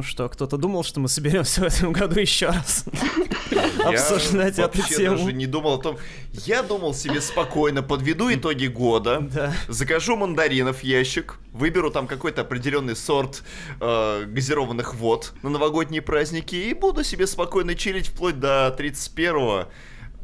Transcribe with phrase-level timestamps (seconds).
[0.00, 2.86] Ну что, кто-то думал, что мы соберемся в этом году еще раз
[3.84, 5.18] обсуждать эту тему?
[5.18, 5.98] Я даже не думал о том...
[6.32, 9.52] Я думал себе спокойно, подведу итоги года, Да.
[9.68, 13.42] закажу мандаринов ящик, выберу там какой-то определенный сорт
[13.78, 19.66] э, газированных вод на новогодние праздники и буду себе спокойно чилить вплоть до 31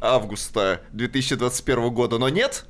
[0.01, 2.17] августа 2021 года.
[2.17, 2.65] Но нет,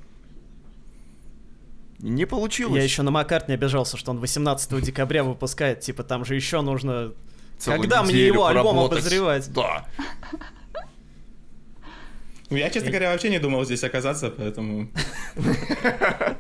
[1.99, 2.77] не получилось.
[2.77, 7.13] Я еще на Маккартни обижался, что он 18 декабря выпускает, типа там же еще нужно...
[7.59, 9.51] Целую Когда мне его альбом обозревать?
[9.53, 9.87] Да.
[12.51, 14.89] Ну, я, честно говоря, вообще не думал здесь оказаться, поэтому...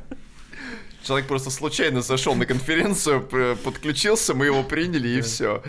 [1.02, 3.26] Человек просто случайно зашел на конференцию,
[3.64, 5.62] подключился, мы его приняли и все.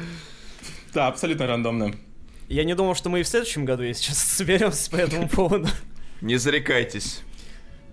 [0.94, 1.94] Да, абсолютно рандомно.
[2.50, 5.68] Я не думал, что мы и в следующем году, если честно, соберемся по этому поводу.
[6.22, 7.22] Не зарекайтесь.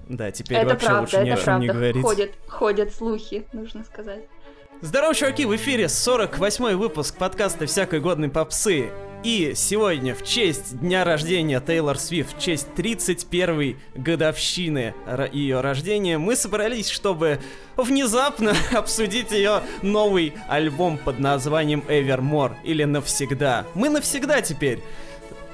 [0.08, 1.72] Да, теперь Это вообще правда, лучше ни о это чем не правда.
[1.72, 2.02] говорить.
[2.02, 4.24] Ходят, ходят слухи, нужно сказать.
[4.80, 8.90] Здорово, чуваки, в эфире 48-й выпуск подкаста «Всякой годной попсы».
[9.22, 14.94] И сегодня в честь дня рождения Тейлор Свифт, в честь 31-й годовщины
[15.32, 17.40] ее рождения, мы собрались, чтобы
[17.76, 23.64] внезапно обсудить ее новый альбом под названием Evermore или «Навсегда».
[23.74, 24.80] Мы навсегда теперь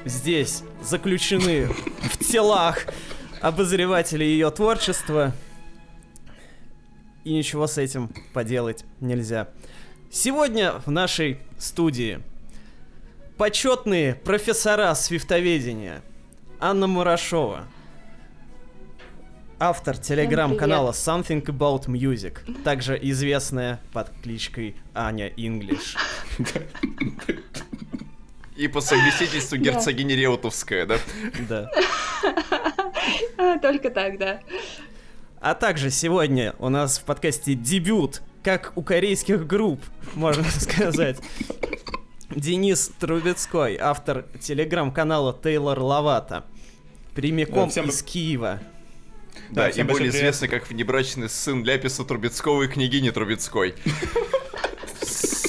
[0.05, 2.87] здесь заключены в телах
[3.41, 5.33] обозревателей ее творчества.
[7.25, 9.49] И ничего с этим поделать нельзя.
[10.11, 12.21] Сегодня в нашей студии
[13.37, 16.03] почетные профессора свифтоведения
[16.59, 17.67] Анна Мурашова,
[19.59, 25.97] автор телеграм-канала Something About Music, также известная под кличкой Аня English.
[28.61, 30.99] И по совместительству герцогиня Реутовская, да?
[31.49, 31.71] Да.
[33.39, 34.41] А, Только так, да.
[35.41, 39.81] А также сегодня у нас в подкасте дебют, как у корейских групп,
[40.13, 41.17] можно сказать.
[42.29, 46.45] Денис Трубецкой, автор телеграм-канала Тейлор Лавата.
[47.15, 48.61] Прямиком Да, всем из Киева.
[49.49, 53.75] Да, Да, и более известный как внебрачный сын Ляписа Трубецкого и княгини Трубецкой.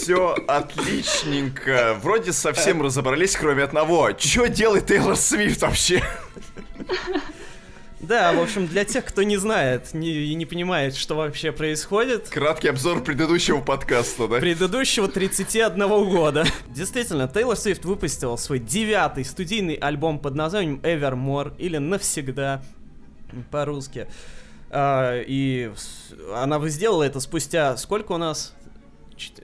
[0.01, 1.95] Все отличненько.
[2.01, 4.11] Вроде совсем разобрались, кроме одного.
[4.13, 6.01] Чё делает Тейлор Свифт вообще?
[7.99, 12.29] Да, в общем, для тех, кто не знает не- и не понимает, что вообще происходит,
[12.29, 14.39] Краткий обзор предыдущего подкаста, да?
[14.39, 16.43] предыдущего 31 года.
[16.67, 22.63] Действительно, Тейлор Свифт выпустила свой девятый студийный альбом под названием Evermore или Навсегда
[23.51, 24.07] по-русски.
[24.71, 25.71] А, и
[26.33, 28.55] она сделала это спустя сколько у нас?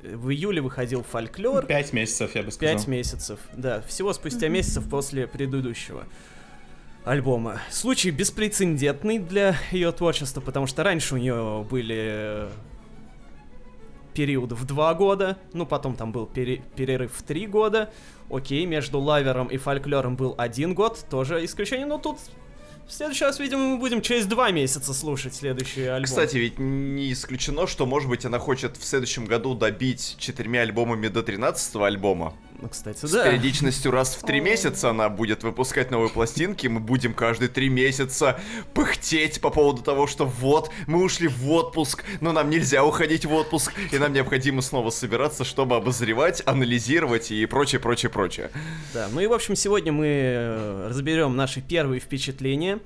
[0.03, 1.65] В июле выходил фольклор.
[1.65, 2.75] Пять месяцев, я бы сказал.
[2.75, 3.81] Пять месяцев, да.
[3.81, 6.05] Всего спустя месяцев после предыдущего
[7.05, 7.61] альбома.
[7.69, 12.49] Случай беспрецедентный для ее творчества, потому что раньше у нее были
[14.13, 17.91] период в два года, ну потом там был пере- перерыв в три года.
[18.31, 22.17] Окей, между лавером и фольклором был один год, тоже исключение, но тут
[22.87, 26.05] в следующий раз, видимо, мы будем через два месяца слушать следующий альбом.
[26.05, 31.09] Кстати, ведь не исключено, что, может быть, она хочет в следующем году добить четырьмя альбомами
[31.09, 32.33] до 13 альбома.
[32.59, 33.25] Ну, кстати, С да.
[33.25, 38.39] периодичностью раз в три месяца она будет выпускать новые пластинки, мы будем каждые три месяца
[38.73, 43.33] пыхтеть по поводу того, что вот, мы ушли в отпуск, но нам нельзя уходить в
[43.33, 48.49] отпуск, и нам необходимо снова собираться, чтобы обозревать, анализировать и прочее, прочее, прочее.
[48.91, 52.79] Да, ну и в общем сегодня мы э, разберем наши первые впечатления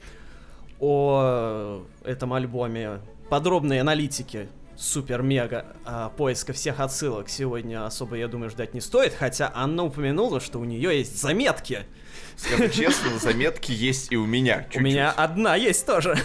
[0.81, 2.99] о этом альбоме,
[3.29, 4.49] подробные аналитики
[4.81, 10.39] супер-мега а, поиска всех отсылок сегодня особо, я думаю, ждать не стоит, хотя Анна упомянула,
[10.39, 11.85] что у нее есть заметки.
[12.35, 14.57] Скажу честно, заметки есть и у меня.
[14.57, 14.81] У чуть-чуть.
[14.81, 16.17] меня одна есть тоже.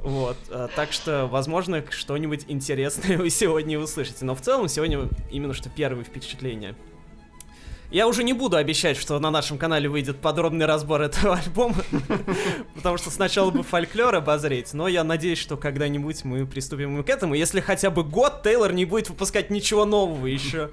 [0.00, 4.24] Вот, а, так что, возможно, что-нибудь интересное вы сегодня услышите.
[4.24, 6.74] Но в целом, сегодня именно что первые впечатления.
[7.90, 11.82] Я уже не буду обещать, что на нашем канале выйдет подробный разбор этого альбома,
[12.74, 17.32] потому что сначала бы фольклор обозреть, но я надеюсь, что когда-нибудь мы приступим к этому,
[17.32, 20.70] если хотя бы год Тейлор не будет выпускать ничего нового еще.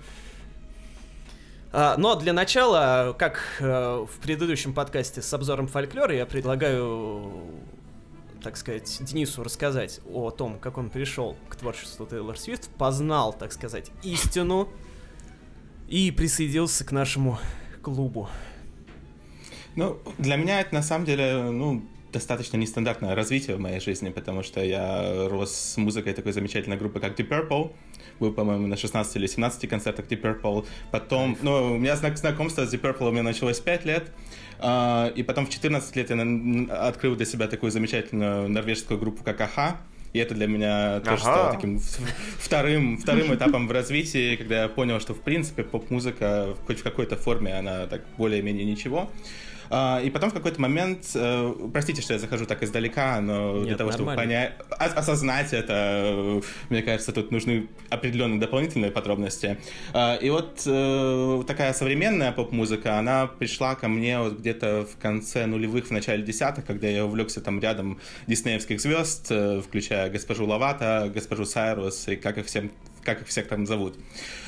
[1.71, 7.31] А, но для начала, как э, в предыдущем подкасте с обзором фольклора, я предлагаю,
[8.43, 13.53] так сказать, Денису рассказать о том, как он пришел к творчеству Тейлор Свифт, познал, так
[13.53, 14.67] сказать, истину
[15.87, 17.39] и присоединился к нашему
[17.81, 18.29] клубу.
[19.75, 21.83] Ну, для меня это на самом деле, ну,
[22.15, 26.99] достаточно нестандартное развитие в моей жизни, потому что я рос с музыкой такой замечательной группы,
[27.01, 27.73] как Deep Purple.
[28.21, 30.65] Был, по-моему, на 16 или 17 концертах Deep Purple.
[30.91, 34.11] Потом, ну, у меня знак знакомство с Deep Purple у меня началось 5 лет.
[34.59, 39.41] А, и потом в 14 лет я открыл для себя такую замечательную норвежскую группу, как
[39.41, 39.81] Аха.
[40.15, 41.33] И это для меня тоже Ага.
[41.33, 41.81] стало таким
[42.39, 47.17] вторым, вторым этапом в развитии, когда я понял, что в принципе поп-музыка хоть в какой-то
[47.17, 49.09] форме она так более-менее ничего.
[49.69, 53.69] А, И потом в какой-то момент, э, простите, что я захожу так издалека, но для
[53.69, 54.33] Нет, того, чтобы нормально.
[54.33, 59.57] понять, ос- осознать это, мне кажется, тут нужны определенные дополнительные подробности.
[59.93, 65.45] А, И вот э, такая современная поп-музыка, она пришла ко мне вот где-то в конце
[65.45, 71.11] нулевых, в начале десятых, когда я увлекся там рядом диснеевских звезд, э, включая госпожу Лавата,
[71.13, 72.71] госпожу Сайрус и как их всем
[73.05, 73.95] как их всех там зовут.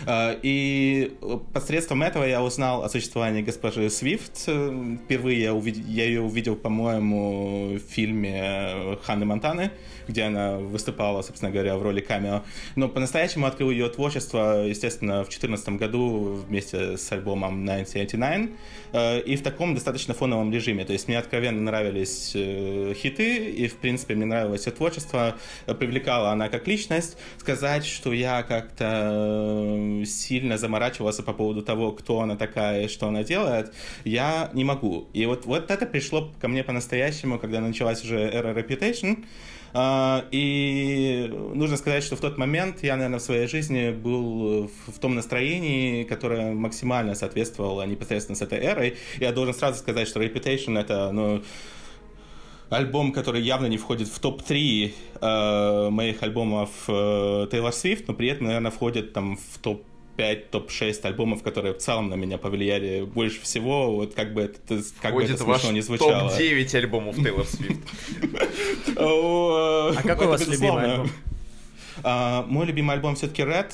[0.05, 1.13] А, И
[1.53, 4.43] посредством этого я узнал о существовании госпожи Свифт.
[4.47, 9.71] Э, Впервые я, увид- я ее увидел, по-моему, в фильме Ханны Монтаны,
[10.07, 12.43] где она выступала, собственно говоря, в роли камео.
[12.75, 18.49] Но по-настоящему открыл ее творчество, естественно, в 2014 году вместе с альбомом 1989
[18.93, 20.83] э, и в таком достаточно фоновом режиме.
[20.85, 25.35] То есть мне откровенно нравились э, хиты, и, в принципе, мне нравилось ее творчество,
[25.67, 27.17] э, привлекала она как личность.
[27.37, 33.07] Сказать, что я как-то э, сильно заморачивался по поводу того, кто она такая и что
[33.07, 33.73] она делает,
[34.03, 35.07] я не могу.
[35.13, 39.25] И вот, вот это пришло ко мне по-настоящему, когда началась уже эра Reputation,
[39.73, 44.99] а, И нужно сказать, что в тот момент я, наверное, в своей жизни был в
[44.99, 48.97] том настроении, которое максимально соответствовало непосредственно с этой эрой.
[49.19, 51.43] Я должен сразу сказать, что Reputation— это, ну,
[52.69, 58.29] альбом, который явно не входит в топ-3 э, моих альбомов э, Тейлор Свифт, но при
[58.29, 59.83] этом, наверное, входит там в топ
[60.17, 63.95] 5, топ-6 альбомов, которые в целом на меня повлияли больше всего.
[63.95, 66.29] Вот как бы это, как бы это смешно не звучало.
[66.29, 67.79] топ-9 альбомов Тейлор Свифт.
[68.97, 71.09] А А какой у вас любимый альбом?
[72.03, 73.71] А, Мой любимый альбом все-таки Red.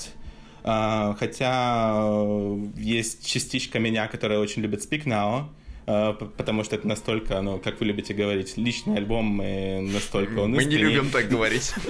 [0.64, 5.46] А, Хотя э, есть частичка меня, которая очень любит Speak Now.
[5.86, 10.52] А, Потому что это настолько, ну, как вы любите говорить, личный альбом и настолько он
[10.52, 11.74] Мы не любим так говорить.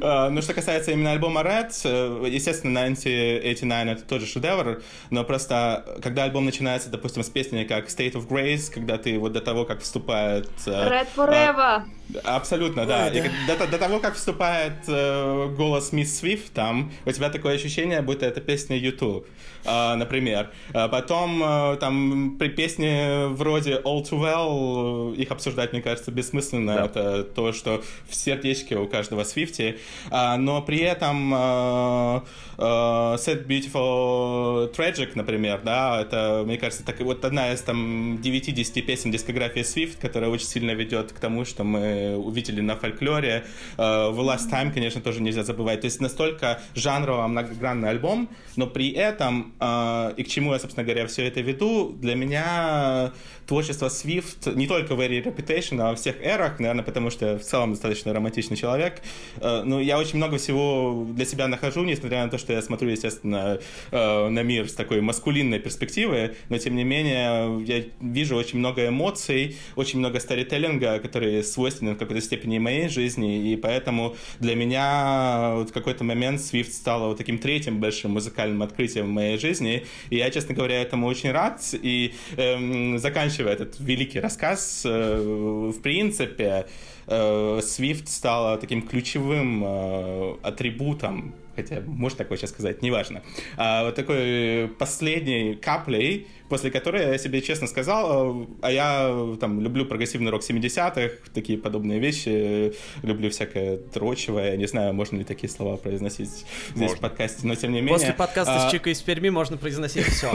[0.00, 5.98] А, Ну, что касается именно альбома Red, э, естественно, 1989 это тоже шедевр, но просто,
[6.02, 9.64] когда альбом начинается, допустим, с песни как State of Grace, когда ты вот до того,
[9.64, 10.50] как вступает...
[10.66, 11.82] э, Red Forever.
[12.22, 13.10] Абсолютно, да.
[13.12, 18.26] Ой, до того, как вступает э, голос Мисс Свифт там, у тебя такое ощущение, будто
[18.26, 19.26] это песня YouTube,
[19.64, 20.50] например.
[20.72, 26.10] А потом э, там при песне вроде All Too Well, э, их обсуждать, мне кажется,
[26.10, 26.74] бессмысленно.
[26.74, 26.84] Да.
[26.84, 29.78] Это то, что в сердечке у каждого Свифти.
[30.10, 37.52] А, но при этом Sad Beautiful Tragic, например, да, это, мне кажется, так, вот одна
[37.52, 42.60] из там 9-10 песен дискографии Swift, которая очень сильно ведет к тому, что мы увидели
[42.60, 43.44] на фольклоре.
[43.76, 45.80] The Last Time, конечно, тоже нельзя забывать.
[45.80, 51.06] То есть настолько жанрово многогранный альбом, но при этом, и к чему я, собственно говоря,
[51.06, 53.12] все это веду, для меня
[53.46, 57.38] творчество Swift не только в эре Reputation, а во всех эрах, наверное, потому что я
[57.38, 59.02] в целом достаточно романтичный человек.
[59.40, 62.90] Э, Ну, я очень много всего для себя нахожу, несмотря на то, что я смотрю,
[62.90, 63.58] естественно,
[63.90, 68.88] э, на мир с такой маскулинной перспективы, но, тем не менее, я вижу очень много
[68.88, 75.52] эмоций, очень много старителлинга, которые свойственны в какой-то степени моей жизни, и поэтому для меня
[75.54, 79.84] вот в какой-то момент Swift стала вот таким третьим большим музыкальным открытием в моей жизни,
[80.10, 85.80] и я, честно говоря, этому очень рад, и эм, заканчивая этот великий рассказ, э, в
[85.80, 86.66] принципе,
[87.06, 93.22] э, Swift стала таким ключевым э, атрибутом, хотя можно такое сейчас сказать, неважно,
[93.56, 99.86] а вот такой последней каплей, после которой я себе честно сказал, а я там люблю
[99.86, 105.48] прогрессивный рок 70-х, такие подобные вещи, люблю всякое дрочевое, я не знаю, можно ли такие
[105.48, 106.96] слова произносить здесь Можно.
[106.96, 107.94] в подкасте, но тем не менее...
[107.94, 110.32] После подкаста а, с Чикой из Перми можно произносить все.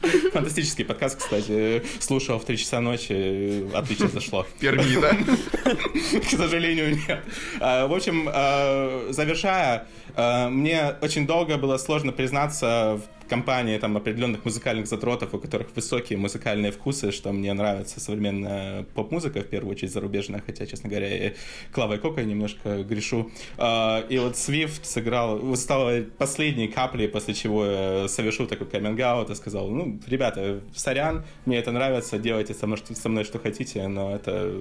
[0.32, 4.46] Фантастический подкаст, кстати, слушал в 3 часа ночи, отлично зашло.
[4.60, 5.10] Перми, да?
[6.20, 7.22] К сожалению, нет.
[7.60, 13.96] А, В общем, а, завершая, а, мне очень долго было сложно признаться в компании там
[13.96, 19.72] определенных музыкальных задротов, у которых высокие музыкальные вкусы, что мне нравится современная поп-музыка, в первую
[19.74, 21.34] очередь зарубежная, хотя, честно говоря, и
[21.72, 23.30] Клавой Кокой немножко грешу.
[23.56, 29.34] А, И вот Swift сыграл, стала последней каплей, после чего я совершил такой каминг и
[29.34, 34.14] сказал, ну, ребята, сорян, мне это нравится, делайте со мной, со мной что хотите, но
[34.14, 34.52] это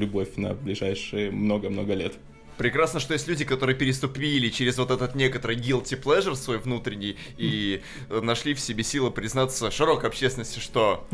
[0.00, 2.14] любовь на ближайшие много-много лет.
[2.56, 7.82] Прекрасно, что есть люди, которые переступили через вот этот некоторый guilty pleasure свой внутренний и
[8.08, 11.06] нашли в себе силы признаться широкой общественности, что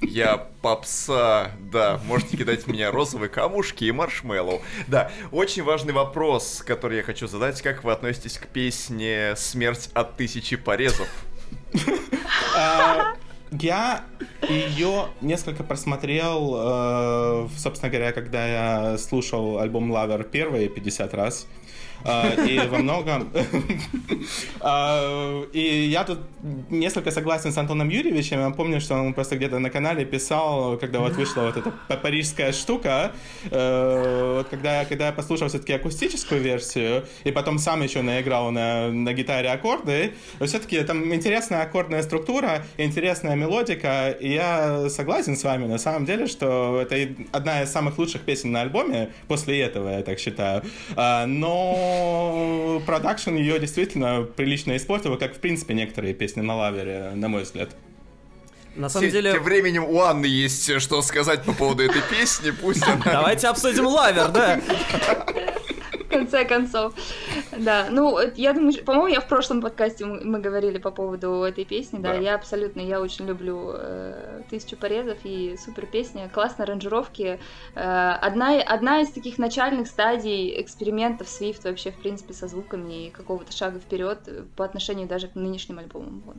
[0.00, 4.62] я попса, да, можете кидать в меня розовые камушки и маршмеллоу.
[4.88, 10.16] Да, очень важный вопрос, который я хочу задать, как вы относитесь к песне «Смерть от
[10.16, 11.08] тысячи порезов»?
[13.52, 14.04] Я
[14.48, 21.46] ее несколько просмотрел, э, собственно говоря, когда я слушал альбом Lover первые 50 раз.
[22.04, 23.30] А, и во многом...
[24.60, 26.18] А, и я тут
[26.70, 28.40] несколько согласен с Антоном Юрьевичем.
[28.40, 32.52] Я помню, что он просто где-то на канале писал, когда вот вышла вот эта парижская
[32.52, 33.12] штука,
[33.50, 38.88] э, вот когда, когда я послушал все-таки акустическую версию, и потом сам еще наиграл на,
[38.88, 40.12] на гитаре аккорды,
[40.44, 46.26] все-таки там интересная аккордная структура, интересная мелодика, и я согласен с вами на самом деле,
[46.26, 46.96] что это
[47.32, 50.62] одна из самых лучших песен на альбоме, после этого, я так считаю.
[50.96, 51.26] А,
[51.90, 57.42] но продакшн ее действительно прилично испортил, как, в принципе, некоторые песни на лавере, на мой
[57.42, 57.70] взгляд.
[58.76, 59.32] На самом Тем- деле...
[59.32, 63.02] Тем временем у Анны есть что сказать по поводу этой песни, пусть она...
[63.04, 64.60] Давайте обсудим лавер, да?
[66.10, 66.94] Конце концов.
[67.56, 71.64] Да, ну, я думаю, по-моему, я в прошлом подкасте мы, мы говорили по поводу этой
[71.64, 72.18] песни, да, Да.
[72.18, 77.38] я абсолютно, я очень люблю э, «Тысячу порезов» и супер песня, классные аранжировки.
[77.74, 83.10] Э, одна, одна из таких начальных стадий экспериментов Swift вообще, в принципе, со звуками и
[83.10, 84.18] какого-то шага вперед
[84.56, 86.22] по отношению даже к нынешним альбомам.
[86.26, 86.36] Вот.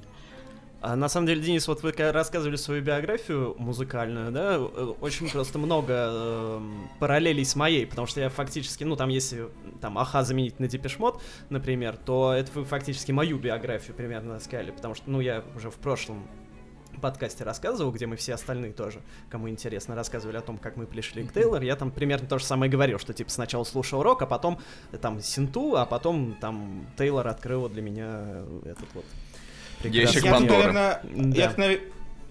[0.82, 5.60] А на самом деле, Денис, вот вы рассказывали свою биографию музыкальную, да, э, очень просто
[5.60, 10.60] много эм, параллелей с моей, потому что я фактически, ну, там, если там Аха заменить
[10.60, 15.44] на Депешмот, например, то это вы фактически мою биографию примерно сказали, потому что, ну, я
[15.56, 16.28] уже в прошлом
[17.00, 21.24] подкасте рассказывал, где мы все остальные тоже, кому интересно, рассказывали о том, как мы пришли
[21.24, 24.26] к Тейлор, я там примерно то же самое говорил, что типа сначала слушал рок, а
[24.26, 24.60] потом
[24.92, 29.06] э, там Синту, а потом там Тейлор открыла для меня э, этот вот
[29.84, 31.82] Ящик Я тут, наверное, наве-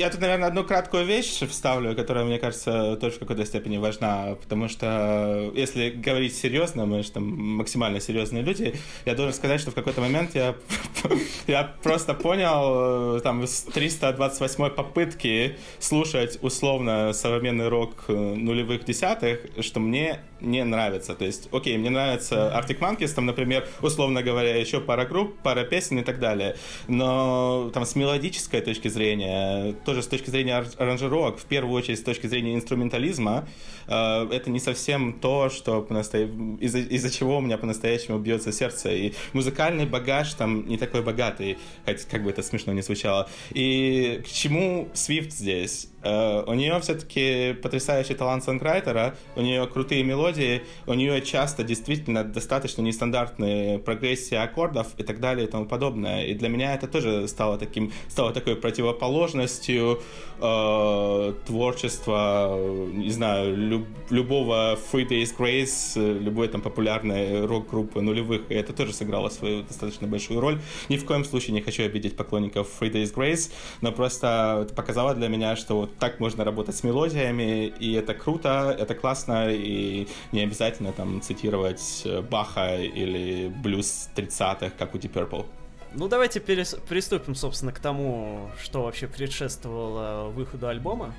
[0.00, 4.35] я тут, наверное, одну краткую вещь вставлю, которая, мне кажется, тоже в какой-то степени важна,
[4.40, 9.73] потому что, если говорить серьезно, мы же там максимально серьезные люди, я должен сказать, что
[9.73, 10.54] в какой-то момент я,
[11.47, 19.40] я просто понял, э, там, с 328 попытки слушать условно современный рок э, нулевых десятых,
[19.61, 21.14] что мне не нравится.
[21.14, 25.64] То есть, окей, мне нравится Arctic Monkeys, там, например, условно говоря, еще пара групп, пара
[25.64, 26.56] песен и так далее.
[26.88, 31.99] Но там с мелодической точки зрения, тоже с точки зрения ар- аранжировок, в первую очередь
[31.99, 33.49] с точки зрения инструментализма,
[33.87, 36.28] э, это не совсем то, что по-настоя-
[36.61, 38.90] из-за, из-за чего у меня по-настоящему бьется сердце.
[38.94, 43.28] И музыкальный багаж там не такой богатый, хоть как бы это смешно не звучало.
[43.52, 45.88] И к чему Swift здесь?
[46.02, 52.25] Э, у нее все-таки потрясающий талант сонграйтера, у нее крутые мелодии, у нее часто действительно
[52.25, 56.26] достаточно нестандартные прогрессии аккордов и так далее и тому подобное.
[56.26, 60.02] И для меня это тоже стало таким, стало такой противоположностью
[60.40, 62.59] э, творчества,
[62.92, 68.92] не знаю, люб- любого Free Days Grace, любой там популярной рок-группы нулевых, и это тоже
[68.92, 70.61] сыграло свою достаточно большую роль.
[70.88, 75.14] Ни в коем случае не хочу обидеть поклонников Free Days Grace, но просто это показало
[75.14, 80.06] для меня, что вот так можно работать с мелодиями, и это круто, это классно, и
[80.32, 85.47] не обязательно там цитировать э, Баха или блюз 30-х, как у Deep Purple.
[85.92, 91.14] Ну, давайте перес- приступим, собственно, к тому, что вообще предшествовало выходу альбома.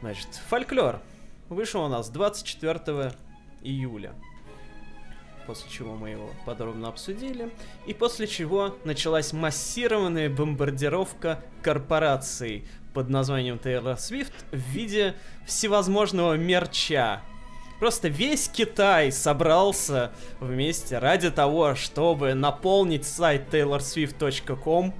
[0.00, 1.00] Значит, фольклор
[1.48, 3.12] вышел у нас 24
[3.62, 4.14] июля.
[5.46, 7.50] После чего мы его подробно обсудили.
[7.86, 12.64] И после чего началась массированная бомбардировка корпораций
[12.98, 15.14] под названием Taylor Swift в виде
[15.46, 17.20] всевозможного мерча.
[17.78, 24.92] Просто весь Китай собрался вместе ради того, чтобы наполнить сайт taylorswift.com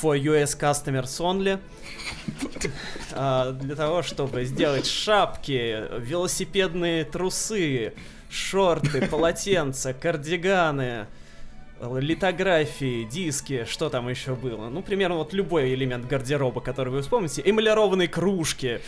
[0.00, 1.58] for US customers only.
[3.12, 7.94] А, Для того, чтобы сделать шапки, велосипедные трусы,
[8.30, 11.08] шорты, полотенца, кардиганы,
[11.80, 14.68] литографии, диски, что там еще было.
[14.68, 17.42] Ну, примерно вот любой элемент гардероба, который вы вспомните.
[17.44, 18.80] Эмалированные кружки.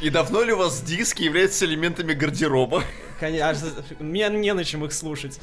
[0.00, 2.82] И давно ли у вас диски являются элементами гардероба?
[3.18, 5.40] Конечно, мне не на чем их слушать.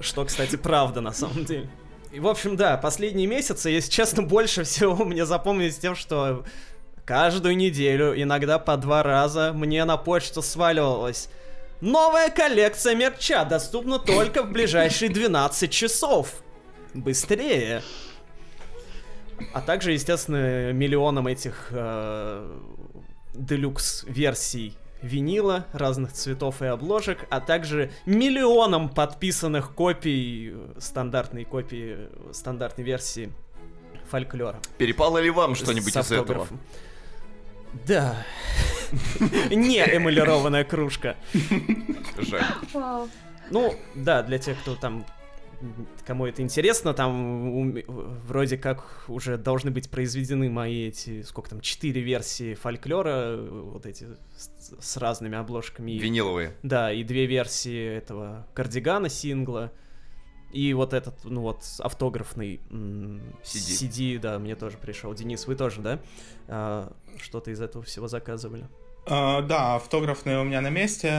[0.00, 1.68] Что, кстати, правда на самом деле.
[2.12, 6.44] И, в общем, да, последние месяцы, если честно, больше всего мне запомнились тем, что
[7.04, 11.28] каждую неделю, иногда по два раза, мне на почту сваливалась
[11.80, 16.42] новая коллекция мерча, доступна только в ближайшие 12 часов.
[16.94, 17.82] Быстрее.
[19.52, 22.58] А также, естественно, миллионом этих э,
[23.34, 33.32] делюкс-версий винила разных цветов и обложек, а также миллионом подписанных копий, стандартной копии, стандартной версии
[34.10, 34.60] фольклора.
[34.76, 36.48] Перепало ли вам что-нибудь из этого?
[37.86, 38.24] Да.
[39.50, 41.16] Не эмалированная кружка.
[42.18, 42.42] Жаль.
[43.50, 45.04] Ну, да, для тех, кто там
[46.06, 47.72] кому это интересно, там
[48.26, 54.06] вроде как уже должны быть произведены мои эти, сколько там, четыре версии фольклора, вот эти
[54.36, 55.92] с, с разными обложками.
[55.92, 56.54] Виниловые.
[56.62, 59.72] Да, и две версии этого кардигана сингла.
[60.52, 63.38] И вот этот, ну вот, автографный CD.
[63.42, 65.12] CD, да, мне тоже пришел.
[65.12, 66.92] Денис, вы тоже, да?
[67.18, 68.66] А, что-то из этого всего заказывали?
[69.06, 71.10] Uh, да, автографные у меня на месте,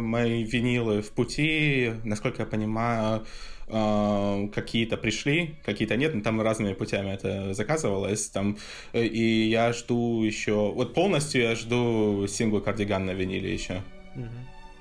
[0.00, 3.26] мои винилы в пути, насколько я понимаю,
[3.66, 8.56] uh, какие-то пришли, какие-то нет, но там разными путями это заказывалось, там,
[8.94, 13.82] и я жду еще, вот полностью я жду сингл «Кардиган» на виниле еще.
[14.16, 14.28] Uh-huh.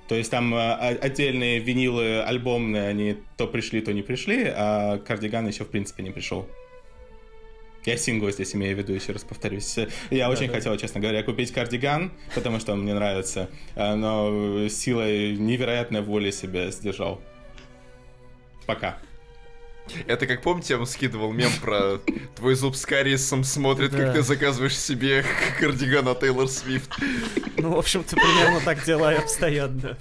[0.09, 5.47] То есть там э, отдельные винилы альбомные, они то пришли, то не пришли, а кардиган
[5.47, 6.49] еще в принципе не пришел.
[7.85, 9.77] Я сингл здесь имею в виду, еще раз повторюсь.
[10.09, 10.53] Я да, очень да.
[10.53, 16.31] хотел, честно говоря, купить кардиган, потому что он мне нравится, э, но силой невероятной воли
[16.31, 17.21] себя сдержал.
[18.65, 18.99] Пока.
[20.07, 21.99] Это как помните, я вам скидывал мем про
[22.35, 25.25] твой зуб с кариесом смотрит, как ты заказываешь себе
[25.59, 26.91] кардиган от Тейлор Свифт.
[27.57, 29.97] Ну, в общем-то, примерно так дела и обстоят, да.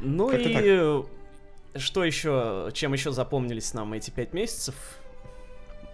[0.00, 1.02] Ну и
[1.78, 4.74] что еще, чем еще запомнились нам эти пять месяцев?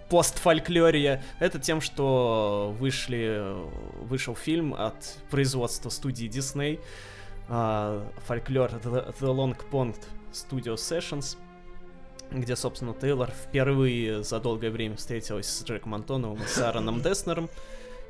[0.09, 3.55] Постфольклория, это тем, что вышли,
[4.03, 6.81] вышел фильм от производства студии Disney,
[7.49, 9.97] uh, фольклор The, The Long Pond
[10.33, 11.37] Studio Sessions
[12.31, 17.49] где, собственно, Тейлор впервые за долгое время встретилась с Джеком Антоновым и с Аароном Деснером,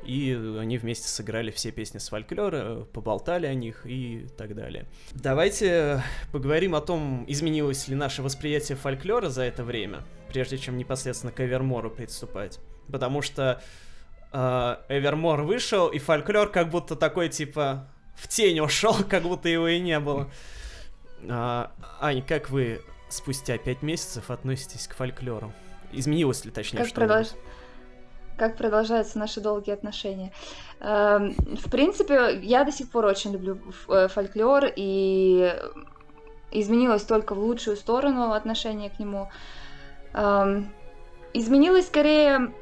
[0.03, 4.85] и они вместе сыграли все песни с фольклора, поболтали о них и так далее.
[5.11, 11.31] Давайте поговорим о том, изменилось ли наше восприятие фольклора за это время, прежде чем непосредственно
[11.31, 12.59] к Эвермору приступать.
[12.91, 13.61] Потому что
[14.31, 19.67] э, Эвермор вышел, и фольклор как будто такой, типа, в тень ушел, как будто его
[19.67, 20.29] и не было.
[21.27, 25.53] А, Ань, как вы спустя пять месяцев относитесь к фольклору?
[25.91, 27.27] Изменилось ли, точнее, как что продолж...
[28.39, 30.31] Как продолжаются наши долгие отношения?
[30.79, 35.53] Эм, в принципе, я до сих пор очень люблю э, фольклор, и
[36.49, 39.29] изменилось только в лучшую сторону отношение к нему.
[40.13, 40.71] Эм,
[41.33, 42.53] изменилось скорее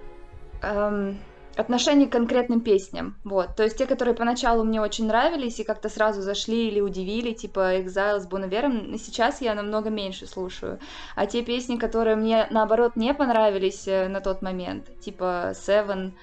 [0.64, 1.20] эм,
[1.58, 5.90] отношение к конкретным песням, вот, то есть те, которые поначалу мне очень нравились и как-то
[5.90, 10.80] сразу зашли или удивили, типа Exile с Бонавером, сейчас я намного меньше слушаю,
[11.16, 16.14] а те песни, которые мне, наоборот, не понравились э, на тот момент, типа Seven,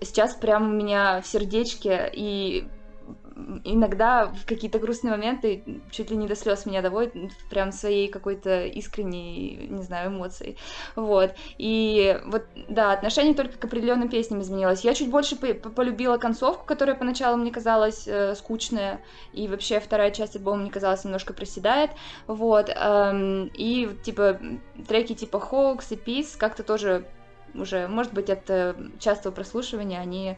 [0.00, 2.68] сейчас прям у меня в сердечке, и
[3.64, 7.14] иногда в какие-то грустные моменты чуть ли не до слез меня доводит
[7.50, 10.56] прям своей какой-то искренней, не знаю, эмоцией.
[10.94, 11.34] Вот.
[11.58, 14.84] И вот, да, отношение только к определенным песням изменилось.
[14.84, 19.00] Я чуть больше по полюбила концовку, которая поначалу мне казалась э, скучная,
[19.32, 21.90] и вообще вторая часть альбома мне казалась немножко проседает.
[22.26, 22.68] Вот.
[22.68, 24.38] Эм, и, типа,
[24.86, 27.06] треки типа Hawks и Peace как-то тоже
[27.54, 30.36] уже, может быть, от э, частого прослушивания они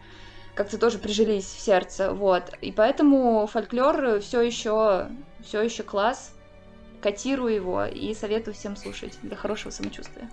[0.57, 2.51] как-то тоже прижились в сердце, вот.
[2.62, 5.09] И поэтому фольклор все еще,
[5.45, 6.33] все еще класс,
[7.03, 10.29] котирую его и советую всем слушать для хорошего самочувствия.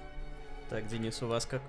[0.69, 1.61] Так, Денис, у вас как?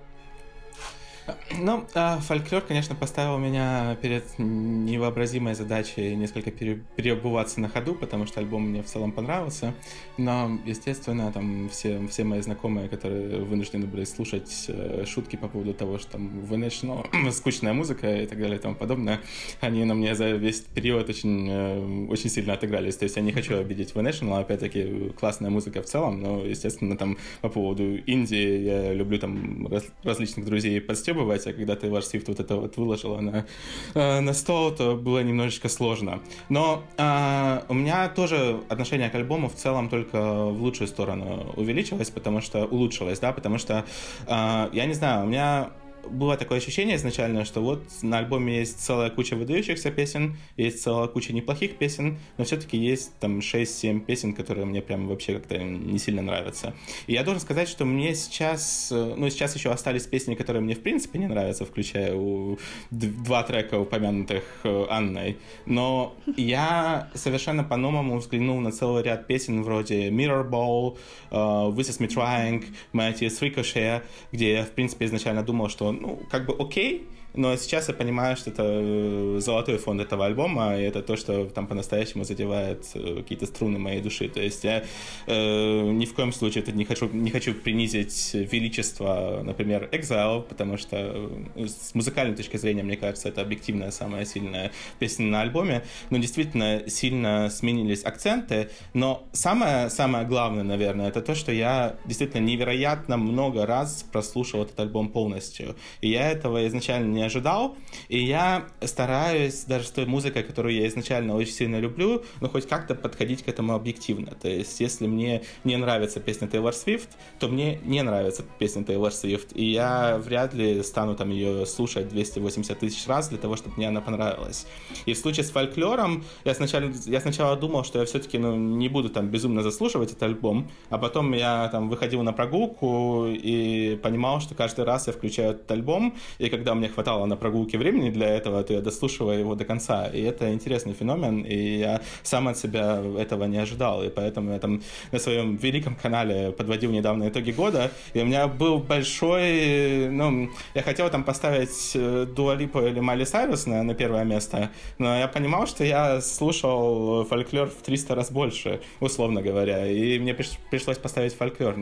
[1.57, 8.25] Ну, а фольклор, конечно, поставил меня перед невообразимой задачей несколько пере переобуваться на ходу, потому
[8.25, 9.73] что альбом мне в целом понравился.
[10.17, 15.73] Но, естественно, там все, все мои знакомые, которые вынуждены были слушать э, шутки по поводу
[15.73, 19.21] того, что там в National скучная музыка и так далее и тому подобное,
[19.61, 22.97] они на мне за весь период очень, э, очень сильно отыгрались.
[22.97, 26.97] То есть я не хочу обидеть в National, опять-таки классная музыка в целом, но, естественно,
[26.97, 31.89] там по поводу Индии я люблю там раз различных друзей подстебывать, бывать, а когда ты
[31.89, 33.45] ваш Swift вот это вот выложила на,
[33.93, 36.19] э, на стол, то было немножечко сложно.
[36.49, 42.09] Но а, у меня тоже отношение к альбому в целом только в лучшую сторону увеличилось,
[42.09, 43.85] потому что улучшилось, да, потому что
[44.27, 45.71] а, я не знаю, у меня
[46.09, 51.07] было такое ощущение изначально, что вот на альбоме есть целая куча выдающихся песен, есть целая
[51.07, 55.99] куча неплохих песен, но все-таки есть там 6-7 песен, которые мне прям вообще как-то не
[55.99, 56.73] сильно нравятся.
[57.07, 60.75] И я должен сказать, что мне сейчас, э, ну, сейчас еще остались песни, которые мне
[60.75, 62.57] в принципе не нравятся, включая у
[62.91, 65.37] два трека, упомянутых э, Анной.
[65.65, 70.97] Но я совершенно по-новому взглянул на целый ряд песен вроде Mirror Ball,
[71.31, 76.19] uh, This Is Me Trying, Mattias Ricochet, где я, в принципе, изначально думал, что ну,
[76.29, 80.83] как бы окей, но сейчас я понимаю, что это э, золотой фонд этого альбома, и
[80.83, 84.29] это то, что там по-настоящему задевает э, какие-то струны моей души.
[84.29, 84.83] То есть я
[85.27, 90.77] э, ни в коем случае это не хочу, не хочу принизить величество, например, Exile, потому
[90.77, 95.83] что э, с музыкальной точки зрения, мне кажется, это объективная самая сильная песня на альбоме,
[96.09, 102.41] но действительно сильно сменились акценты, но самое, самое главное, наверное, это то, что я действительно
[102.41, 108.65] невероятно много раз прослушал этот альбом полностью, и я этого изначально не ожидал, и я
[108.81, 113.43] стараюсь даже с той музыкой, которую я изначально очень сильно люблю, но хоть как-то подходить
[113.43, 114.31] к этому объективно.
[114.35, 117.09] То есть, если мне не нравится песня Тейлор Свифт,
[117.39, 122.09] то мне не нравится песня Тейлор Свифт, и я вряд ли стану там ее слушать
[122.09, 124.67] 280 тысяч раз для того, чтобы мне она понравилась.
[125.05, 128.89] И в случае с фольклором я сначала, я сначала думал, что я все-таки ну, не
[128.89, 134.41] буду там безумно заслушивать этот альбом, а потом я там выходил на прогулку и понимал,
[134.41, 138.11] что каждый раз я включаю этот альбом, и когда мне хватало хватало на прогулке времени
[138.11, 140.07] для этого, то я дослушиваю его до конца.
[140.07, 144.03] И это интересный феномен, и я сам от себя этого не ожидал.
[144.03, 148.47] И поэтому я там на своем великом канале подводил недавно итоги года, и у меня
[148.47, 150.09] был большой...
[150.11, 151.97] Ну, я хотел там поставить
[152.35, 157.67] Дуалипу или Майли Сайрус на, на первое место, но я понимал, что я слушал фольклор
[157.67, 160.33] в 300 раз больше, условно говоря, и мне
[160.69, 161.75] пришлось поставить фольклор.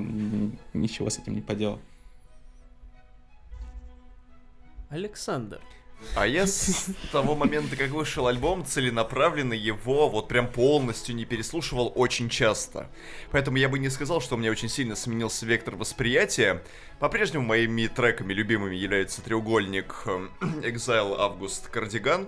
[0.74, 1.80] Ничего с этим не поделал.
[4.94, 5.60] Александр.
[6.16, 11.92] А я с того момента, как вышел альбом, целенаправленно его вот прям полностью не переслушивал
[11.96, 12.92] очень часто.
[13.32, 16.62] Поэтому я бы не сказал, что у меня очень сильно сменился вектор восприятия.
[17.00, 22.28] По-прежнему моими треками любимыми являются треугольник эм, Exile, Август, Кардиган.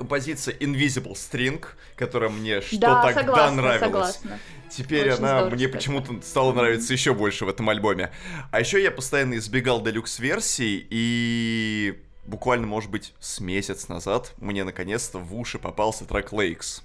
[0.00, 1.62] Композиция Invisible String,
[1.94, 3.80] которая мне что да, тогда согласна, нравилась.
[3.80, 4.38] Согласна.
[4.70, 8.10] Теперь Очень она здорово, мне почему-то стала нравиться еще больше в этом альбоме.
[8.50, 15.18] А еще я постоянно избегал делюкс-версий, и буквально, может быть, с месяц назад мне наконец-то
[15.18, 16.80] в уши попался трек Lakes.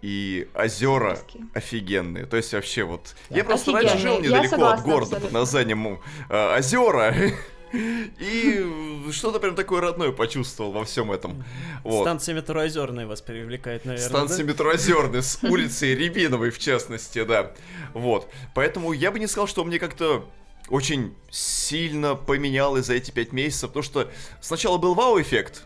[0.00, 1.40] И озера Классики.
[1.54, 2.26] офигенные.
[2.26, 3.16] То есть вообще вот...
[3.30, 3.88] Я просто Офигенные.
[3.90, 5.38] раньше жил недалеко от города под абсолютно.
[5.40, 7.14] названием э, Озера.
[7.72, 11.44] И что-то прям такое родное почувствовал во всем этом.
[11.84, 12.02] Вот.
[12.02, 14.08] Станция метро Озерная вас привлекает, наверное.
[14.08, 17.52] Станция метро Озерная с улицы Рябиновой, в частности, да.
[17.94, 18.28] Вот.
[18.54, 20.28] Поэтому я бы не сказал, что мне как-то
[20.68, 25.64] очень сильно поменялось за эти пять месяцев, потому что сначала был вау-эффект,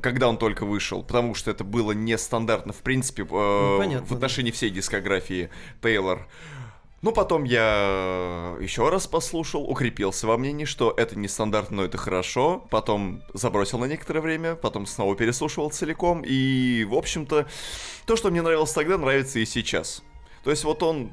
[0.00, 4.50] когда он только вышел, потому что это было нестандартно, в принципе, э, понятно, в отношении
[4.50, 5.50] всей дискографии
[5.82, 6.28] Тейлор.
[7.00, 12.66] Ну, потом я еще раз послушал, укрепился во мнении, что это нестандартно, но это хорошо.
[12.70, 16.22] Потом забросил на некоторое время, потом снова переслушивал целиком.
[16.26, 17.46] И, в общем-то,
[18.04, 20.02] то, что мне нравилось тогда, нравится и сейчас.
[20.42, 21.12] То есть вот он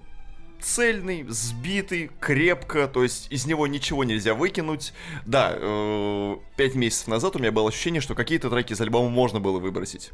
[0.60, 4.92] цельный, сбитый, крепко, то есть из него ничего нельзя выкинуть.
[5.28, 9.40] Да, э, пять месяцев назад у меня было ощущение, что какие-то треки из альбома можно
[9.40, 10.12] было выбросить.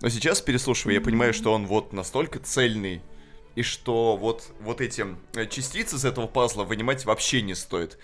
[0.00, 3.02] Но сейчас, переслушивая, я понимаю, что он вот настолько цельный,
[3.54, 7.98] и что вот, вот эти э, частицы из этого пазла вынимать вообще не стоит.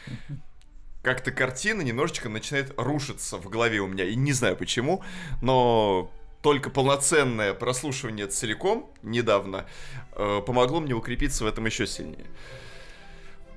[1.02, 5.02] Как-то картина немножечко начинает рушиться в голове у меня, и не знаю почему,
[5.40, 6.11] но
[6.42, 9.66] только полноценное прослушивание целиком недавно
[10.12, 12.26] э, помогло мне укрепиться в этом еще сильнее.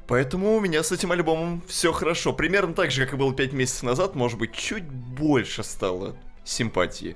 [0.07, 2.33] Поэтому у меня с этим альбомом все хорошо.
[2.33, 7.15] Примерно так же, как и было 5 месяцев назад, может быть, чуть больше стало симпатии.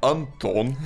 [0.00, 0.76] Антон.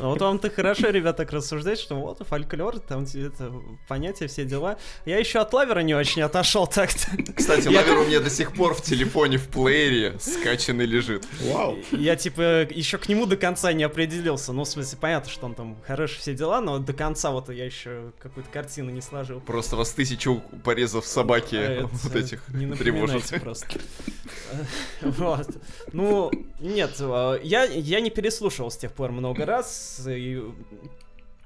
[0.00, 3.52] А вот вам-то хорошо, ребята, так рассуждать, что вот фольклор, там это
[3.88, 4.78] понятия, все дела.
[5.04, 7.32] Я еще от лавера не очень отошел так-то.
[7.34, 11.26] Кстати, лавер у меня до сих пор в телефоне в плеере скачанный лежит.
[11.40, 11.76] Вау.
[11.90, 14.52] Я, типа, еще к нему до конца не определился.
[14.52, 17.64] Ну, в смысле, понятно, что он там хороший все дела, но до конца вот я
[17.64, 19.40] еще какую-то картину не сложил.
[19.40, 23.16] Просто вас тысячу порезов собаки А вот этих не тревожит.
[23.16, 23.66] напоминайте просто.
[25.02, 25.48] Вот.
[25.92, 29.57] Ну, нет, э, я, я не переслушивал с тех пор много раз,
[30.06, 30.42] и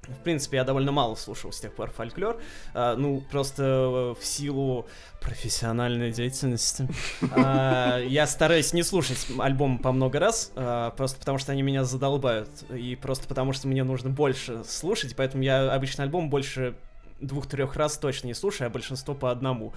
[0.03, 2.41] в принципе, я довольно мало слушал с тех пор фольклор.
[2.75, 4.87] А, ну, просто в силу
[5.21, 6.89] профессиональной деятельности.
[7.37, 11.85] а, я стараюсь не слушать альбомы по много раз, а, просто потому что они меня
[11.85, 12.51] задолбают.
[12.71, 16.75] И просто потому что мне нужно больше слушать, поэтому я обычно альбом больше
[17.21, 19.73] двух-трех раз точно не слушаю, а большинство по одному.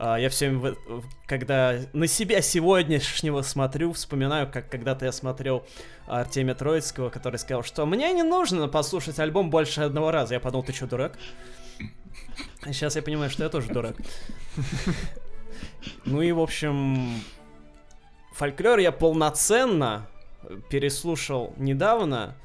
[0.00, 5.10] А, Я все время, в- в- когда на себя сегодняшнего смотрю, вспоминаю, как когда-то я
[5.12, 5.66] смотрел
[6.06, 10.34] Артемия Троицкого, который сказал, что мне не нужно послушать альбом больше одного раза.
[10.34, 11.18] Я подумал, ты что, дурак?
[12.66, 13.96] Сейчас я понимаю, что я тоже дурак.
[16.04, 17.20] Ну и, в общем,
[18.32, 20.06] фольклор я полноценно
[20.70, 22.36] переслушал недавно,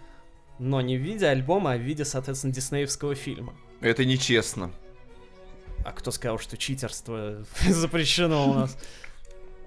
[0.60, 3.54] но не в виде альбома, а в виде, соответственно, диснеевского фильма.
[3.82, 4.72] Это нечестно.
[5.84, 8.78] А кто сказал, что читерство запрещено у нас?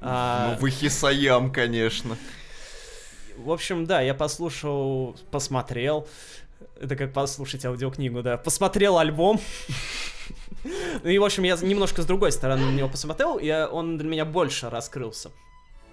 [0.00, 2.16] А, Ну, вы хисаям, конечно.
[3.36, 6.08] В общем, да, я послушал, посмотрел.
[6.80, 8.36] Это как послушать аудиокнигу, да.
[8.36, 9.40] Посмотрел альбом.
[11.04, 14.08] Ну и, в общем, я немножко с другой стороны на него посмотрел, и он для
[14.08, 15.30] меня больше раскрылся.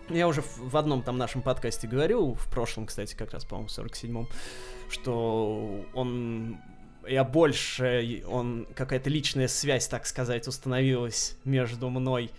[0.10, 3.68] Я уже в в одном там нашем подкасте говорил, в прошлом, кстати, как раз, по-моему,
[3.68, 4.28] в 47-м,
[4.90, 6.58] что он...
[7.08, 8.24] Я больше...
[8.28, 8.68] Он...
[8.76, 12.32] Какая-то личная связь, так сказать, установилась между мной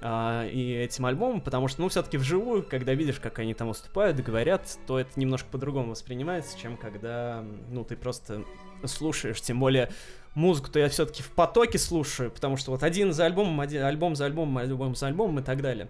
[0.00, 4.18] а, и этим альбомом, потому что, ну, все-таки вживую, когда видишь, как они там выступают,
[4.18, 8.44] говорят, то это немножко по-другому воспринимается, чем когда, ну, ты просто
[8.84, 9.90] слушаешь, тем более
[10.34, 14.24] музыку-то я все-таки в потоке слушаю, потому что вот один за альбомом, один, альбом за
[14.26, 15.88] альбомом, альбом за альбомом и так далее.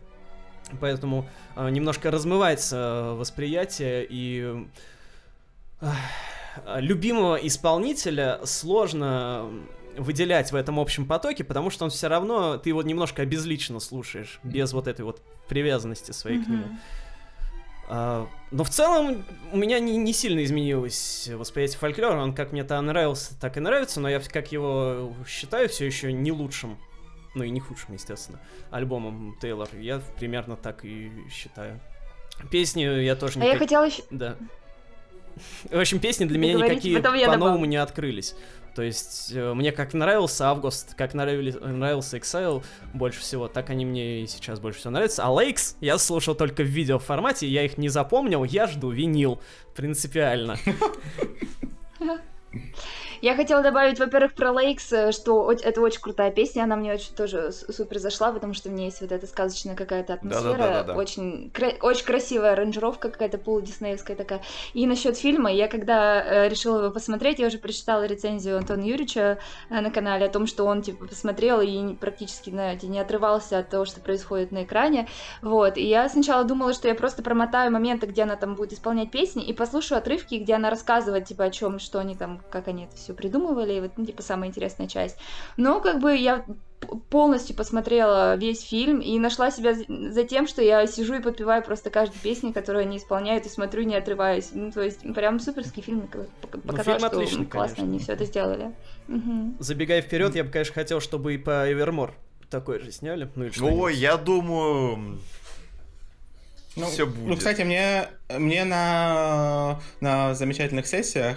[0.80, 4.66] Поэтому а, немножко размывается а, восприятие и
[5.80, 5.94] а,
[6.76, 9.50] любимого исполнителя сложно
[9.96, 14.40] выделять в этом общем потоке, потому что он все равно, ты его немножко обезлично слушаешь,
[14.42, 16.64] без вот этой вот привязанности своей к нему.
[17.92, 22.20] А, но в целом у меня не, не сильно изменилось восприятие фольклора.
[22.20, 26.12] Он как мне то нравился, так и нравится, но я как его считаю все еще
[26.12, 26.78] не лучшим,
[27.34, 29.68] ну и не худшим, естественно, альбомом Тейлор.
[29.74, 31.80] Я примерно так и считаю.
[32.50, 34.04] Песни я тоже А я хотела еще...
[34.10, 34.36] Да.
[35.70, 38.34] В общем, песни для меня никакие по-новому не открылись.
[38.74, 42.62] То есть э, мне как нравился Август, как нравились, нравился Exile
[42.94, 45.24] больше всего, так они мне и сейчас больше всего нравятся.
[45.24, 49.40] А Lakes я слушал только в видеоформате, я их не запомнил, я жду винил.
[49.74, 50.56] Принципиально.
[53.20, 57.14] Я хотела добавить, во-первых, про Лейкс, э, что это очень крутая песня, она мне очень
[57.14, 61.74] тоже супер зашла, потому что в ней есть вот эта сказочная какая-то атмосфера, очень, кра-
[61.82, 64.40] очень красивая аранжировка какая-то полудиснеевская такая.
[64.72, 69.38] И насчет фильма, я когда э, решила его посмотреть, я уже прочитала рецензию Антона Юрьевича
[69.68, 73.68] э, на канале о том, что он типа посмотрел и практически, знаете, не отрывался от
[73.68, 75.08] того, что происходит на экране,
[75.42, 75.76] вот.
[75.76, 79.44] И я сначала думала, что я просто промотаю моменты, где она там будет исполнять песни,
[79.44, 82.96] и послушаю отрывки, где она рассказывает, типа, о чем, что они там, как они это
[82.96, 85.16] все придумывали, и вот, ну, типа, самая интересная часть.
[85.56, 86.44] Но, как бы, я
[87.10, 91.90] полностью посмотрела весь фильм и нашла себя за- тем, что я сижу и подпеваю просто
[91.90, 94.50] каждую песню, которую они исполняют, и смотрю, не отрываясь.
[94.52, 97.84] Ну, то есть, прям суперский фильм, пок- показал, фильм что отличный, классно конечно.
[97.84, 98.74] они все это сделали.
[99.08, 99.56] Мгм.
[99.58, 102.12] Забегая вперед, я бы, конечно, хотел, чтобы и по Evermore
[102.48, 103.30] такое же сняли.
[103.36, 105.18] Ну или что Ой, я думаю...
[106.76, 107.38] Ну, Всё Ну, будет.
[107.38, 111.36] кстати, мне, мне на, на замечательных сессиях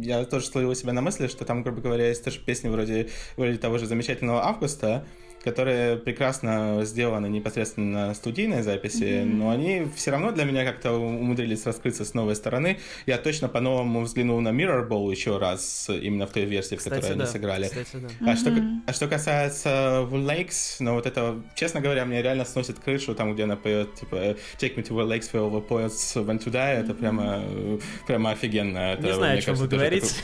[0.00, 3.56] я тоже словил себя на мысли, что там, грубо говоря, есть тоже песни вроде, вроде
[3.58, 5.06] того же замечательного августа,
[5.42, 11.66] которые прекрасно сделаны непосредственно на студийной записи, но они все равно для меня как-то умудрились
[11.66, 12.78] раскрыться с новой стороны.
[13.06, 16.94] Я точно по-новому взглянул на Mirror Ball еще раз, именно в той версии, в Кстати,
[16.94, 17.24] которой да.
[17.24, 17.64] они сыграли.
[17.64, 18.32] Кстати, да.
[18.32, 18.82] А что, Мгм.
[18.86, 23.44] а что касается Lakes, ну вот это, честно говоря, мне реально сносит крышу, там, где
[23.44, 24.16] она поет, типа,
[24.58, 27.78] Take me to Will Lakes where all the poets went to die, это прямо, э,
[28.06, 28.92] прямо офигенно.
[28.92, 30.14] Это, Не знаю, о чем вы кажется, тоже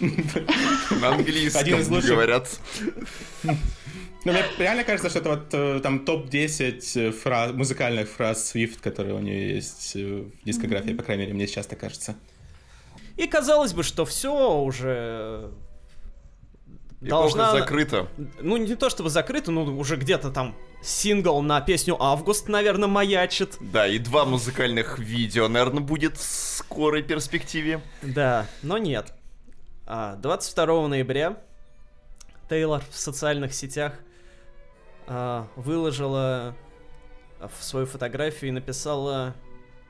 [0.00, 0.50] говорите.
[1.00, 2.48] На английском говорят.
[4.26, 9.14] Ну, мне реально кажется, что это вот э, там топ-10 фраз, музыкальных фраз Swift, которые
[9.14, 12.16] у нее есть э, в дискографии, по крайней мере, мне сейчас так кажется.
[13.16, 15.52] И казалось бы, что все уже
[17.00, 18.08] Эпоха закрыта.
[18.40, 23.56] Ну, не то чтобы закрыто, но уже где-то там сингл на песню «Август», наверное, маячит.
[23.60, 27.80] Да, и два музыкальных видео, наверное, будет в скорой перспективе.
[28.02, 29.12] Да, но нет.
[29.86, 31.36] А, 22 ноября
[32.48, 34.05] Тейлор в социальных сетях а,
[35.06, 36.54] выложила
[37.40, 39.34] в свою фотографию и написала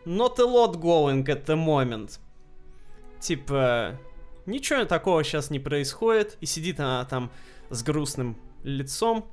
[0.05, 2.19] Not a lot going at the moment.
[3.19, 3.99] Типа,
[4.47, 7.31] ничего такого сейчас не происходит, и сидит она там
[7.71, 9.29] с грустным лицом,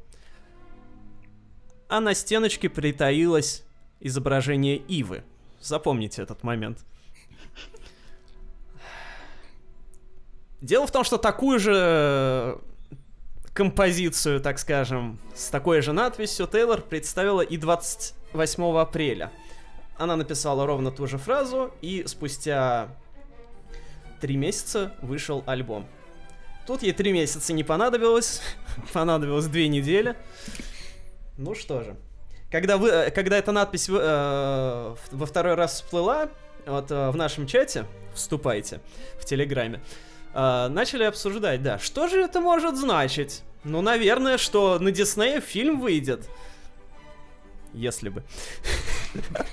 [1.89, 3.63] а на стеночке притаилось
[4.00, 5.24] изображение Ивы.
[5.60, 6.86] Запомните этот момент.
[10.62, 12.60] Дело в том, что такую же
[13.54, 19.32] композицию, так скажем, с такой же надписью Тейлор представила и 28 апреля.
[19.98, 22.89] Она написала ровно ту же фразу, и спустя
[24.20, 25.88] три месяца вышел альбом.
[26.66, 28.42] Тут ей три месяца не понадобилось,
[28.94, 30.16] понадобилось две недели.
[31.38, 31.96] Ну что же.
[32.52, 36.30] Когда, вы, э, когда эта надпись э, во второй раз всплыла,
[36.66, 38.80] вот э, в нашем чате, вступайте,
[39.20, 39.82] в Телеграме,
[40.34, 43.43] э, начали обсуждать, да, что же это может значить?
[43.63, 46.28] Ну, наверное, что на Диснея фильм выйдет.
[47.74, 48.24] Если бы.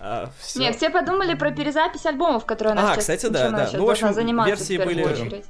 [0.00, 0.60] А, всё.
[0.60, 3.70] Не, все подумали про перезапись альбомов, которые она А, сейчас, кстати, да, да.
[3.72, 4.12] Ну, в общем,
[4.44, 5.44] версии в были- очередь.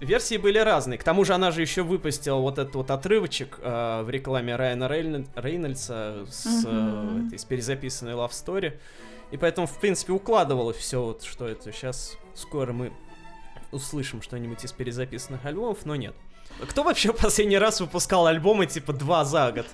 [0.00, 0.98] версии были разные.
[0.98, 4.84] К тому же она же еще выпустила вот этот вот отрывочек э, в рекламе Райана
[4.84, 8.78] Рейн- Рейнольдса с, э, этой, с перезаписанной Love Story.
[9.32, 12.90] И поэтому, в принципе, укладывалось все, вот, что это сейчас скоро мы
[13.72, 16.14] услышим что-нибудь из перезаписанных альбомов, но нет.
[16.68, 19.66] Кто вообще последний раз выпускал альбомы типа два за год?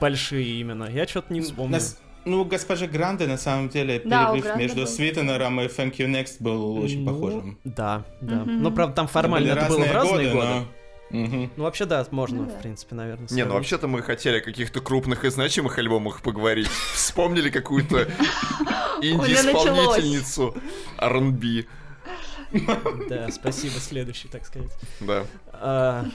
[0.00, 0.84] Большие именно.
[0.90, 1.72] Я что-то не вспомню.
[1.72, 4.86] Нас- Ну, у госпожи Гранды, на самом деле, Да, перерыв между был.
[4.86, 7.58] Свитенером и Thank You Next был очень Ну, похожим.
[7.64, 8.36] Да, да.
[8.36, 8.62] Мгм.
[8.62, 10.46] Ну, правда, там формально Были это было в разные годы.
[10.46, 10.66] но-
[11.10, 11.50] Мгм.
[11.54, 12.54] Ну, вообще, да, можно, да.
[12.58, 13.28] в принципе, наверное.
[13.30, 16.66] Не, ну вообще-то мы хотели о каких-то крупных и значимых альбомах поговорить.
[16.94, 18.08] Вспомнили какую-то
[19.02, 20.54] инди-исполнительницу
[20.98, 21.66] R&B.
[23.08, 24.70] Да, спасибо, следующий, так сказать.
[25.00, 25.26] Да.
[25.52, 26.06] А,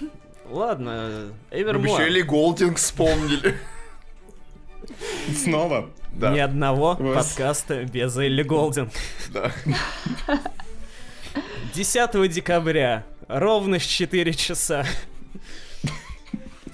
[0.49, 2.01] ладно, бы еще Эвермор.
[2.01, 3.57] Элли Голдинг вспомнили.
[5.35, 5.89] Снова.
[6.13, 8.91] Да, Ни одного подкаста без Элли Голдинг.
[9.29, 9.51] да.
[11.73, 14.85] 10 декабря, ровно в 4 часа,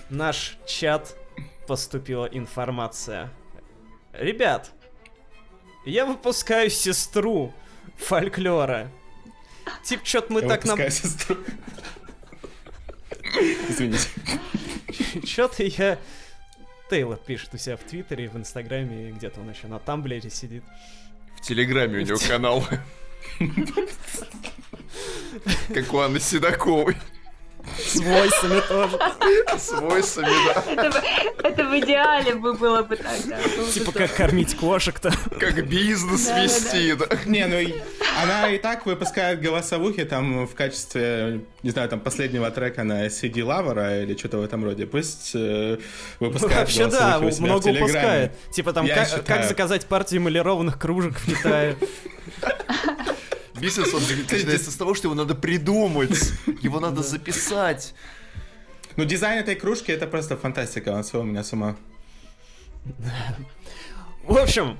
[0.09, 1.15] наш чат
[1.67, 3.29] поступила информация.
[4.13, 4.71] Ребят,
[5.85, 7.53] я выпускаю сестру
[7.97, 8.89] фольклора.
[9.83, 10.77] Тип, что-то мы Я так нам...
[10.89, 11.37] сестру.
[13.69, 14.09] Извините.
[15.25, 15.99] Что-то я...
[16.89, 20.63] Тейлор пишет у себя в Твиттере, в Инстаграме, и где-то он еще на Тамблере сидит.
[21.35, 22.63] В Телеграме у него канал.
[25.73, 26.95] Как у Анны Седоковой.
[27.77, 28.99] С войсами тоже.
[29.57, 30.27] С войсами,
[30.75, 31.03] да.
[31.43, 33.37] Это, в идеале бы было бы так, да.
[33.71, 35.11] Типа как кормить кошек-то.
[35.39, 37.07] Как бизнес вести, да.
[37.25, 37.73] Не, ну и
[38.21, 43.43] она и так выпускает голосовухи там в качестве, не знаю, там последнего трека на CD
[43.43, 44.85] Лавера или что-то в этом роде.
[44.85, 45.79] Пусть э,
[46.19, 48.31] выпускает Вообще да, много упускает.
[48.51, 51.75] Типа там, как, как заказать партию эмалированных кружек в Китае.
[53.59, 56.33] Бизнес, он начинается с того, что его надо придумать.
[56.61, 57.93] Его надо записать.
[58.95, 61.75] Ну, дизайн этой кружки это просто фантастика, он свел меня с ума.
[64.23, 64.79] В общем,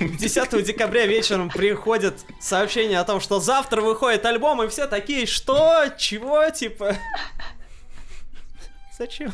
[0.00, 5.88] 10 декабря вечером приходит сообщение о том, что завтра выходит альбом, и все такие, что?
[5.96, 6.50] Чего?
[6.50, 6.96] Типа...
[8.98, 9.32] Зачем?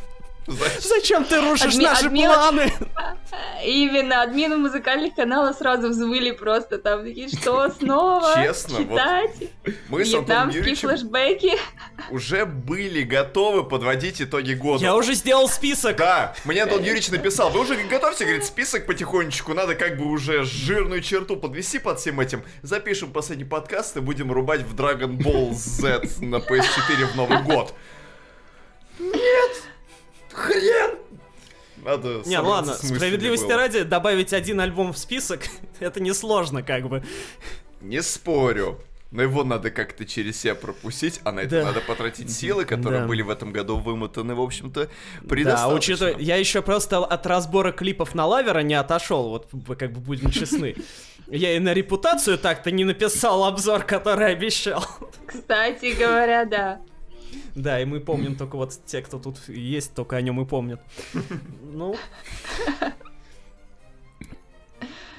[0.80, 2.72] Зачем ты рушишь Адми- наши админ- планы?
[3.64, 8.32] Именно, админы музыкальных каналов сразу взвыли просто там такие, что снова?
[8.34, 9.50] Честно, вот Читать?
[9.90, 11.52] мы с Антоном Вьетнамские флешбеки?
[12.10, 14.82] уже были готовы подводить итоги года.
[14.82, 15.98] Я уже сделал список.
[15.98, 20.44] Да, мне Антон Юрьевич написал, вы уже готовьте, говорит, список потихонечку, надо как бы уже
[20.44, 22.42] жирную черту подвести под всем этим.
[22.62, 27.74] Запишем последний подкаст и будем рубать в Dragon Ball Z на PS4 в Новый год.
[28.98, 29.62] Нет!
[30.38, 30.98] Хрен!
[31.84, 33.56] Надо Не, собраться ладно, справедливости было.
[33.56, 35.42] ради, добавить один альбом в список,
[35.80, 37.04] это несложно как бы.
[37.80, 38.80] Не спорю.
[39.10, 41.64] Но его надо как-то через себя пропустить, а на это Да.
[41.64, 43.06] надо потратить силы, которые Да.
[43.06, 45.74] были в этом году вымотаны, в общем-то, Да, предостаточно.
[45.78, 49.48] учитывая, я еще просто от разбора клипов на лавера не отошел, вот
[49.78, 50.76] как бы будем честны.
[51.26, 54.84] Я и на репутацию так-то не написал обзор, который обещал.
[55.26, 56.80] Кстати говоря, да.
[57.54, 60.80] Да, и мы помним только вот те, кто тут есть, только о нем и помнят.
[61.62, 61.96] Ну.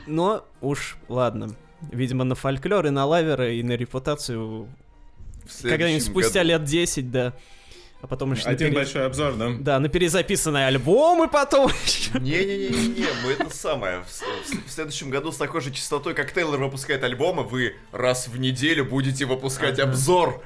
[0.08, 1.56] Но уж ладно.
[1.92, 4.68] Видимо, на фольклор и на лавера, и на репутацию
[5.62, 6.50] когда-нибудь спустя году.
[6.50, 7.34] лет 10, да.
[8.02, 8.44] А потом еще...
[8.48, 9.50] Один пере- большой обзор, да?
[9.60, 11.70] Да, на перезаписанные альбомы потом.
[12.14, 14.04] Не-не-не-не, мы это самое.
[14.04, 18.28] В, в- в следующем году с такой же частотой, как Тейлор выпускает альбомы, вы раз
[18.30, 19.90] в неделю будете выпускать Ага.
[19.92, 20.42] обзор.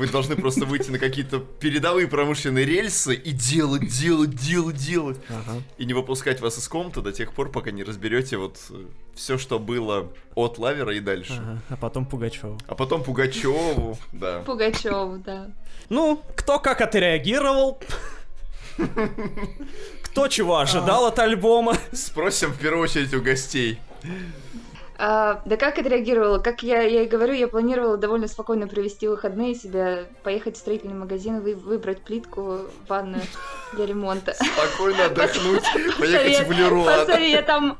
[0.00, 5.18] Вы должны просто выйти на какие-то передовые промышленные рельсы и делать, делать, делать, делать.
[5.28, 5.62] Ага.
[5.76, 8.56] И не выпускать вас из комнаты до тех пор, пока не разберете вот
[9.14, 11.34] все, что было от Лавера и дальше.
[11.38, 12.58] Ага, а потом Пугачева.
[12.66, 14.38] А потом Пугачеву, да.
[14.40, 15.50] Пугачеву, да.
[15.90, 17.78] Ну, кто как отреагировал.
[20.04, 21.76] Кто чего ожидал от альбома.
[21.92, 23.78] Спросим в первую очередь у гостей.
[25.02, 26.38] А, да как отреагировала?
[26.40, 30.92] Как я, я и говорю, я планировала довольно спокойно провести выходные себе, поехать в строительный
[30.94, 33.22] магазин, вы- выбрать плитку ванную
[33.72, 34.34] для ремонта.
[34.34, 35.64] Спокойно отдохнуть,
[35.98, 36.84] поехать в Леруа.
[37.06, 37.78] По советам...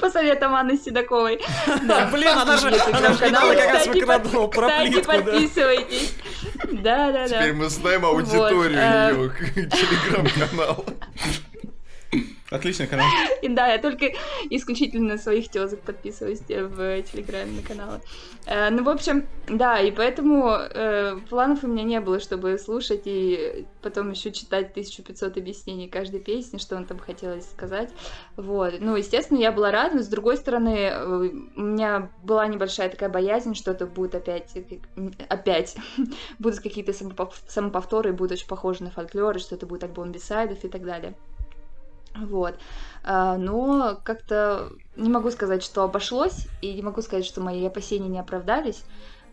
[0.00, 1.40] По советам Анны Седоковой.
[1.82, 2.08] Да.
[2.12, 5.18] Блин, она же, она же недавно как раз выкладывала под- про Кстати, плитку, да.
[5.22, 6.14] подписывайтесь.
[6.72, 7.28] Да-да-да.
[7.28, 9.50] Теперь мы знаем аудиторию Вот, э.
[9.54, 10.84] ее телеграм-канала.
[12.50, 13.06] Отличный канал.
[13.42, 14.12] И да, я только
[14.50, 18.00] исключительно своих тезок подписываюсь в Телеграме на каналы.
[18.46, 23.02] Э, ну, в общем, да, и поэтому э, планов у меня не было, чтобы слушать
[23.06, 27.90] и потом еще читать 1500 объяснений каждой песни, что он там хотел сказать.
[28.36, 28.74] Вот.
[28.78, 31.04] Ну, естественно, я была рада, но с другой стороны, э,
[31.56, 34.56] у меня была небольшая такая боязнь, что это будет опять,
[35.28, 35.76] опять,
[36.38, 36.92] будут какие-то
[37.48, 41.16] самоповторы, будут очень похожи на фольклор, что это будет альбом бисайдов и так далее.
[42.18, 42.58] Вот.
[43.02, 48.08] А, но как-то не могу сказать, что обошлось, и не могу сказать, что мои опасения
[48.08, 48.84] не оправдались,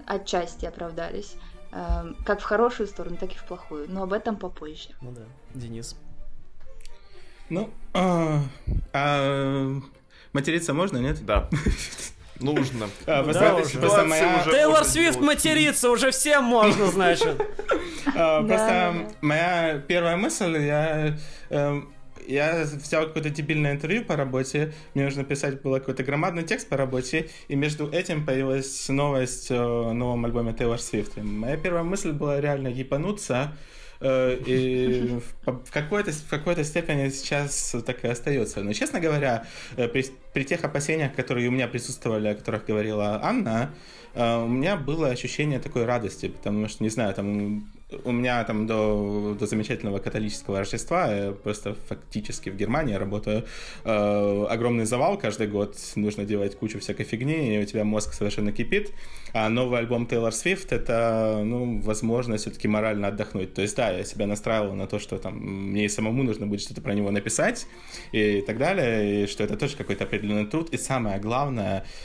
[0.05, 1.35] отчасти оправдались.
[1.71, 3.85] А, как в хорошую сторону, так и в плохую.
[3.89, 4.89] Но об этом попозже.
[5.01, 5.23] Ну да.
[5.53, 5.95] Денис.
[7.49, 8.41] Ну, а,
[8.93, 9.79] а,
[10.33, 11.25] материться можно, нет?
[11.25, 11.49] Да.
[12.39, 12.89] Нужно.
[13.05, 13.79] А, да, уже.
[13.79, 14.43] Просто моя...
[14.43, 17.37] Тейлор Свифт материться уже всем можно, значит.
[18.05, 21.17] Просто моя первая мысль, я
[21.49, 21.92] эм,
[22.27, 26.77] я взял какое-то дебильное интервью по работе, мне нужно писать было какой-то громадный текст по
[26.77, 31.21] работе, и между этим появилась новость о новом альбоме Taylor Swift.
[31.21, 33.55] Моя первая мысль была реально ебануться,
[33.99, 38.61] э, и в какой-то, в какой-то степени сейчас так и остается.
[38.61, 39.45] Но, честно говоря,
[39.77, 43.73] э, при, при тех опасениях, которые у меня присутствовали, о которых говорила Анна,
[44.13, 47.72] э, у меня было ощущение такой радости, потому что, не знаю, там
[48.03, 53.45] у меня там до, до замечательного католического Рождества, я просто фактически в Германии работаю,
[53.83, 58.51] э, огромный завал каждый год, нужно делать кучу всякой фигни, и у тебя мозг совершенно
[58.51, 58.91] кипит.
[59.33, 63.53] А новый альбом Taylor Swift— это, ну, возможность все-таки морально отдохнуть.
[63.53, 66.61] То есть, да, я себя настраивал на то, что там мне и самому нужно будет
[66.61, 67.65] что-то про него написать
[68.11, 70.69] и так далее, и что это тоже какой-то определенный труд.
[70.69, 71.85] И самое главное—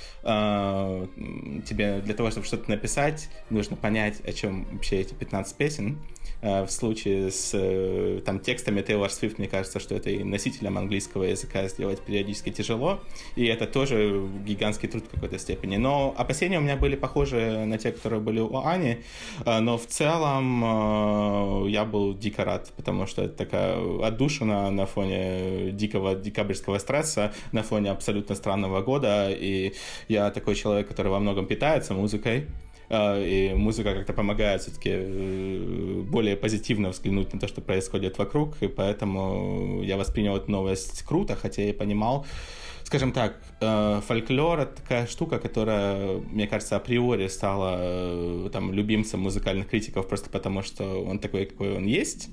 [1.66, 5.98] тебе для того, чтобы что-то написать, нужно понять, о чем вообще эти 15 песен.
[6.40, 10.78] А, в случае с э, там, текстами Taylor Swift, мне кажется, что это и носителям
[10.78, 13.00] английского языка сделать периодически тяжело,
[13.34, 15.76] и это тоже гигантский труд в какой-то степени.
[15.76, 18.98] Но опасения у меня были похожи на те, которые были у Ани,
[19.44, 25.72] а, но в целом я был дико рад, потому что это такая отдушина на фоне
[25.72, 29.72] дикого декабрьского стресса, на фоне абсолютно странного года, и
[30.06, 32.46] я такой человек, который во многом питается музыкой,
[32.90, 38.68] и музыка как-то помогает все-таки э, более позитивно взглянуть на то, что происходит вокруг, и
[38.68, 42.24] поэтому я воспринял эту новость круто, хотя я понимал,
[42.84, 49.20] скажем так, э, фольклор— это такая штука, которая, мне кажется, априори стала э, там любимцем
[49.20, 52.30] музыкальных критиков просто потому, что он такой, какой он есть,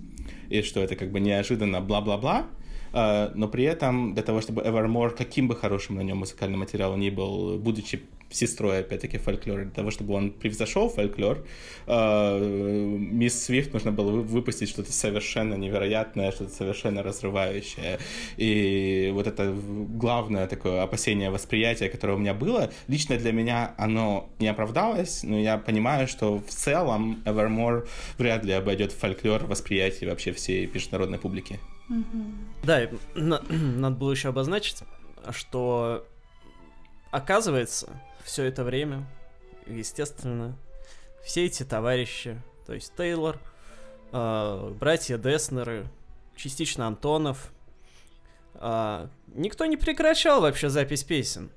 [0.49, 2.47] и что это как бы неожиданно бла-бла-бла,
[2.93, 7.09] но при этом для того, чтобы Evermore, каким бы хорошим на нем музыкальный материал ни
[7.09, 11.45] был, будучи сестрой, опять-таки, фольклора, для того, чтобы он превзошел фольклор,
[11.87, 17.99] э, мисс Свифт нужно было выпустить что-то совершенно невероятное, что-то совершенно разрывающее.
[18.37, 24.29] И вот это главное такое опасение восприятия, которое у меня было, лично для меня оно
[24.39, 30.31] не оправдалось, но я понимаю, что в целом Evermore вряд ли обойдет фольклор восприятия вообще
[30.31, 31.59] всей международной публики.
[32.63, 34.79] Да, надо было еще обозначить,
[35.31, 36.05] что
[37.15, 37.89] оказывается,
[38.25, 39.05] все это время,
[39.67, 40.57] естественно,
[41.23, 43.39] все эти товарищи, то есть Тейлор,
[44.11, 45.87] э, братья Деснеры,
[46.35, 47.53] частично Антонов,
[48.55, 51.51] э, никто не прекращал вообще запись песен.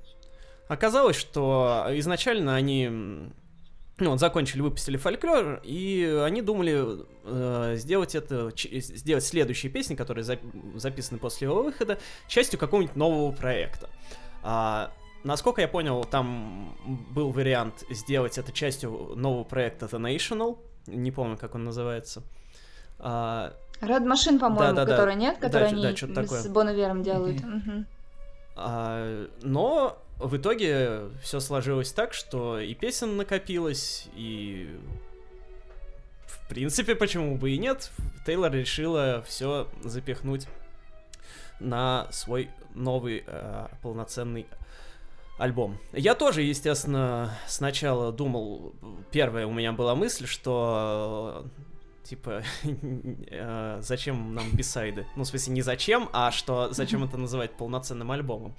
[0.69, 2.87] Оказалось, что изначально они
[3.99, 10.23] ну, вот закончили, выпустили фольклор, и они думали э, сделать это, сделать следующие песни, которые
[10.23, 10.39] за,
[10.77, 11.99] записаны после его выхода,
[12.29, 13.91] частью какого-нибудь нового проекта.
[14.45, 14.93] А,
[15.25, 16.77] Насколько я понял, там
[17.11, 20.59] был вариант сделать это частью нового проекта The National.
[20.87, 22.23] Не помню, как он называется.
[22.99, 23.53] А...
[23.81, 25.21] Red Machine, по-моему, да, да, который да.
[25.21, 27.41] нет, который да, они да, с Боновером делают.
[27.41, 27.85] Mm-hmm.
[28.57, 34.77] А, но в итоге все сложилось так, что и песен накопилось, и
[36.27, 37.91] в принципе, почему бы и нет,
[38.27, 40.49] Тейлор решила все запихнуть
[41.61, 44.47] на свой новый э, полноценный
[45.39, 45.78] альбом.
[45.93, 48.74] Я тоже, естественно, сначала думал,
[49.11, 51.47] первая у меня была мысль, что
[52.09, 55.07] типа, э, зачем нам бисайды?
[55.16, 58.55] Ну, в смысле, не зачем, а что зачем это называть полноценным альбомом.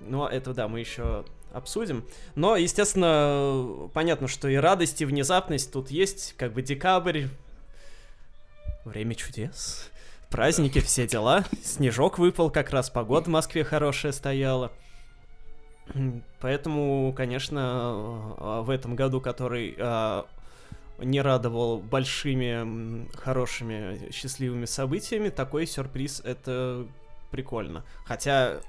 [0.00, 2.04] Но это, да, мы еще обсудим.
[2.34, 7.26] Но, естественно, понятно, что и радость, и внезапность тут есть, как бы декабрь,
[8.84, 9.90] время чудес,
[10.28, 11.44] праздники, все дела.
[11.62, 14.72] Снежок выпал, как раз погода в Москве хорошая стояла.
[16.40, 20.26] Поэтому, конечно, а, в этом году, который а,
[20.98, 26.86] не радовал большими, хорошими, счастливыми событиями, такой сюрприз это
[27.30, 27.84] прикольно.
[28.04, 28.60] Хотя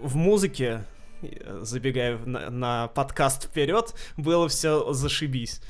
[0.00, 0.84] в музыке,
[1.22, 5.60] э, забегая на, на подкаст вперед, было все зашибись.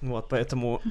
[0.00, 0.82] Вот, поэтому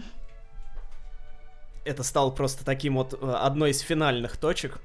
[1.85, 4.79] это стало просто таким вот э, одной из финальных точек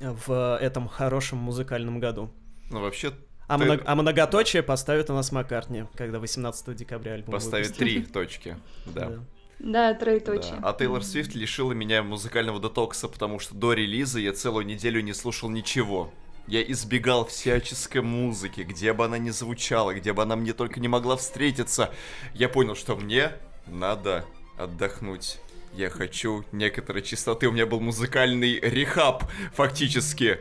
[0.00, 2.30] в этом хорошем музыкальном году.
[2.70, 3.12] Ну, вообще,
[3.48, 7.76] А, Ты- много- а многоточие поставит у нас Маккартни, когда 18 декабря альбом выпустит.
[7.76, 8.56] три точки.
[8.86, 9.06] Да.
[9.08, 9.18] Да.
[9.58, 9.94] Да, Да.
[9.98, 10.54] троеточие.
[10.62, 15.12] А Тейлор Свифт лишила меня музыкального детокса, потому что до релиза я целую неделю не
[15.14, 16.12] слушал ничего.
[16.46, 20.88] Я избегал всяческой музыки, где бы она ни звучала, где бы она мне только не
[20.88, 21.90] могла встретиться.
[22.34, 23.32] Я понял, что мне
[23.66, 24.24] надо
[24.56, 25.38] отдохнуть.
[25.74, 27.48] Я хочу некоторой чистоты.
[27.48, 29.24] У меня был музыкальный рехаб,
[29.54, 30.38] фактически.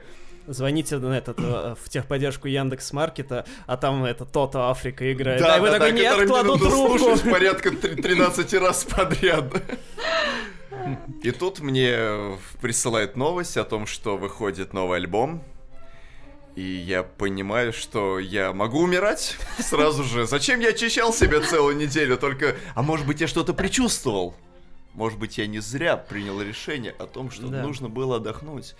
[0.47, 5.41] Звоните на этот, э, в техподдержку Яндекс Маркета, а там это Тото Африка играет.
[5.41, 6.97] Да, и вы да, такой, да, нет, кладу трубку.
[6.97, 9.45] слушать порядка три- 13 раз подряд.
[11.23, 11.97] И тут мне
[12.61, 15.43] присылают новость о том, что выходит новый альбом.
[16.55, 20.25] И я понимаю, что я могу умирать сразу же.
[20.25, 22.17] Зачем я очищал себя целую неделю?
[22.17, 22.55] Только...
[22.73, 24.33] А может быть, я что-то предчувствовал?
[24.93, 27.61] Может быть, я не зря принял решение о том, что Да.
[27.61, 28.75] нужно было отдохнуть.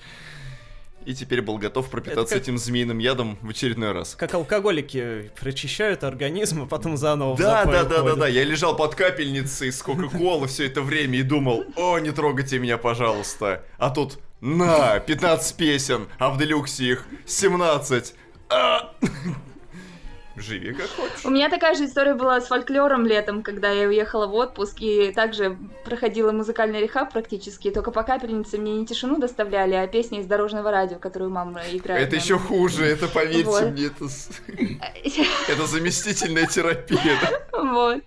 [1.07, 4.15] И теперь был готов пропитаться как- этим змеиным ядом в очередной раз.
[4.15, 8.27] Как алкоголики прочищают организм, а потом заново Да, да, да, да, да.
[8.27, 12.77] Я лежал под капельницей с Кока-Колы все это время и думал, о, не трогайте меня,
[12.77, 13.63] пожалуйста.
[13.77, 18.13] А тут, на, 15 песен, а в делюксе их 17.
[18.49, 18.91] А!
[20.37, 21.25] Живи как хочешь.
[21.25, 25.11] У меня такая же история была с фольклором летом, когда я уехала в отпуск и
[25.11, 30.27] также проходила музыкальный рехаб практически, только по капельнице мне не тишину доставляли, а песни из
[30.27, 32.07] дорожного радио, которую мама играет.
[32.07, 33.71] Это еще хуже, это поверьте Вот.
[33.71, 34.05] мне, это,
[35.51, 37.17] это заместительная терапия.
[37.51, 38.03] Вот.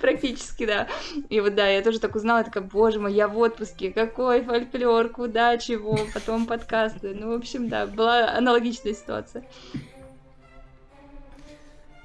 [0.00, 0.88] Практически, да.
[1.28, 5.08] И вот да, я тоже так узнала, такая, боже мой, я в отпуске, какой фольклор,
[5.08, 7.14] куда, чего, потом подкасты.
[7.14, 9.44] Ну, в общем, да, была аналогичная ситуация.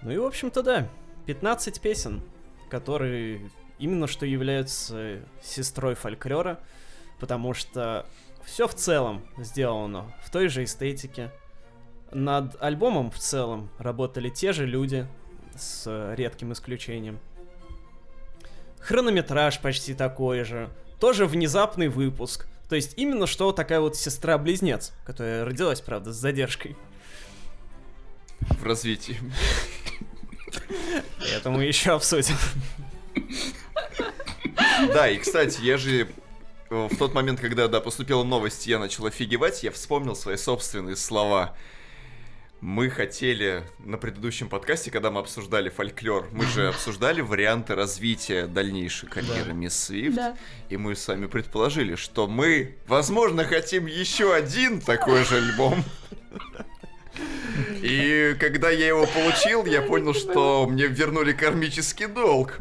[0.06, 0.88] Ну и, в общем-то, да,
[1.26, 2.22] 15 песен,
[2.70, 3.50] которые
[3.80, 6.60] именно что являются сестрой фольклора,
[7.20, 8.06] потому что
[8.44, 11.32] все в целом сделано в той же эстетике.
[12.12, 15.08] Над альбомом в целом работали те же люди,
[15.58, 17.20] с редким исключением.
[18.80, 20.70] Хронометраж почти такой же.
[21.00, 22.48] Тоже внезапный выпуск.
[22.70, 26.78] То есть именно что такая вот сестра-близнец, которая родилась, правда, с задержкой.
[28.42, 29.18] В развитии.
[31.34, 32.36] Это мы еще обсудим.
[34.94, 36.08] Да, и, кстати, я же
[36.70, 40.96] э, в тот момент, когда, да, поступила новость, я начал офигевать, я вспомнил свои собственные
[40.96, 41.56] слова.
[42.62, 49.08] Мы хотели на предыдущем подкасте, когда мы обсуждали фольклор, мы же обсуждали варианты развития дальнейшей
[49.10, 49.54] карьеры Да.
[49.54, 50.38] Мисс Свифт, Да.
[50.70, 55.84] и мы с вами предположили, что мы, возможно, хотим еще один такой же альбом.
[57.82, 62.58] И когда я его получил, я понял, что мне вернули кармический долг.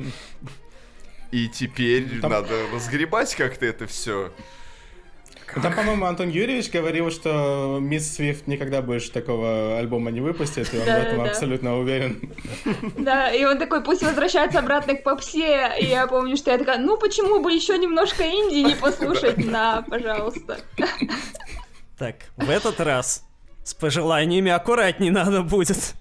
[1.30, 4.32] И теперь Там- надо разгребать как-то это все.
[5.56, 10.72] Ну, Там, по-моему, Антон Юрьевич говорил, что Мисс Свифт никогда больше такого альбома не выпустит,
[10.74, 11.30] и он в Да, этом да.
[11.30, 12.28] абсолютно уверен.
[12.98, 15.72] Да, и он такой, пусть возвращается обратно к попсе.
[15.80, 19.36] И я помню, что я такая, ну почему бы еще немножко инди не послушать?
[19.44, 20.58] На, пожалуйста.
[21.98, 23.24] Так, в этот раз
[23.64, 25.94] с пожеланиями аккуратней надо будет.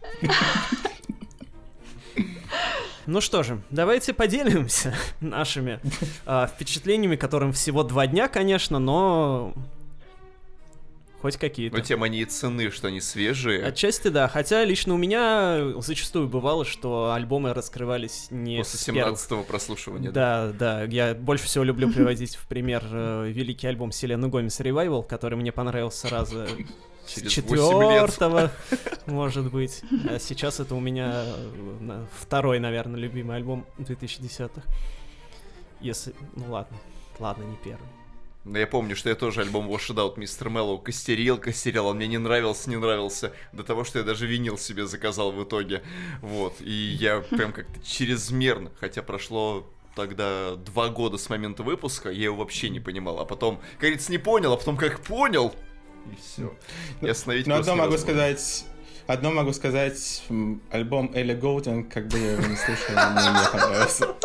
[3.06, 5.82] Ну что же, давайте поделимся нашими
[6.26, 9.54] а, впечатлениями, которым всего два дня, конечно, но
[11.24, 11.78] хоть какие-то.
[11.78, 13.64] Но тем они и цены, что они свежие.
[13.64, 19.18] Отчасти да, хотя лично у меня зачастую бывало, что альбомы раскрывались не После с первых
[19.18, 20.12] 17-го прослушивания.
[20.12, 25.08] Да, да, я больше всего люблю приводить в пример э, великий альбом Селены Гомес Revival,
[25.08, 26.46] который мне понравился сразу
[27.08, 27.60] Через 8 лет.
[28.10, 28.52] четвертого,
[29.06, 29.82] может быть.
[30.10, 34.62] А сейчас это у меня э, второй, наверное, любимый альбом 2010-х.
[35.80, 36.14] Если...
[36.36, 36.78] Ну ладно,
[37.18, 37.88] ладно, не первый.
[38.46, 40.52] Но я помню, что я тоже альбом Wash It Out Mr.
[40.52, 44.58] Mellow костерил, костерил, он мне не нравился, не нравился, до того, что я даже винил
[44.58, 45.82] себе заказал в итоге.
[46.22, 52.26] Вот, и я прям как-то чрезмерно, хотя прошло тогда два года с момента выпуска, я
[52.26, 55.54] его вообще не понимал, а потом, как говорится, не понял, а потом как понял,
[56.12, 56.54] и все.
[57.02, 58.66] И остановить Но просто одно могу сказать...
[59.06, 60.24] Одно могу сказать,
[60.72, 64.16] альбом Элли Голден, как бы я его не слушал, мне не понравился.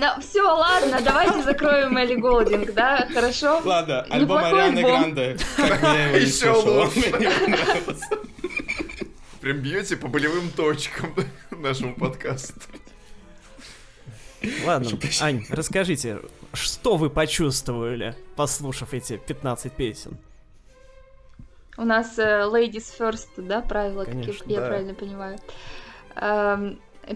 [0.00, 3.08] Ну, все, ладно, давайте закроем Элли Голдинг, да?
[3.12, 3.60] Хорошо?
[3.64, 4.80] Ладно, альбом Арианы.
[4.80, 7.10] Гранде, я он лучше.
[9.40, 11.12] Прям бьете по болевым точкам
[11.50, 12.60] нашего подкаста.
[14.64, 14.90] Ладно.
[15.20, 16.20] Ань, расскажите,
[16.52, 20.16] что вы почувствовали, послушав эти 15 песен?
[21.76, 24.66] У нас э, ladies first, да, правила, Конечно, как я да.
[24.68, 25.38] правильно понимаю.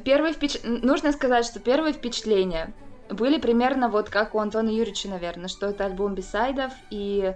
[0.04, 0.58] Первое впеч...
[0.62, 2.72] Нужно сказать, что первые впечатления
[3.10, 7.34] были примерно вот как у Антона Юрьевича, наверное, что это альбом бисайдов, и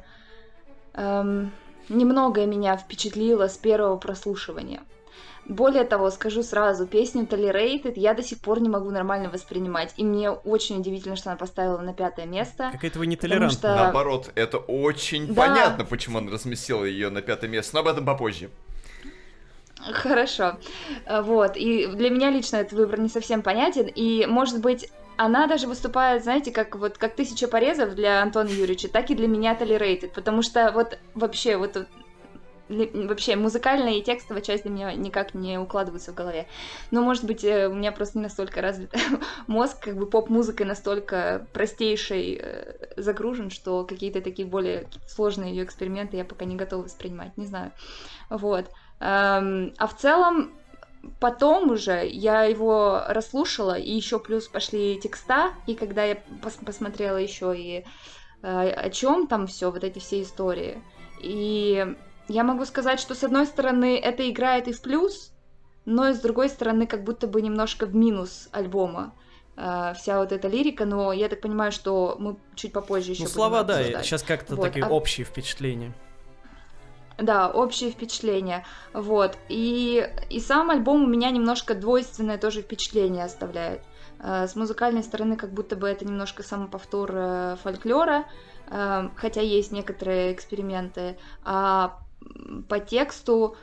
[0.94, 1.52] эм,
[1.88, 4.80] немногое меня впечатлило с первого прослушивания.
[5.48, 10.04] Более того, скажу сразу, песню Tolerated я до сих пор не могу нормально воспринимать, и
[10.04, 12.70] мне очень удивительно, что она поставила на пятое место.
[12.72, 13.50] Какая-то вы Потому нетолерантная.
[13.50, 15.34] что- Наоборот, это очень Да.
[15.34, 18.50] понятно, почему он разместил ее на пятое место, но об этом попозже.
[19.92, 20.58] Хорошо.
[21.06, 21.56] Э, Вот.
[21.56, 23.86] И для меня лично этот выбор не совсем понятен.
[23.86, 28.88] И, может быть, она даже выступает, знаете, как вот как тысяча порезов для Антона Юрьевича,
[28.88, 30.12] так и для меня Tolerated.
[30.14, 31.86] Потому что вот вообще вот
[32.68, 36.48] вообще музыкальная и текстовая часть для меня никак не укладываются в голове.
[36.90, 38.92] Но, может быть, э, у меня просто не настолько развит
[39.46, 46.16] мозг, как бы поп-музыкой настолько простейшей э, загружен, что какие-то такие более сложные ее эксперименты
[46.16, 47.72] я пока не готова воспринимать, не знаю.
[48.30, 48.66] Вот.
[49.00, 50.52] Эм, а в целом,
[51.20, 57.16] потом уже я его расслушала, и еще плюс пошли текста, и когда я пос- посмотрела
[57.18, 57.84] еще и
[58.42, 60.82] э, о чем там все, вот эти все истории.
[61.20, 61.86] И
[62.28, 65.32] я могу сказать, что с одной стороны это играет и в плюс,
[65.84, 69.14] но и с другой стороны как будто бы немножко в минус альбома.
[69.58, 73.28] э, вся вот эта лирика, но я так понимаю, что мы чуть попозже еще Ну,
[73.30, 74.04] слова, да, обсуждать.
[74.04, 75.94] сейчас как-то Вот, такие а- общие впечатления.
[77.18, 78.64] Да, общее впечатление.
[78.92, 79.38] Вот.
[79.48, 83.82] И, и сам альбом у меня немножко двойственное тоже впечатление оставляет.
[84.18, 88.26] Э, С музыкальной стороны, как будто бы это немножко самоповтор э, фольклора,
[88.68, 91.16] э, хотя есть некоторые эксперименты.
[91.44, 92.00] А
[92.68, 93.56] по тексту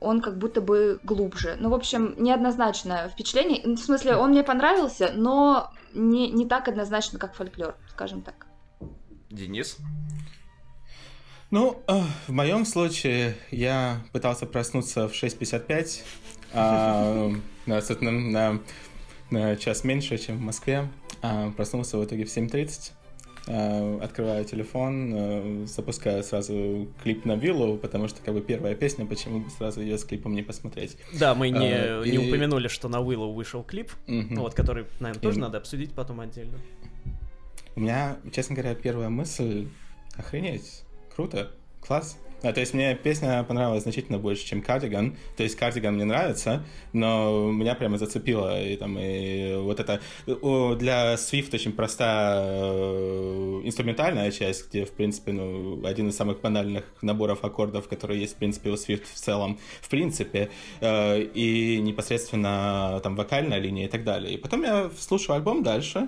[0.00, 1.56] он как будто бы глубже.
[1.58, 3.62] Ну, в общем, неоднозначное впечатление.
[3.64, 8.46] Ну, В смысле, он мне понравился, но не, не так однозначно, как фольклор, скажем так.
[9.30, 9.78] Денис?
[11.50, 16.02] Ну, э, в моем случае я пытался проснуться в 6.55,
[16.52, 17.30] а,
[17.66, 17.80] на,
[18.10, 18.60] на,
[19.30, 20.88] на час меньше, чем в Москве.
[21.22, 22.92] А проснулся в итоге в 7.30.
[23.46, 29.06] А, Открываю телефон, э, запускаю сразу клип на виллу, потому что как бы первая песня,
[29.06, 30.98] почему бы сразу ее с клипом не посмотреть.
[31.18, 34.84] Да, мы не, А, не и- упомянули, что на Willow вышел клип, ну вот, который,
[35.00, 36.58] наверное, тоже И- надо обсудить потом отдельно.
[37.74, 39.68] У меня, честно говоря, первая мысль
[40.14, 40.84] охренеть,
[41.18, 41.50] круто,
[41.80, 42.16] класс.
[42.44, 45.16] А, то есть мне песня понравилась значительно больше, чем Кардиган.
[45.36, 48.62] То есть Кардиган мне нравится, но меня прямо зацепило.
[48.62, 55.32] И там и вот это для Swift очень простая э, инструментальная часть, где, в принципе,
[55.32, 59.58] ну, один из самых банальных наборов аккордов, которые есть, в принципе, у Swift в целом,
[59.80, 60.50] в принципе,
[60.80, 64.34] э, и непосредственно там вокальная линия и так далее.
[64.34, 66.06] И потом я слушаю альбом дальше,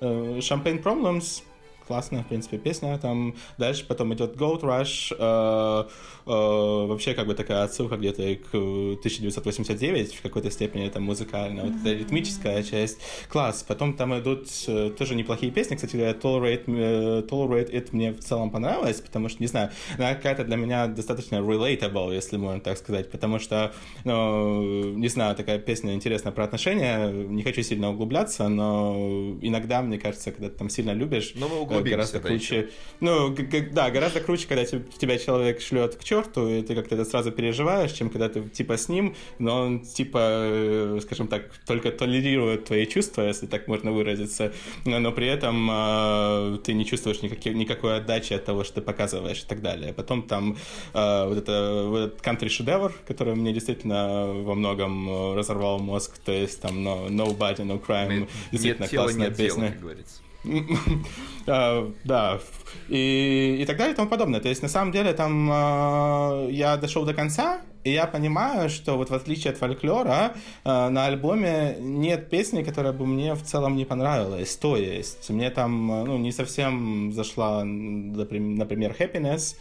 [0.00, 1.42] Э, Champagne Problems
[1.86, 2.98] классная, в принципе, песня.
[2.98, 5.14] Там дальше потом идет Gold Rush.
[5.18, 5.88] э,
[6.26, 11.74] э, вообще, как бы такая отсылка где-то к 1989 в какой-то степени, это музыкальная, вот
[11.80, 12.98] эта ритмическая часть.
[13.28, 13.64] Класс.
[13.66, 15.76] Потом там идут э, тоже неплохие песни.
[15.76, 20.14] Кстати говоря, Tolerate, э, Tolerate It мне в целом понравилось, потому что, не знаю, она
[20.14, 23.72] какая-то для меня достаточно relatable, если можно так сказать, потому что,
[24.04, 29.98] ну, не знаю, такая песня интересная про отношения, не хочу сильно углубляться, но иногда, мне
[29.98, 32.70] кажется, когда ты там сильно любишь, Но мы э, гораздо круче.
[33.00, 33.34] Ну,
[33.72, 37.32] да, гораздо круче, когда те- тебя человек шлет к черту, и ты как-то это сразу
[37.32, 42.64] переживаешь, чем когда ты типа с ним, но он типа, э, скажем так, только толерирует
[42.64, 44.52] твои чувства, если так можно выразиться,
[44.84, 49.42] но, при этом э, ты не чувствуешь никаких, никакой отдачи от того, что ты показываешь
[49.42, 49.92] и так далее.
[49.92, 50.56] Потом там
[50.94, 56.32] э, вот, это, вот этот country-шедевр, который мне действительно во многом э, разорвал мозг, то
[56.32, 59.70] есть там no, Nobody, No Crime, Нет действительно тела, классная нет песня.
[59.70, 60.22] как говорится.
[61.48, 62.40] А, Да,
[62.88, 64.40] и, и так далее и тому подобное.
[64.40, 68.96] То есть, на самом деле, там а, я дошел до конца, и я понимаю, что
[68.96, 70.34] вот в отличие от фольклора,
[70.64, 74.56] а, на альбоме нет песни, которая бы мне в целом не понравилась.
[74.56, 79.56] То есть, мне там ну, не совсем зашла, наприм- например, Happiness,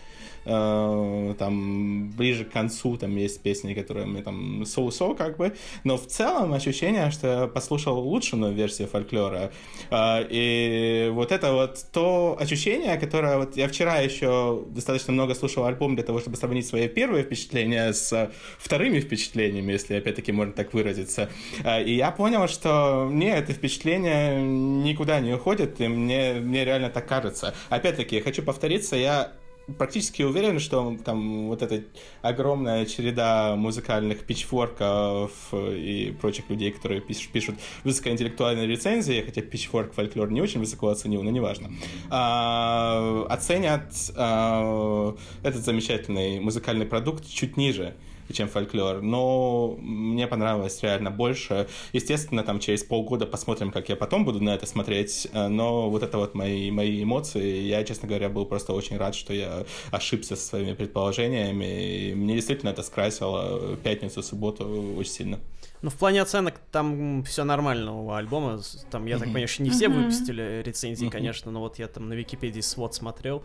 [0.45, 6.07] там ближе к концу там есть песни, которые мне там соу-соу как бы, но в
[6.07, 9.51] целом ощущение, что я послушал улучшенную версию фольклора,
[9.91, 15.65] Э, и вот это вот то ощущение, которое вот я вчера еще достаточно много слушал
[15.65, 20.73] альбом для того, чтобы сравнить свои первые впечатления с вторыми впечатлениями, если опять-таки можно так
[20.73, 21.29] выразиться,
[21.63, 26.89] Э, и я понял, что не, это впечатление никуда не уходит, и мне, мне реально
[26.89, 27.53] так кажется.
[27.69, 29.31] Опять-таки, я хочу повториться, я
[29.78, 31.84] практически уверен, что там вот эта
[32.22, 40.32] огромная череда музыкальных пичфорков и прочих людей, которые пишут, пишут высокоинтеллектуальные рецензии, хотя пичфорк фольклор
[40.32, 41.72] не очень высоко оценил, но неважно,
[42.09, 47.95] а, оценят а, этот замечательный музыкальный продукт чуть ниже
[48.34, 49.01] чем фольклор.
[49.01, 51.67] Но мне понравилось реально больше.
[51.93, 55.28] Естественно, там через полгода посмотрим, как я потом буду на это смотреть.
[55.34, 57.61] Э, но вот это вот мои, мои эмоции.
[57.61, 62.09] Я, честно говоря, был просто очень рад, что я ошибся со своими предположениями.
[62.09, 65.39] И мне действительно это скрасило пятницу, субботу очень сильно.
[65.82, 68.59] Ну, в плане оценок там все нормально у альбома.
[68.89, 72.13] Там, я так понимаю, еще не все выпустили рецензии, конечно, но вот я там на
[72.13, 73.43] Википедии свод смотрел.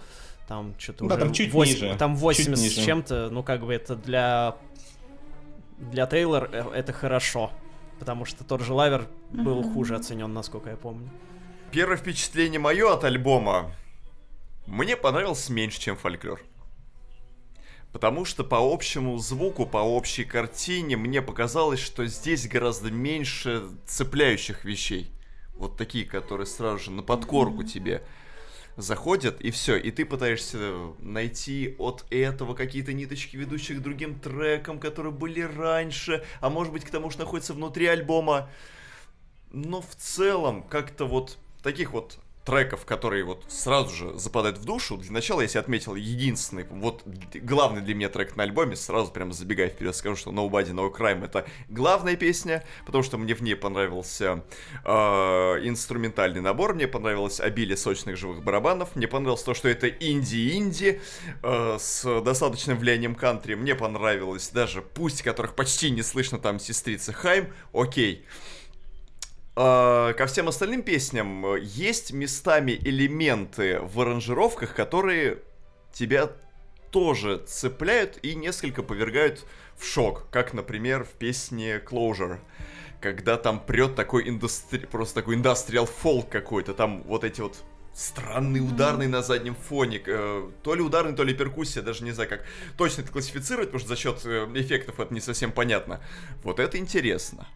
[0.51, 1.97] Там что-то да, уже там чуть 8, ниже.
[1.97, 3.31] Там 80 чуть с чем-то.
[3.31, 4.57] Ну, как бы это для
[5.79, 7.53] для Тейлор э, это хорошо.
[8.01, 11.09] Потому что тот же Лавер был хуже оценен, насколько я помню.
[11.71, 13.71] Первое впечатление мое от альбома
[14.67, 16.43] мне понравился меньше, чем фольклор.
[17.93, 24.65] Потому что по общему звуку, по общей картине мне показалось, что здесь гораздо меньше цепляющих
[24.65, 25.13] вещей.
[25.55, 28.03] Вот такие, которые сразу же на подкорку тебе
[28.77, 34.79] заходят, и все, и ты пытаешься найти от этого какие-то ниточки, ведущие к другим трекам,
[34.79, 38.49] которые были раньше, а может быть к тому, что находится внутри альбома.
[39.53, 44.97] Но в целом, как-то вот таких вот треков, которые вот сразу же западают в душу.
[44.97, 47.03] Для начала себе отметил единственный, вот
[47.35, 51.25] главный для меня трек на альбоме, сразу прямо забегая вперед, скажу, что Nobody No Crime
[51.25, 54.43] это главная песня, потому что мне в ней понравился
[54.85, 61.01] э, инструментальный набор, мне понравилось обилие сочных живых барабанов, мне понравилось то, что это инди-инди
[61.43, 67.13] э, с достаточным влиянием кантри, мне понравилось даже пусть, которых почти не слышно там сестрицы
[67.13, 68.25] Хайм, окей.
[68.25, 68.50] А,
[69.55, 75.39] ко всем остальным песням э, есть местами элементы в аранжировках, которые
[75.93, 76.31] тебя
[76.91, 79.45] тоже цепляют и несколько повергают
[79.77, 82.39] в шок, как, например, в песне Closure,
[83.01, 84.87] когда там прет такой индустри...
[84.87, 87.57] просто такой индастриал фолк какой-то, там вот эти вот
[87.93, 90.03] странный ударный на заднем фоне.
[90.07, 92.45] Э, то ли ударный, то ли перкуссия, даже не знаю, как
[92.77, 96.01] точно это классифицировать, потому что за счет э, эффектов это не совсем понятно.
[96.43, 97.49] Вот это интересно.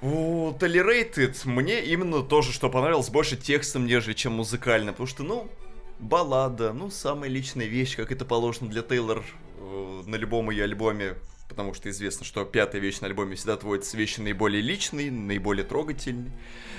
[0.00, 5.50] Tolerated мне именно тоже, что понравилось, больше текстом, нежели чем музыкально, потому что, ну,
[5.98, 9.24] баллада, ну, самая личная вещь, как это положено для Тейлор
[9.58, 11.14] э, на любом ее альбоме,
[11.48, 16.32] потому что известно, что пятая вещь на альбоме всегда отводится вещи наиболее личные, наиболее трогательные.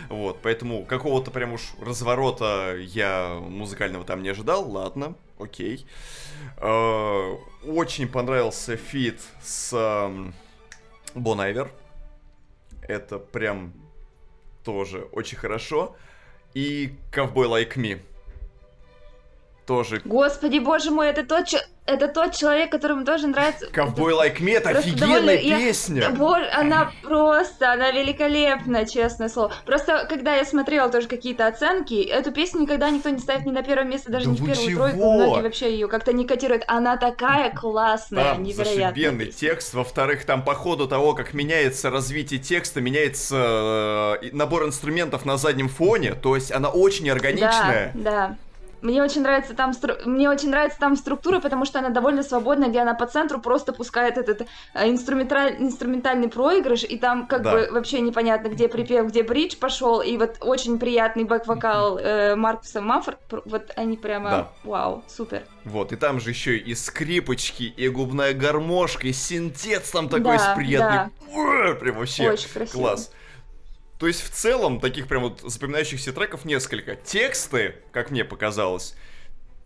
[0.09, 5.85] Вот, поэтому какого-то прям уж разворота я музыкального там не ожидал, ладно, окей.
[6.57, 7.35] Э,
[7.65, 9.71] очень понравился feat с
[11.13, 11.71] Bon э, Iver,
[12.87, 13.73] это прям
[14.63, 15.95] тоже очень хорошо.
[16.53, 17.99] И Ковбой Like Me.
[19.65, 20.01] Тоже.
[20.05, 21.45] Господи, боже мой, это тот,
[21.87, 23.65] это тот человек, которому тоже нравится...
[23.71, 26.01] Ковбой Like Me, это офигенная песня!
[26.03, 26.09] Я...
[26.11, 29.53] Боже, она просто, она великолепна, честное слово.
[29.65, 33.63] Просто, когда я смотрела тоже какие-то оценки, эту песню никогда никто не ставит ни на
[33.63, 34.79] первое место, даже да не в первую чего?
[34.79, 34.97] тройку.
[34.97, 36.63] Многие вообще ее как-то не котируют.
[36.67, 38.89] Она такая классная, там невероятная.
[38.89, 39.73] зашибенный текст.
[39.73, 45.69] Во-вторых, там по ходу того, как меняется развитие текста, меняется э, набор инструментов на заднем
[45.69, 46.13] фоне.
[46.13, 47.91] То есть она очень органичная.
[47.95, 48.37] Да, да.
[48.81, 49.73] Мне очень нравится там
[50.05, 53.73] мне очень нравится там структура, потому что она довольно свободная, где она по центру просто
[53.73, 55.55] пускает этот э, инструменталь...
[55.59, 57.51] инструментальный проигрыш, и там как да.
[57.51, 62.81] бы вообще непонятно, где припев, где бридж пошел, и вот очень приятный бэк-вокал э, Маркуса
[62.81, 64.51] Маффорд, вот они прямо, да.
[64.63, 65.43] вау, супер.
[65.63, 70.53] Вот, и там же еще и скрипочки, и губная гармошка, и синтез там такой да,
[70.55, 71.11] приятный.
[71.33, 71.75] Да.
[71.79, 72.81] Прям вообще Очень красиво.
[72.81, 73.11] класс.
[73.99, 76.95] То есть в целом таких прям вот запоминающихся треков несколько.
[76.95, 78.95] Тексты, как мне показалось,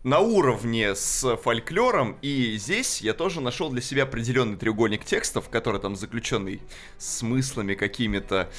[0.02, 5.80] на уровне с фольклором, и здесь я тоже нашел для себя определенный треугольник текстов, который
[5.80, 6.62] там заключенный
[6.96, 8.50] смыслами какими-то.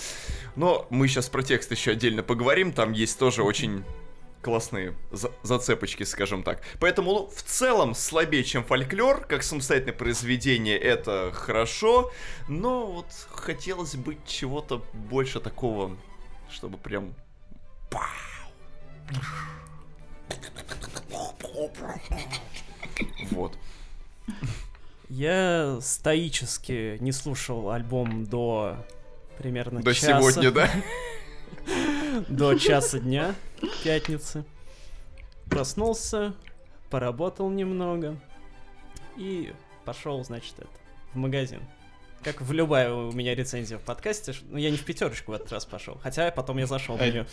[0.55, 3.83] Но мы сейчас про текст еще отдельно поговорим, там есть тоже очень
[4.41, 6.61] классные за зацепочки, скажем так.
[6.79, 12.11] Поэтому, ну, в целом, слабее, чем фольклор, как самостоятельное произведение, это хорошо,
[12.47, 15.97] но вот хотелось бы чего-то больше такого,
[16.49, 17.13] чтобы прям...
[23.31, 23.57] Вот.
[25.09, 28.77] Я стоически не слушал альбом до
[29.37, 30.19] примерно до часа.
[30.19, 30.69] До сегодня, да?
[32.27, 33.35] До часа дня
[33.83, 34.43] пятницы.
[35.49, 36.33] Проснулся,
[36.89, 38.17] поработал немного
[39.17, 39.53] и
[39.85, 40.69] пошел, значит, это,
[41.13, 41.61] в магазин.
[42.23, 44.33] Как в любая у меня рецензия в подкасте.
[44.49, 45.99] Ну, я не в пятерочку в этот раз пошел.
[46.03, 47.25] Хотя потом я зашел в нее.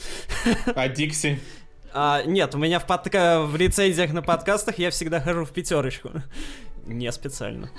[0.74, 1.38] А Дикси?
[1.92, 3.42] А, нет, у меня в, подка...
[3.42, 6.10] в рецензиях на подкастах я всегда хожу в пятерочку.
[6.86, 7.70] Не специально.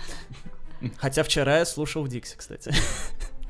[0.98, 2.72] Хотя вчера я слушал Дикси, кстати.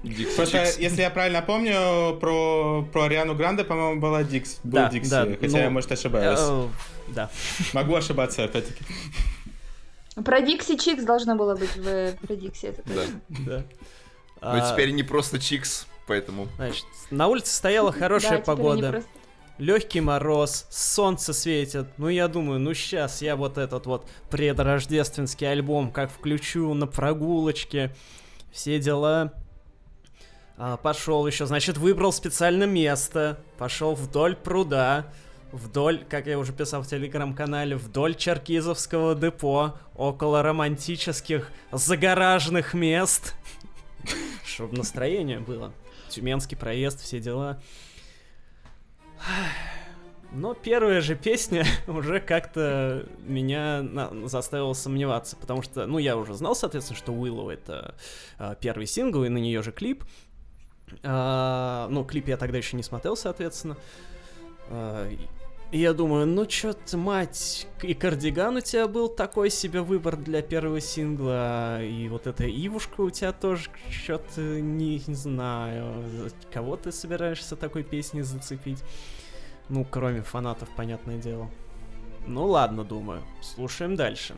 [0.03, 0.35] Дикс.
[0.35, 5.09] Просто, если я правильно помню, про, про Ариану Гранде, по-моему, была Дикс, был да, Дикси,
[5.09, 6.39] да, хотя ну, я, может, ошибаюсь.
[6.41, 6.67] Э,
[7.09, 7.29] да.
[7.73, 8.83] Могу ошибаться, опять-таки.
[10.23, 13.21] Про Дикси Чикс должно было быть в про Дикси, это точно.
[13.29, 13.37] Да.
[13.39, 13.63] да.
[14.41, 14.71] Но а...
[14.71, 16.47] теперь не просто Чикс, поэтому...
[16.55, 19.03] Значит, на улице стояла хорошая погода.
[19.57, 21.87] Легкий мороз, солнце светит.
[21.97, 27.93] Ну, я думаю, ну сейчас я вот этот вот предрождественский альбом как включу на прогулочке.
[28.53, 29.33] Все дела.
[30.59, 33.39] А, пошел еще, значит, выбрал специальное место.
[33.57, 35.07] Пошел вдоль пруда
[35.51, 43.35] вдоль, как я уже писал в телеграм-канале, вдоль Черкизовского депо, около романтических загораженных мест,
[44.45, 45.73] чтобы настроение было.
[46.09, 47.61] Тюменский проезд, все дела.
[50.31, 53.83] Но первая же песня уже как-то меня
[54.25, 57.95] заставила сомневаться, потому что, ну, я уже знал, соответственно, что Willow это
[58.37, 60.03] а, первый сингл, и на нее же клип.
[61.03, 63.77] А, ну, клип я тогда еще не смотрел, соответственно.
[64.69, 65.09] А,
[65.71, 70.17] и я думаю, ну чё ты, мать, и кардиган у тебя был такой себе выбор
[70.17, 76.03] для первого сингла, и вот эта Ивушка у тебя тоже что-то не, не знаю,
[76.51, 78.83] кого ты собираешься такой песней зацепить?
[79.69, 81.51] Ну, кроме фанатов, понятное дело.
[82.25, 84.33] Ну ладно, думаю, слушаем дальше.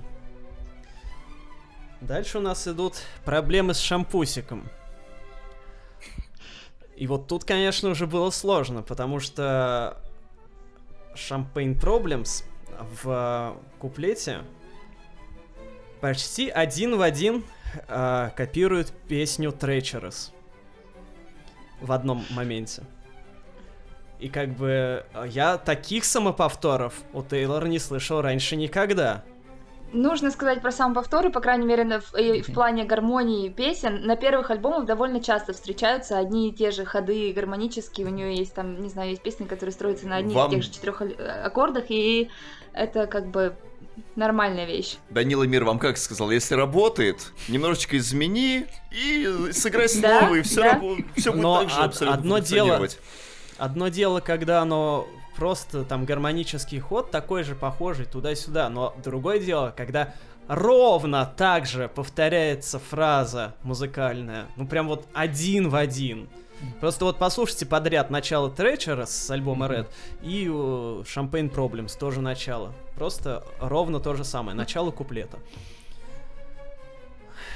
[2.02, 4.64] Дальше у нас идут проблемы с шампусиком.
[7.02, 9.98] И вот тут, конечно, уже было сложно, потому что
[11.16, 12.44] Champagne Problems
[13.04, 14.42] в куплете
[16.00, 17.44] почти один в один
[17.88, 20.30] э, копирует песню Treacherous
[21.82, 22.84] в одном моменте.
[24.20, 29.24] И как бы я таких самоповторов у Тейлора не слышал раньше никогда.
[29.94, 34.06] Нужно сказать про сам повторы, по крайней мере, в, в плане гармонии песен.
[34.06, 38.08] На первых альбомах довольно часто встречаются одни и те же ходы гармонические.
[38.08, 40.50] У нее есть там, не знаю, есть песни, которые строятся на одних Вам...
[40.50, 42.30] и тех же четырех э, аккордах, и
[42.74, 43.56] это как бы
[44.16, 44.98] нормальная вещь.
[45.10, 51.06] Данила Мир вам как сказал, если работает, немножечко измени и сыграй снова, и все, будет
[51.16, 52.88] так же абсолютно одно дело,
[53.58, 58.70] одно дело, когда оно просто там гармонический ход такой же похожий туда-сюда.
[58.70, 60.14] Но другое дело, когда
[60.48, 66.30] ровно так же повторяется фраза музыкальная, ну прям вот один в один.
[66.80, 69.88] Просто вот послушайте подряд начало Тречера с альбома Red
[70.22, 72.74] и Champagne Problems тоже начало.
[72.96, 75.40] Просто ровно то же самое, начало куплета.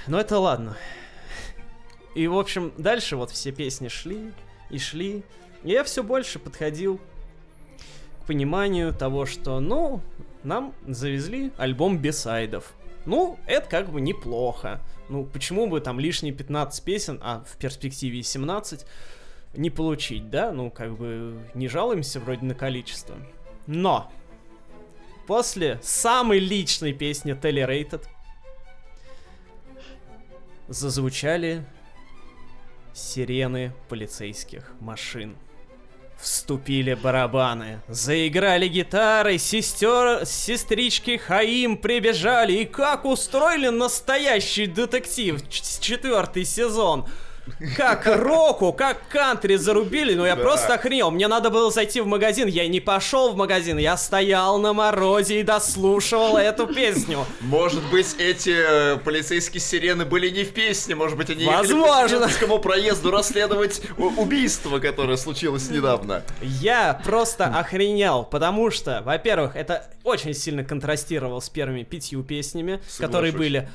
[0.07, 0.75] Но это ладно.
[2.15, 4.31] И, в общем, дальше вот все песни шли
[4.69, 5.23] и шли.
[5.63, 6.99] И я все больше подходил
[8.25, 10.01] пониманию того, что, ну,
[10.43, 12.73] нам завезли альбом бесайдов.
[13.05, 14.81] Ну, это как бы неплохо.
[15.09, 18.85] Ну, почему бы там лишние 15 песен, а в перспективе 17,
[19.55, 20.51] не получить, да?
[20.51, 23.15] Ну, как бы не жалуемся вроде на количество.
[23.67, 24.11] Но!
[25.27, 28.05] После самой личной песни Tolerated
[30.67, 31.65] зазвучали
[32.93, 35.35] сирены полицейских машин.
[36.19, 47.05] Вступили барабаны, заиграли гитары, сестер, сестрички Хаим прибежали, и как устроили настоящий детектив, четвертый сезон.
[47.75, 50.41] Как року, как кантри зарубили, ну я да.
[50.41, 51.11] просто охренел.
[51.11, 55.39] Мне надо было зайти в магазин, я не пошел в магазин, я стоял на морозе
[55.39, 57.25] и дослушивал эту песню.
[57.41, 58.55] Может быть, эти
[58.95, 62.25] э, полицейские сирены были не в песне, может быть, они Возможно.
[62.25, 66.23] ехали по проезду расследовать убийство, которое случилось недавно.
[66.41, 72.97] Я просто охренел, потому что, во-первых, это очень сильно контрастировало с первыми пятью песнями, Соглашусь.
[72.97, 73.69] которые были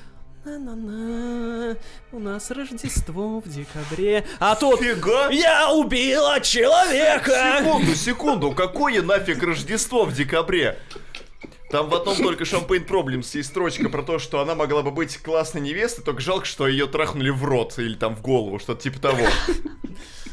[0.44, 1.76] на-на-на,
[2.12, 4.24] у нас Рождество в декабре.
[4.38, 5.28] А тут Фига?
[5.30, 7.58] я убила человека!
[7.58, 10.78] Секунду, секунду, какое нафиг Рождество в декабре?
[11.70, 15.18] Там в одном только Champagne Problems есть строчка про то, что она могла бы быть
[15.18, 18.98] классной невестой, только жалко, что ее трахнули в рот или там в голову, что-то типа
[18.98, 19.24] того.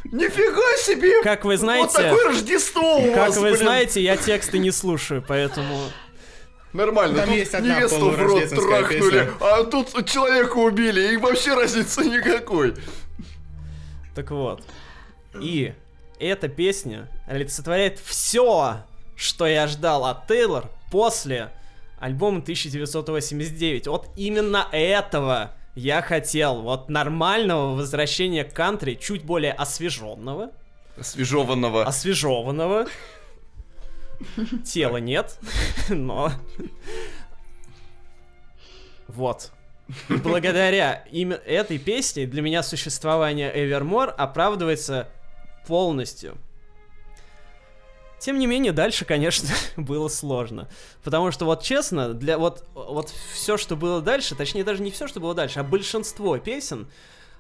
[0.06, 1.22] Нифига себе!
[1.22, 1.84] Как вы знаете...
[1.84, 3.58] Вот такое Рождество у Как вас, вы блин.
[3.58, 5.78] знаете, я тексты не слушаю, поэтому...
[6.74, 9.34] Нормально, Там тут есть одна невесту в рот трахнули, песня.
[9.40, 12.76] а тут человека убили, и вообще разницы никакой.
[14.14, 14.64] Так вот.
[15.40, 15.74] И
[16.20, 18.78] эта песня олицетворяет все,
[19.16, 21.52] что я ждал от Тейлор после
[22.00, 23.88] альбома 1989.
[23.88, 26.62] Вот именно этого я хотел.
[26.62, 30.52] Вот нормального возвращения к кантри, чуть более освеженного.
[30.98, 31.86] Освежеванного.
[31.86, 32.88] Освежеванного
[34.66, 35.40] Тела нет,
[35.90, 36.32] но...
[39.08, 39.52] Вот.
[40.10, 45.08] Благодаря именно этой песне для меня существование Evermore оправдывается
[45.66, 46.38] полностью.
[48.20, 50.68] Тем не менее, дальше, конечно, было сложно.
[51.04, 55.08] Потому что, вот честно, для вот, вот все, что было дальше, точнее, даже не все,
[55.08, 56.90] что было дальше, а большинство песен,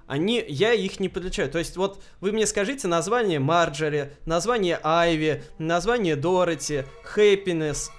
[0.07, 1.51] они, я их не подлечаю.
[1.51, 6.85] То есть, вот вы мне скажите название Марджори, название Айви, название Дороти,
[7.15, 7.89] Happiness.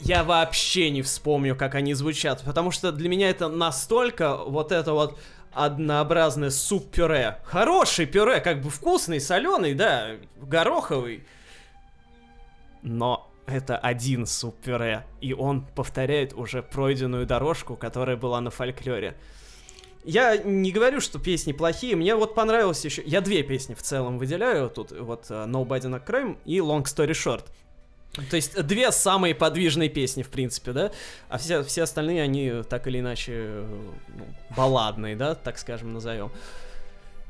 [0.00, 4.92] Я вообще не вспомню, как они звучат, потому что для меня это настолько вот это
[4.92, 5.18] вот
[5.52, 7.38] однообразное суп-пюре.
[7.44, 11.24] Хороший пюре, как бы вкусный, соленый, да, гороховый.
[12.82, 19.16] Но это один суп-пюре, и он повторяет уже пройденную дорожку, которая была на фольклоре.
[20.04, 23.02] Я не говорю, что песни плохие, мне вот понравилось еще...
[23.04, 27.10] Я две песни в целом выделяю, тут вот э, Nobody Not Crime и Long Story
[27.10, 27.44] Short.
[28.30, 30.92] То есть две самые подвижные песни, в принципе, да?
[31.28, 33.66] А все, все остальные, они так или иначе э,
[34.08, 34.24] ну,
[34.56, 36.32] балладные, да, так скажем, назовем.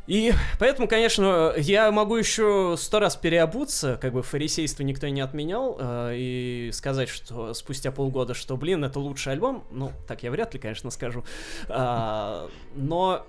[0.08, 5.76] И поэтому, конечно, я могу еще сто раз переобуться, как бы фарисейство никто не отменял,
[5.78, 10.54] э, и сказать, что спустя полгода, что, блин, это лучший альбом, ну, так я вряд
[10.54, 11.24] ли, конечно, скажу,
[11.68, 13.26] а, но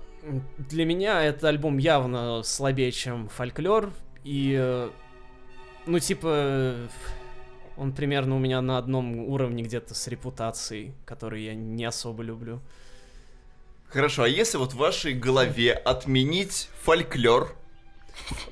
[0.56, 3.92] для меня этот альбом явно слабее, чем фольклор,
[4.24, 4.88] и, э,
[5.84, 6.76] ну, типа,
[7.76, 12.62] он примерно у меня на одном уровне где-то с репутацией, который я не особо люблю.
[13.92, 17.56] Хорошо, а если вот в вашей голове отменить фольклор,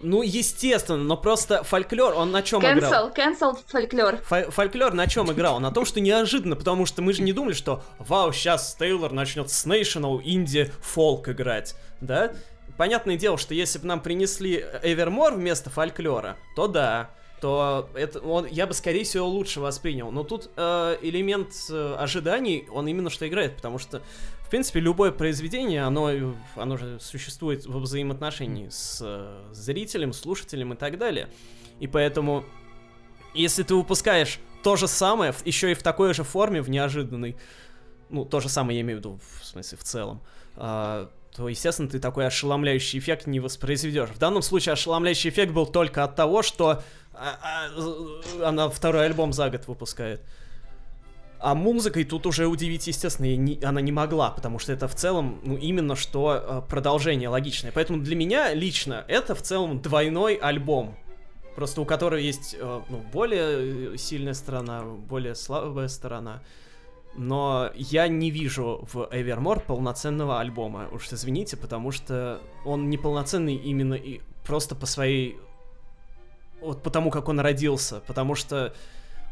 [0.01, 3.11] Ну, естественно, но просто фольклор, он на чем Cancel, играл?
[3.11, 4.15] cancel фольклор.
[4.29, 5.61] Фо- фольклор на чем играл?
[5.61, 9.51] На том, что неожиданно, потому что мы же не думали, что вау, сейчас Тейлор начнет
[9.51, 12.33] с National Indie фолк играть, да?
[12.77, 17.11] Понятное дело, что если бы нам принесли Evermore вместо фольклора, то да,
[17.41, 20.11] то это он, я бы, скорее всего, лучше воспринял.
[20.11, 24.03] Но тут э, элемент э, ожиданий, он именно что играет, потому что,
[24.49, 30.77] в принципе, любое произведение, оно, оно же существует в взаимоотношении с э, зрителем, слушателем и
[30.77, 31.29] так далее.
[31.81, 32.47] И поэтому,
[33.35, 37.37] если ты выпускаешь то же самое, еще и в такой же форме, в неожиданной,
[38.09, 40.23] ну, то же самое я имею в виду, в смысле, в целом,
[40.57, 44.09] а, то, естественно, ты такой ошеломляющий эффект не воспроизведешь.
[44.09, 46.83] В данном случае ошеломляющий эффект был только от того, что
[47.13, 50.23] а, а, она второй альбом за год выпускает.
[51.41, 55.41] А музыкой тут уже удивить, естественно, не- она не могла, потому что это в целом,
[55.45, 57.71] ну, именно что э, продолжение логичное.
[57.71, 60.97] Поэтому для меня лично это в целом двойной альбом.
[61.55, 66.43] Просто у которого есть э, ну, более э, сильная сторона, более слабая сторона.
[67.17, 70.89] Но я не вижу в Evermore полноценного альбома.
[70.93, 75.37] Уж извините, потому что он неполноценный именно и просто по своей...
[76.61, 78.03] Вот потому, как он родился.
[78.07, 78.73] Потому что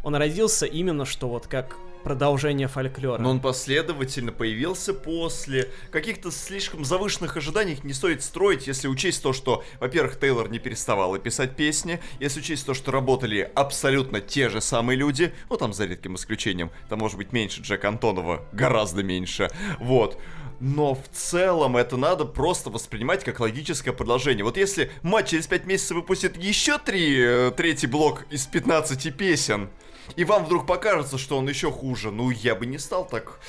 [0.05, 1.77] он родился именно что вот как
[2.07, 3.21] продолжение фольклора.
[3.21, 9.33] но он последовательно появился после каких-то слишком завышенных ожиданий не стоит строить, если учесть то,
[9.33, 14.61] что, во-первых, Тейлор не переставала писать песни, если учесть то, что работали абсолютно те же
[14.61, 19.51] самые люди, ну там за редким исключением, там может быть меньше Джека Антонова, гораздо меньше,
[19.81, 20.17] вот.
[20.61, 24.45] Но в целом это надо просто воспринимать как логическое продолжение.
[24.45, 29.69] Вот если мать через 5 месяцев выпустит еще три, э, третий блок из 15 песен,
[30.15, 33.41] и вам вдруг покажется, что он еще хуже, ну я бы не стал так,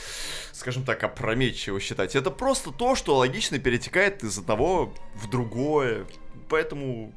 [0.51, 2.16] скажем так, опрометчиво считать.
[2.16, 6.05] Это просто то, что логично перетекает из одного в другое.
[6.49, 7.14] Поэтому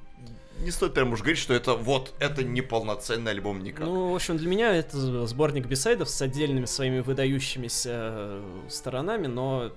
[0.61, 3.87] не стоит прям уж говорить, что это вот, это не полноценный альбом никак.
[3.87, 9.73] Ну, в общем, для меня это сборник бисайдов с отдельными своими выдающимися э, сторонами, но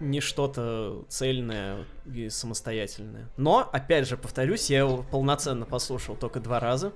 [0.00, 3.28] не что-то цельное и самостоятельное.
[3.36, 6.92] Но, опять же, повторюсь, я его полноценно послушал только два раза.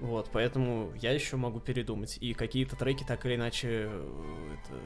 [0.00, 2.18] Вот, поэтому я еще могу передумать.
[2.20, 4.78] И какие-то треки так или иначе э, это,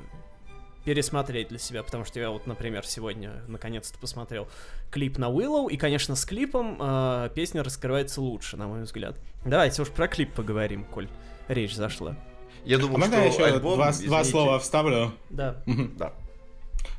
[0.84, 4.48] пересмотреть для себя, потому что я вот, например, сегодня наконец-то посмотрел
[4.90, 9.16] клип на Willow, и, конечно, с клипом э, песня раскрывается лучше, на мой взгляд.
[9.44, 11.08] Давайте уж про клип поговорим, коль
[11.48, 12.16] речь зашла.
[12.64, 15.12] Я А думаю, можно что я еще альбом, два, два слова вставлю?
[15.30, 15.62] Да.
[15.98, 16.12] Да.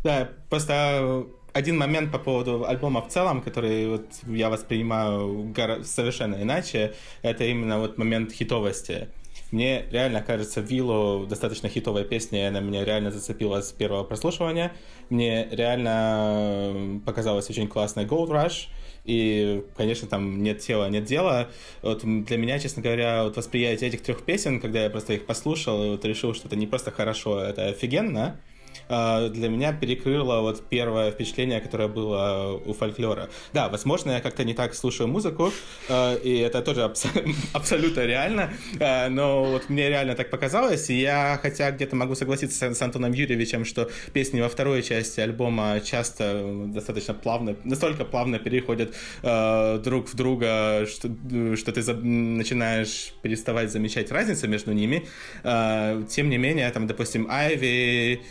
[0.04, 6.94] Да, просто один момент по поводу альбома в целом, который вот я воспринимаю совершенно иначе,
[7.22, 9.10] это именно вот момент хитовости.
[9.52, 14.74] Мне реально кажется, Виллу достаточно хитовая песня, она меня реально зацепила с первого прослушивания.
[15.10, 18.70] Мне реально показалось очень классной Gold Rush,
[19.06, 21.50] и, конечно, там нет тела, нет дела.
[21.84, 25.84] Вот для меня, честно говоря, вот восприятие этих трех песен, когда я просто их послушал,
[25.84, 28.40] и вот решил, что это не просто хорошо, это офигенно,
[28.90, 33.30] для меня перекрыло вот первое впечатление, которое было у фольклора.
[33.54, 35.52] Да, возможно, я как-то не так слушаю музыку,
[35.90, 37.08] э, и это тоже абс-
[37.54, 42.74] абсолютно реально, э, но вот мне реально так показалось, и я, хотя где-то могу согласиться
[42.74, 48.96] с, Антоном Юрьевичем, что песни во второй части альбома часто достаточно плавно, настолько плавно переходят
[49.22, 51.10] э, друг в друга, что,
[51.56, 55.08] что ты начинаешь переставать замечать разницу между ними.
[55.44, 58.22] Э, тем не менее, там, допустим, Айви,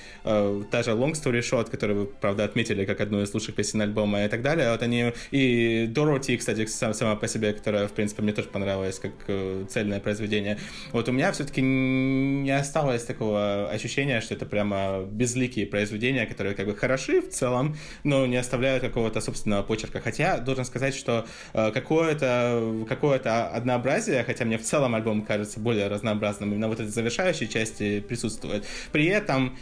[0.70, 4.24] та же Long Story Short, которую вы, правда, отметили как одну из лучших песен альбома
[4.24, 5.12] и так далее, вот они...
[5.30, 9.64] И Дороти, кстати, сам, сама по себе, которая, в принципе, мне тоже понравилась как э,
[9.68, 10.58] цельное произведение.
[10.92, 16.66] Вот у меня все-таки не осталось такого ощущения, что это прямо безликие произведения, которые как
[16.66, 20.00] бы хороши в целом, но не оставляют какого-то собственного почерка.
[20.00, 25.88] Хотя, должен сказать, что э, какое-то какое однообразие, хотя мне в целом альбом кажется более
[25.88, 28.64] разнообразным, именно вот этой завершающей части присутствует.
[28.92, 29.56] При этом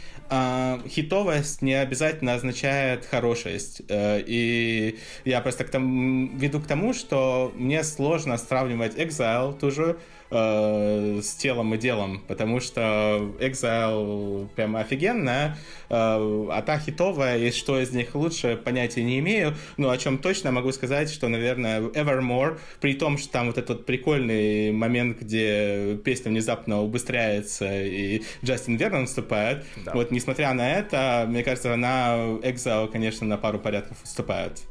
[0.87, 3.81] хитовость не обязательно означает хорошесть.
[3.89, 9.97] Э, и я просто к тому, веду к тому, что мне сложно сравнивать Exile тоже
[10.31, 15.57] э, с телом и делом, потому что Exile прямо офигенная,
[15.89, 20.17] э, а та хитовая, и что из них лучше, понятия не имею, но о чем
[20.17, 25.97] точно могу сказать, что, наверное, Evermore, при том, что там вот этот прикольный момент, где
[26.03, 29.93] песня внезапно убыстряется и Джастин Вернон вступает, да.
[29.93, 34.61] вот несмотря на это, мне кажется, она Exile, конечно, на пару порядков уступает.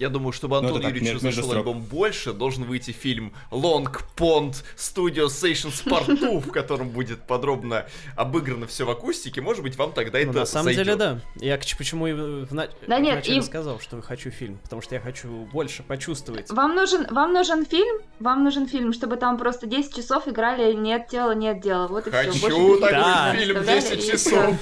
[0.00, 3.86] Я думаю, чтобы ну, Антон Юрьевич услышал альбом больше, должен выйти фильм Long
[4.16, 7.84] Pond Studio Sessions Part 2, в котором будет подробно
[8.16, 9.42] обыграно все в акустике.
[9.42, 10.84] Может быть, вам тогда ну, это На самом зайдет.
[10.84, 11.20] деле, да.
[11.36, 12.68] Я почему и в, на...
[12.86, 13.42] да в нет, начале и...
[13.42, 16.50] сказал, что хочу фильм, потому что я хочу больше почувствовать.
[16.50, 18.00] Вам нужен, вам нужен фильм?
[18.20, 21.88] Вам нужен фильм, чтобы там просто 10 часов играли «Нет тела, нет дела».
[21.88, 22.46] Вот и хочу все.
[22.46, 23.34] Хочу такой да.
[23.36, 24.56] фильм 10 часов.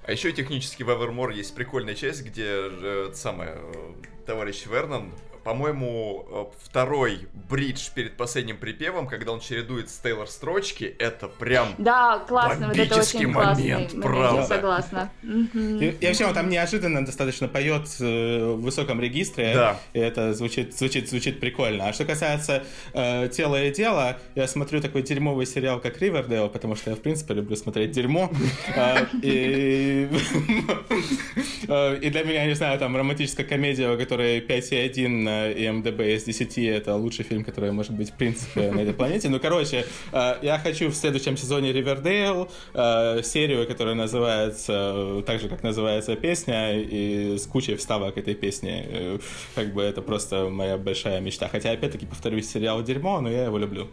[0.05, 3.93] А еще технически в Evermore есть прикольная часть, где э, самое, э,
[4.25, 5.13] товарищ Вернон
[5.43, 11.75] по-моему, э, второй бридж перед последним припевом, когда он чередует с Тейлор строчки, это прям
[11.77, 14.41] да, классно, вот это очень момент, классный правда.
[14.41, 15.11] Я согласна.
[15.23, 19.79] И, и вообще он там неожиданно достаточно поет э, в высоком регистре, да.
[19.93, 21.89] и это звучит, звучит, звучит прикольно.
[21.89, 22.63] А что касается
[22.93, 26.99] э, тела и дела, я смотрю такой дерьмовый сериал, как Ривердейл, потому что я, в
[26.99, 28.31] принципе, люблю смотреть дерьмо.
[28.75, 30.07] А, и
[31.67, 36.23] э, и для меня, не знаю, там романтическая комедия, у которой 5,1 и МДБ из
[36.23, 39.29] 10 это лучший фильм, который может быть в принципе на этой планете.
[39.29, 45.39] Ну, короче, э, я хочу в следующем сезоне Ривердейл, э, серию, которая называется э, так
[45.39, 49.19] же, как называется песня, и с кучей вставок этой песни.
[49.55, 51.47] Как бы это просто моя большая мечта.
[51.47, 53.89] Хотя, опять-таки, повторюсь, сериал дерьмо, но я его люблю.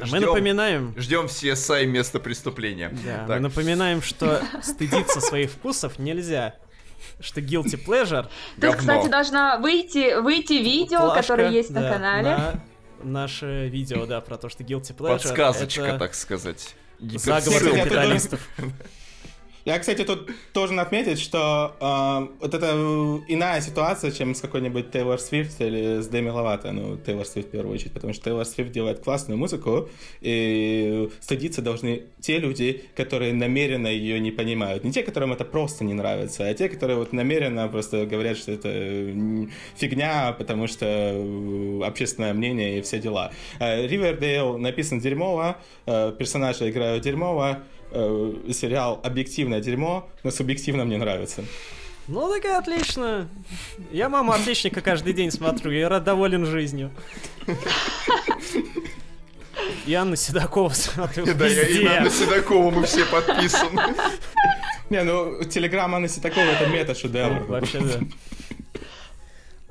[0.00, 0.92] А мы напоминаем...
[0.96, 2.90] Ждем CSI место преступления.
[3.04, 3.28] Да, так.
[3.28, 6.54] мы напоминаем, что стыдиться своих вкусов нельзя
[7.20, 8.26] что guilty pleasure.
[8.60, 12.28] Тут, кстати, должна выйти, выйти видео, Плашка, которое есть да, на канале.
[12.28, 12.60] На
[13.02, 15.22] наше видео, да, про то, что guilty pleasure.
[15.22, 15.98] Подсказочка, это...
[15.98, 16.74] так сказать.
[17.00, 18.48] Заговор капиталистов.
[19.64, 22.66] Я, кстати, тут должен отметить, что э, вот это
[23.28, 26.72] иная ситуация, чем с какой-нибудь Тейлор Свифт или с Дэми Ловато.
[26.72, 29.88] Ну, Тейлор Свифт в первую очередь, потому что Тейлор Свифт делает классную музыку,
[30.20, 34.84] и стыдиться должны те люди, которые намеренно ее не понимают.
[34.84, 38.52] Не те, которым это просто не нравится, а те, которые вот намеренно просто говорят, что
[38.52, 38.68] это
[39.76, 43.32] фигня, потому что общественное мнение и все дела.
[43.60, 45.56] Ривердейл написан дерьмово,
[45.86, 47.62] э, персонажи играют дерьмово,
[47.94, 51.44] э, сериал объективное дерьмо, но субъективно мне нравится.
[52.06, 53.28] Ну так и отлично.
[53.90, 56.90] Я маму отличника каждый день смотрю, я рад доволен жизнью.
[59.86, 63.80] И Анну Седокову смотрю Да, я и на Седокову мы все подписаны.
[64.90, 67.44] Не, ну, телеграмма Анны Седоковой это мета-шедевр.
[67.44, 68.00] Вообще, да.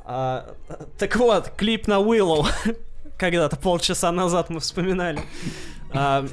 [0.06, 0.56] А,
[0.98, 2.48] так вот, клип на Willow.
[3.18, 5.22] Когда-то полчаса назад мы вспоминали.
[5.92, 6.28] А,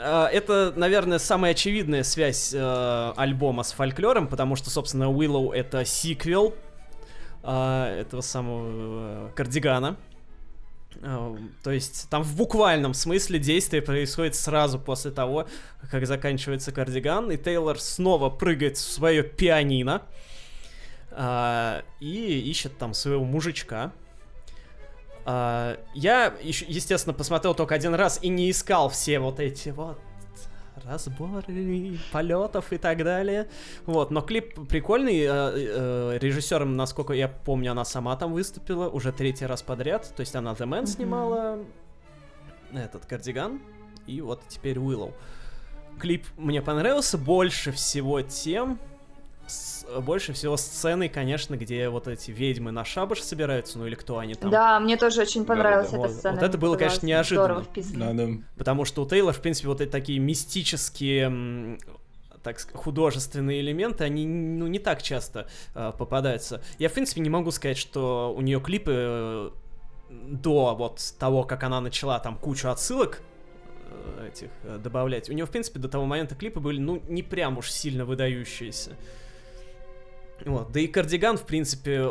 [0.00, 6.54] это, наверное, самая очевидная связь э, альбома с фольклором, потому что, собственно, Willow это сиквел
[7.42, 9.96] э, этого самого э, кардигана.
[11.02, 15.46] Э, то есть там в буквальном смысле действие происходит сразу после того,
[15.90, 20.02] как заканчивается кардиган, и Тейлор снова прыгает в свое пианино
[21.10, 23.92] э, и ищет там своего мужичка,
[25.24, 29.98] Uh, я, естественно, посмотрел только один раз и не искал все вот эти вот
[30.84, 33.48] разборы полетов и так далее.
[33.86, 35.20] Вот, но клип прикольный.
[35.20, 40.12] Э, э, режиссером, насколько я помню, она сама там выступила уже третий раз подряд.
[40.14, 40.86] То есть она The Man mm-hmm.
[40.86, 41.58] снимала
[42.72, 43.60] этот кардиган
[44.06, 45.12] и вот теперь Willow.
[46.00, 48.78] клип мне понравился больше всего тем,
[50.00, 54.34] больше всего сцены, конечно, где вот эти ведьмы на шабаш собираются, ну или кто они
[54.34, 54.50] там.
[54.50, 56.34] Да, мне тоже очень понравилась да, да, эта вот, сцена.
[56.34, 57.64] Вот это было, конечно, неожиданно.
[57.94, 58.28] Да, да.
[58.56, 61.78] Потому что у Тейлора, в принципе, вот эти такие мистические
[62.42, 66.62] так сказать, художественные элементы, они ну, не так часто э, попадаются.
[66.78, 69.50] Я, в принципе, не могу сказать, что у нее клипы э,
[70.10, 73.22] до вот того, как она начала там кучу отсылок
[73.90, 75.30] э, этих э, добавлять.
[75.30, 78.96] У нее, в принципе, до того момента клипы были, ну, не прям уж сильно выдающиеся.
[80.44, 80.72] Вот.
[80.72, 82.10] Да и кардиган, в принципе,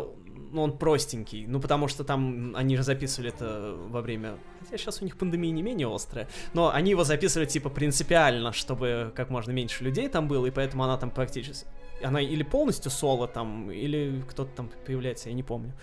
[0.53, 1.45] ну, он простенький.
[1.47, 4.37] Ну, потому что там они же записывали это во время...
[4.61, 6.27] Хотя сейчас у них пандемия не менее острая.
[6.53, 10.83] Но они его записывали, типа, принципиально, чтобы как можно меньше людей там было, и поэтому
[10.83, 11.67] она там практически...
[12.03, 15.73] Она или полностью соло там, или кто-то там появляется, я не помню.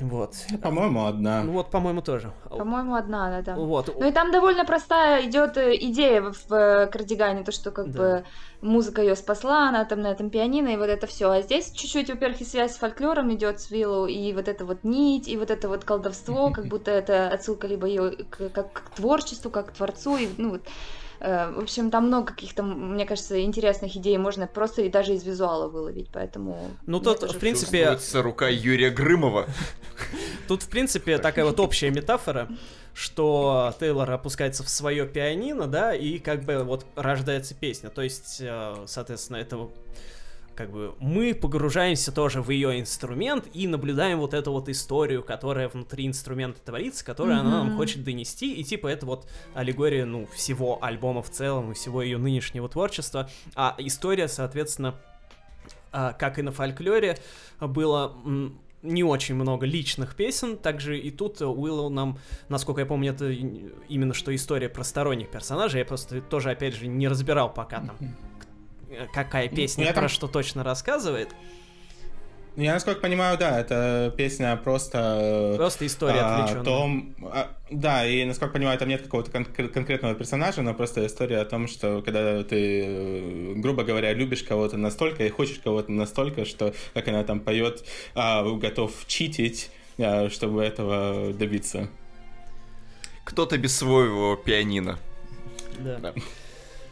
[0.00, 0.34] Вот.
[0.62, 1.42] По-моему, одна.
[1.42, 2.32] Ну вот, по-моему, тоже.
[2.48, 3.58] По-моему, одна она там.
[3.58, 3.94] Вот.
[3.98, 7.90] Ну и там довольно простая идет э, идея в, в э, кардигане, то, что как
[7.90, 7.98] да.
[7.98, 8.24] бы
[8.62, 11.30] музыка ее спасла, она там на этом пианино, и вот это все.
[11.30, 14.84] А здесь чуть-чуть, во-первых, и связь с фольклором идет с Виллу, и вот это вот
[14.84, 18.90] нить, и вот это вот колдовство, как будто это отсылка либо ее к, как к
[18.90, 20.62] творчеству, как к творцу, и ну вот
[21.20, 25.68] в общем, там много каких-то, мне кажется, интересных идей можно просто и даже из визуала
[25.68, 26.58] выловить, поэтому...
[26.86, 27.84] Ну, тут, в принципе...
[27.84, 29.46] Чувствуется рука Юрия Грымова.
[30.48, 32.48] Тут, в принципе, такая вот общая метафора,
[32.94, 37.90] что Тейлор опускается в свое пианино, да, и как бы вот рождается песня.
[37.90, 39.68] То есть, э, соответственно, это
[40.60, 45.70] как бы мы погружаемся тоже в ее инструмент и наблюдаем вот эту вот историю, которая
[45.70, 47.40] внутри инструмента творится, которую mm-hmm.
[47.40, 51.74] она нам хочет донести, и типа это вот аллегория, ну, всего альбома в целом и
[51.74, 54.96] всего ее нынешнего творчества, а история, соответственно,
[55.92, 57.16] а, как и на фольклоре,
[57.58, 58.14] было
[58.82, 62.18] не очень много личных песен, также и тут Уиллоу нам,
[62.50, 66.86] насколько я помню, это именно что история про сторонних персонажей, я просто тоже, опять же,
[66.86, 67.96] не разбирал пока там,
[69.12, 70.08] какая ну, песня я про там...
[70.08, 71.30] что точно рассказывает.
[72.56, 75.54] Ну, я, насколько понимаю, да, это песня просто...
[75.56, 76.62] Просто история а, отвлеченная.
[76.62, 81.06] О том, а, да, и, насколько понимаю, там нет какого-то кон- конкретного персонажа, но просто
[81.06, 86.44] история о том, что когда ты, грубо говоря, любишь кого-то настолько и хочешь кого-то настолько,
[86.44, 87.84] что, как она там поет,
[88.14, 91.88] а, готов читить, а, чтобы этого добиться.
[93.24, 94.98] Кто-то без своего пианино.
[95.78, 95.98] Да.
[95.98, 96.14] да.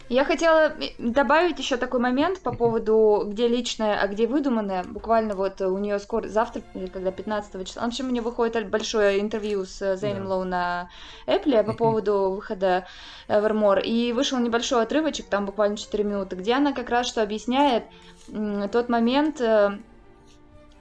[0.08, 4.82] Я хотела добавить еще такой момент по поводу, где личное, а где выдуманное.
[4.84, 6.62] Буквально вот у нее скоро, завтра,
[6.92, 10.34] когда 15 числа, в общем, у нее выходит большое интервью с Зейном да.
[10.34, 10.90] Лоу на
[11.26, 12.86] Apple по поводу выхода
[13.28, 13.82] Evermore.
[13.82, 17.84] И вышел небольшой отрывочек, там буквально 4 минуты, где она как раз что объясняет
[18.72, 19.78] тот момент, э,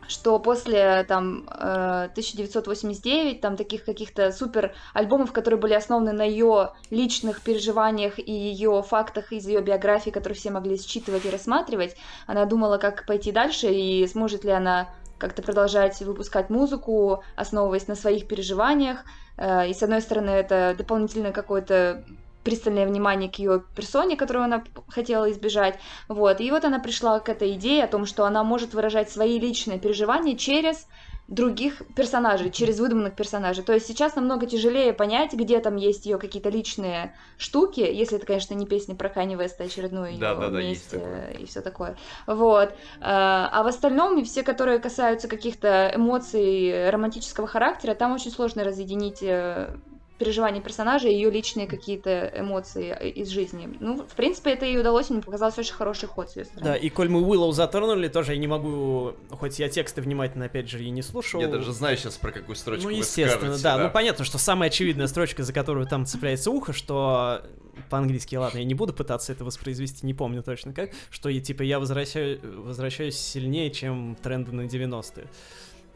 [0.07, 6.71] что после там 1989, э, там таких каких-то супер альбомов, которые были основаны на ее
[6.89, 12.45] личных переживаниях и ее фактах из ее биографии, которые все могли считывать и рассматривать, она
[12.45, 18.27] думала, как пойти дальше и сможет ли она как-то продолжать выпускать музыку, основываясь на своих
[18.27, 19.03] переживаниях.
[19.37, 22.03] Э, и с одной стороны, это дополнительно какой-то
[22.47, 25.77] пристальное внимание к ее персоне, которую она хотела избежать.
[26.07, 26.39] Вот.
[26.39, 29.79] И вот она пришла к этой идее о том, что она может выражать свои личные
[29.79, 30.87] переживания через
[31.27, 33.65] других персонажей, через выдуманных персонажей.
[33.65, 38.25] То есть сейчас намного тяжелее понять, где там есть ее какие-то личные штуки, если это,
[38.25, 41.97] конечно, не песня про Кани Веста очередную да, да, да, вместе и все такое.
[42.27, 42.73] Вот.
[43.01, 49.21] А, а в остальном все, которые касаются каких-то эмоций романтического характера, там очень сложно разъединить
[49.21, 49.75] э,
[50.17, 53.69] переживания персонажа и ее личные какие-то эмоции из жизни.
[53.79, 56.71] Ну, в принципе, это ей удалось, мне показалось очень хороший ход с ее стороны.
[56.71, 60.69] Да, и коль мы Уиллоу затронули, тоже я не могу, хоть я тексты внимательно, опять
[60.69, 61.41] же, и не слушал.
[61.41, 63.77] Я даже знаю сейчас, про какую строчку Ну, вы естественно, скажете, да.
[63.77, 63.83] да.
[63.83, 67.41] Ну, понятно, что самая очевидная строчка, за которую там цепляется ухо, что
[67.89, 71.79] по-английски, ладно, я не буду пытаться это воспроизвести, не помню точно как, что, типа, я
[71.79, 75.27] возвращаю, возвращаюсь сильнее, чем тренды на 90-е.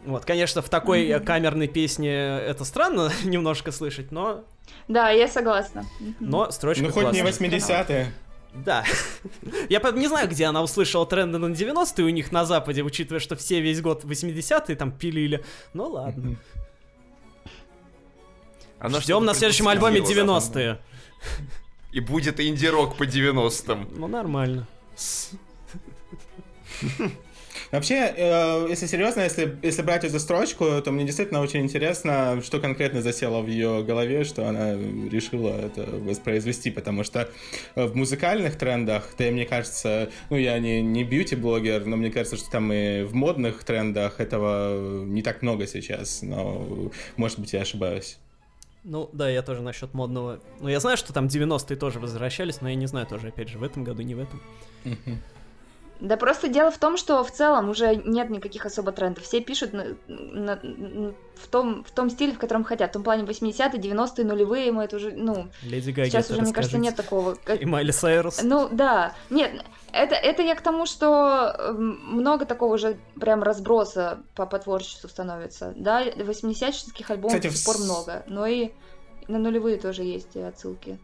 [0.06, 1.24] Вот, конечно, в такой mm-hmm.
[1.24, 4.44] камерной песне это странно немножко слышать, но...
[4.88, 5.86] Да, я согласна.
[6.20, 8.12] Но строчка Ну, хоть не 80-е.
[8.54, 8.84] Да.
[9.70, 13.36] Я не знаю, где она услышала тренды на 90-е у них на Западе, учитывая, что
[13.36, 15.44] все весь год 80-е там пилили.
[15.74, 16.36] Ну ладно.
[18.80, 20.80] Она Ждем на следующем альбоме 90-е.
[21.92, 23.88] И будет инди-рок по 90-м.
[23.92, 24.68] Ну нормально.
[27.72, 32.60] Вообще, э, если серьезно, если, если брать эту строчку, то мне действительно очень интересно, что
[32.60, 37.30] конкретно засело в ее голове, что она решила это воспроизвести, потому что
[37.76, 42.36] в музыкальных трендах, да и мне кажется, ну я не, не бьюти-блогер, но мне кажется,
[42.36, 47.62] что там и в модных трендах этого не так много сейчас, но может быть я
[47.62, 48.18] ошибаюсь.
[48.84, 50.40] Ну, да, я тоже насчет модного.
[50.60, 53.60] Ну, я знаю, что там 90-е тоже возвращались, но я не знаю тоже, опять же,
[53.60, 54.42] в этом году, не в этом.
[56.02, 59.24] Да просто дело в том, что в целом уже нет никаких особо трендов.
[59.24, 60.60] Все пишут на, на,
[61.36, 62.90] в, том, в том стиле, в котором хотят.
[62.90, 65.50] В том плане 80-е, 90-е, нулевые, мы это уже, ну...
[65.62, 67.38] Леди Гаги, Сейчас уже, мне кажется, нет такого.
[67.60, 68.42] И Майли Сайрус.
[68.42, 69.14] Ну, да.
[69.30, 69.64] Нет,
[69.94, 75.08] это, это я к тому, что эм, много такого уже прям разброса по, по творчеству
[75.08, 75.72] становится.
[75.76, 78.72] Да, 80-х альбомов Кстати, до сих пор много, но и
[79.28, 80.98] на нулевые тоже есть отсылки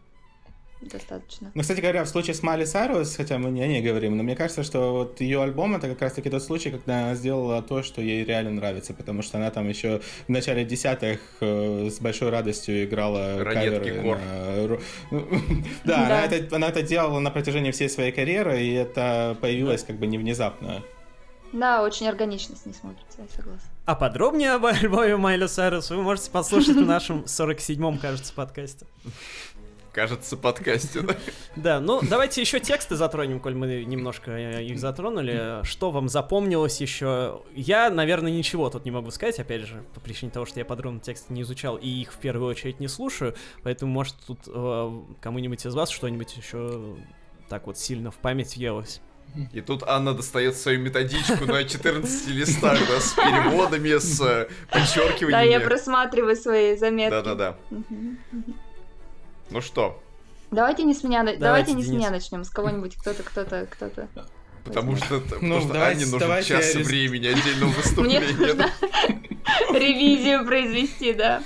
[0.80, 1.50] достаточно.
[1.54, 4.22] Ну, кстати говоря, в случае с Майли Сайрус, хотя мы не о ней говорим, но
[4.22, 7.82] мне кажется, что вот ее альбом это как раз-таки тот случай, когда она сделала то,
[7.82, 12.30] что ей реально нравится, потому что она там еще в начале десятых э, с большой
[12.30, 14.80] радостью играла Ранетки каверы.
[15.10, 15.18] На...
[15.84, 20.18] Да, она это делала на протяжении всей своей карьеры, и это появилось как бы не
[20.18, 20.82] внезапно.
[21.52, 23.68] Да, очень органично с ней смотрится, я согласна.
[23.86, 28.86] А подробнее об альбоме Майли Сайрус вы можете послушать в нашем 47-м, кажется, подкасте
[29.98, 31.00] кажется, подкасте.
[31.00, 31.16] Да?
[31.56, 35.64] да, ну давайте еще тексты затронем, коль мы немножко э, их затронули.
[35.64, 37.42] Что вам запомнилось еще?
[37.52, 41.00] Я, наверное, ничего тут не могу сказать, опять же, по причине того, что я подробно
[41.00, 43.34] тексты не изучал и их в первую очередь не слушаю,
[43.64, 46.96] поэтому, может, тут э, кому-нибудь из вас что-нибудь еще
[47.48, 49.00] так вот сильно в память въелось.
[49.52, 55.32] И тут Анна достает свою методичку на 14 листах, да, с переводами, с э, подчеркиваниями.
[55.32, 57.10] Да, я просматриваю свои заметки.
[57.10, 57.56] Да-да-да.
[59.50, 60.02] Ну что?
[60.50, 64.08] Давайте не с меня, давайте, давайте не с меня начнем, с кого-нибудь, кто-то, кто-то, кто-то.
[64.64, 66.86] Потому что, ну, потому что давайте, Анне нужен давайте час рис...
[66.86, 68.20] времени отдельного выступления.
[68.20, 68.70] Мне нужно
[69.78, 71.42] ревизию произвести, да.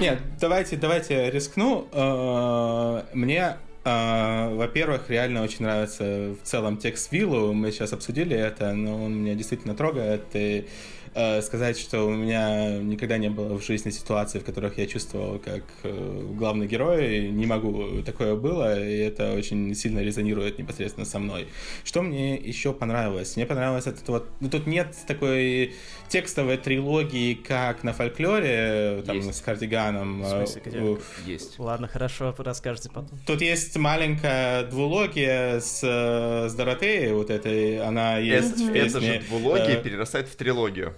[0.00, 1.88] Нет, давайте, давайте рискну.
[1.92, 7.54] Э, мне Uh, во-первых, реально очень нравится в целом текст Виллу.
[7.54, 10.24] Мы сейчас обсудили это, но он меня действительно трогает.
[10.34, 10.68] И
[11.14, 15.38] Э, сказать, что у меня никогда не было в жизни ситуаций, в которых я чувствовал
[15.38, 17.30] как э, главный герой.
[17.30, 21.48] Не могу, такое было, и это очень сильно резонирует непосредственно со мной.
[21.84, 23.36] Что мне еще понравилось?
[23.36, 24.28] Мне понравилось этот вот...
[24.40, 25.74] Ну, тут нет такой
[26.08, 29.34] текстовой трилогии, как на фольклоре, там, есть.
[29.34, 30.22] с кардиганом.
[30.22, 31.32] В смысле, где?
[31.32, 31.58] Есть.
[31.58, 33.18] Ладно, хорошо, расскажете потом.
[33.26, 38.88] Тут есть маленькая двулогия с, с Доротеей, вот этой, она есть это, в песне.
[38.88, 39.82] Это же двулогия э...
[39.82, 40.94] перерастает в трилогию.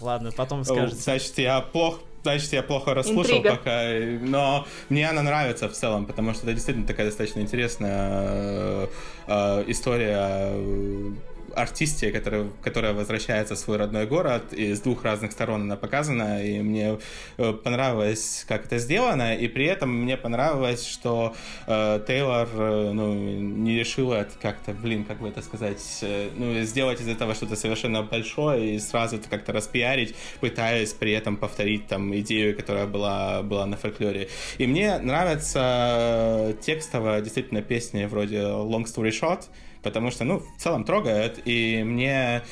[0.00, 0.96] Ладно, потом скажете.
[0.96, 3.56] Значит, я плохо значит, я плохо расслышал Интрига.
[3.56, 3.90] пока,
[4.22, 8.88] но мне она нравится в целом, потому что это действительно такая достаточно интересная э,
[9.26, 10.54] э, история
[11.56, 16.44] артисте, которая, которая возвращается в свой родной город, и с двух разных сторон она показана,
[16.44, 16.98] и мне
[17.36, 21.34] э, понравилось, как это сделано, и при этом мне понравилось, что
[21.66, 27.00] э, Тейлор э, ну, не решила как-то, блин, как бы это сказать, э, ну, сделать
[27.00, 32.14] из этого что-то совершенно большое и сразу это как-то распиарить, пытаясь при этом повторить там
[32.18, 34.28] идею, которая была, была на фольклоре.
[34.58, 39.44] И мне нравится текстовая действительно песня вроде Long Story Short,
[39.84, 42.42] потому что, ну, в целом трогает, и мне...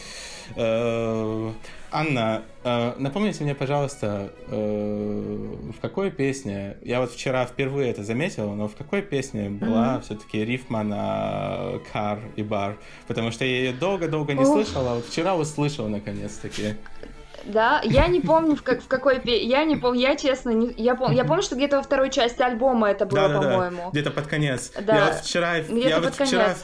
[0.57, 1.51] Э,
[1.95, 8.51] Анна, э, напомните мне, пожалуйста, э, в какой песне, я вот вчера впервые это заметил,
[8.55, 10.03] но в какой песне была mm-hmm.
[10.03, 12.79] все-таки рифма на кар и бар?
[13.07, 16.77] Потому что я ее долго-долго не слышала, а вот вчера услышал наконец-таки.
[17.45, 19.45] Да, я не помню, в, как, в какой пе...
[19.45, 20.73] Я не помню, я честно, не...
[20.77, 21.13] я, пом...
[21.13, 23.83] я помню, что где-то во второй части альбома это было, да, по-моему.
[23.85, 24.73] Да, где-то под конец.
[24.81, 24.97] Да.
[24.97, 26.55] Я вот вчера, я вот вчера,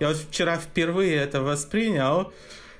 [0.00, 2.32] я вот вчера впервые это воспринял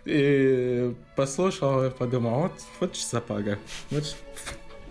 [0.05, 3.59] и послушал и подумал, вот, вот запага.
[3.91, 4.17] Вот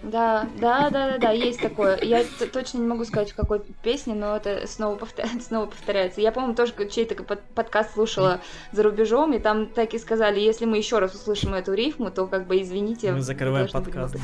[0.04, 2.00] да, да, да, да, да, есть такое.
[2.02, 5.26] Я точно не могу сказать, в какой песне, но это снова, повтор...
[5.42, 6.22] снова повторяется.
[6.22, 8.42] Я, по-моему, тоже чей-то под подкаст слушала
[8.72, 12.26] за рубежом, и там так и сказали, если мы еще раз услышим эту рифму, то
[12.26, 13.12] как бы извините.
[13.12, 14.16] Мы закрываем подкаст.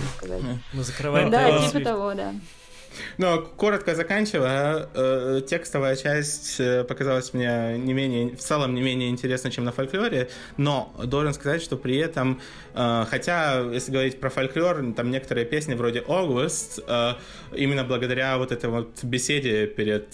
[0.74, 2.34] Мы закрываем Да, типа того, да.
[3.18, 9.10] Но коротко заканчивая, э, текстовая часть э, показалась мне не менее, в целом не менее
[9.10, 12.42] интересной, чем на фольклоре, но должен сказать, что при этом,
[12.74, 16.84] э, хотя, если говорить про фольклор, там некоторые песни вроде «August»,
[17.54, 20.08] именно благодаря вот этой вот беседе перед,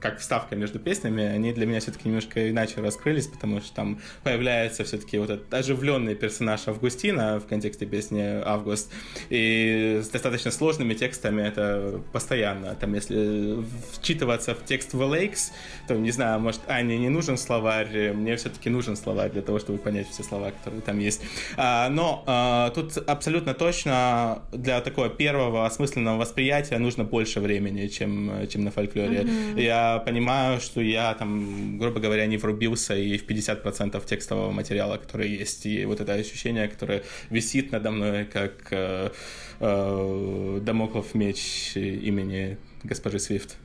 [0.00, 4.84] как вставка между песнями, они для меня все-таки немножко иначе раскрылись, потому что там появляется
[4.84, 8.90] все-таки вот этот оживленный персонаж Августина в контексте песни «Август»,
[9.30, 12.74] и с достаточно сложными текстами, это постоянно.
[12.74, 13.58] Там, если
[13.92, 15.52] вчитываться в текст в LX,
[15.88, 19.78] то, не знаю, может, Ане не нужен словарь, мне все-таки нужен словарь для того, чтобы
[19.78, 21.22] понять все слова, которые там есть.
[21.56, 28.48] А, но а, тут абсолютно точно для такого первого осмысленного восприятия нужно больше времени, чем,
[28.48, 29.22] чем на фольклоре.
[29.22, 29.62] Mm-hmm.
[29.62, 35.28] Я понимаю, что я там, грубо говоря, не врубился и в 50% текстового материала, который
[35.28, 39.12] есть, и вот это ощущение, которое висит надо мной, как
[39.60, 43.56] э, Дамоклов меч имени госпожи Свифт.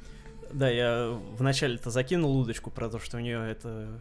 [0.52, 3.99] Да, я вначале-то закинул удочку про то, что у нее эта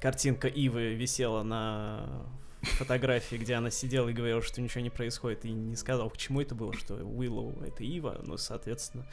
[0.00, 2.24] картинка Ивы висела на
[2.62, 6.40] фотографии, где она сидела и говорила, что ничего не происходит, и не сказал, к чему
[6.40, 9.06] это было, что Уиллоу— это Ива, ну, соответственно,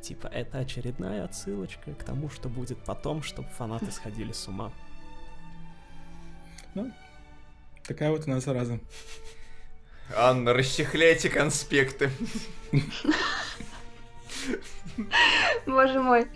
[0.00, 4.72] типа, это очередная отсылочка к тому, что будет потом, чтобы фанаты сходили с ума.
[6.74, 6.92] Ну,
[7.84, 8.80] такая вот у нас зараза.
[10.14, 12.10] Анна, расчехляйте конспекты.
[15.66, 16.26] Боже мой.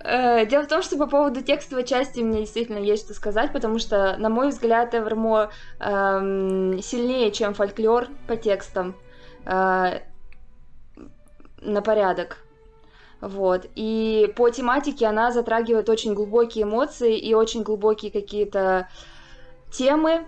[0.00, 3.78] Э, дело в том, что по поводу текстовой части мне действительно есть что сказать, потому
[3.78, 5.50] что, на мой взгляд, Эвермо
[5.80, 8.96] эм, сильнее, чем фольклор по текстам
[9.44, 10.00] э,
[11.60, 12.38] на порядок.
[13.20, 13.66] Вот.
[13.74, 18.88] И по тематике она затрагивает очень глубокие эмоции и очень глубокие какие-то
[19.72, 20.24] темы,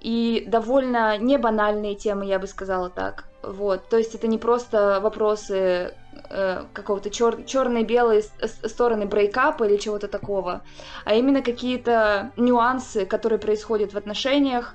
[0.00, 3.24] и довольно не банальные темы, я бы сказала так.
[3.42, 5.94] Вот, то есть это не просто вопросы
[6.30, 10.62] э, какого-то чер- черно-белой стороны брейкапа или чего-то такого,
[11.04, 14.74] а именно какие-то нюансы, которые происходят в отношениях,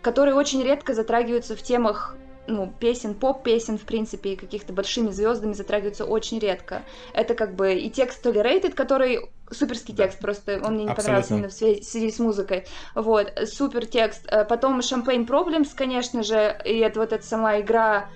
[0.00, 5.52] которые очень редко затрагиваются в темах ну, песен, поп-песен, в принципе, и каких-то большими звездами
[5.52, 6.82] затрагиваются очень редко.
[7.12, 11.02] Это как бы и текст Tolerated, который суперский текст, просто он мне не Абсолютно.
[11.02, 12.66] понравился именно в связи с музыкой.
[12.94, 14.26] Вот, супер текст.
[14.30, 18.08] Э, потом Champagne Problems, конечно же, и это вот эта сама игра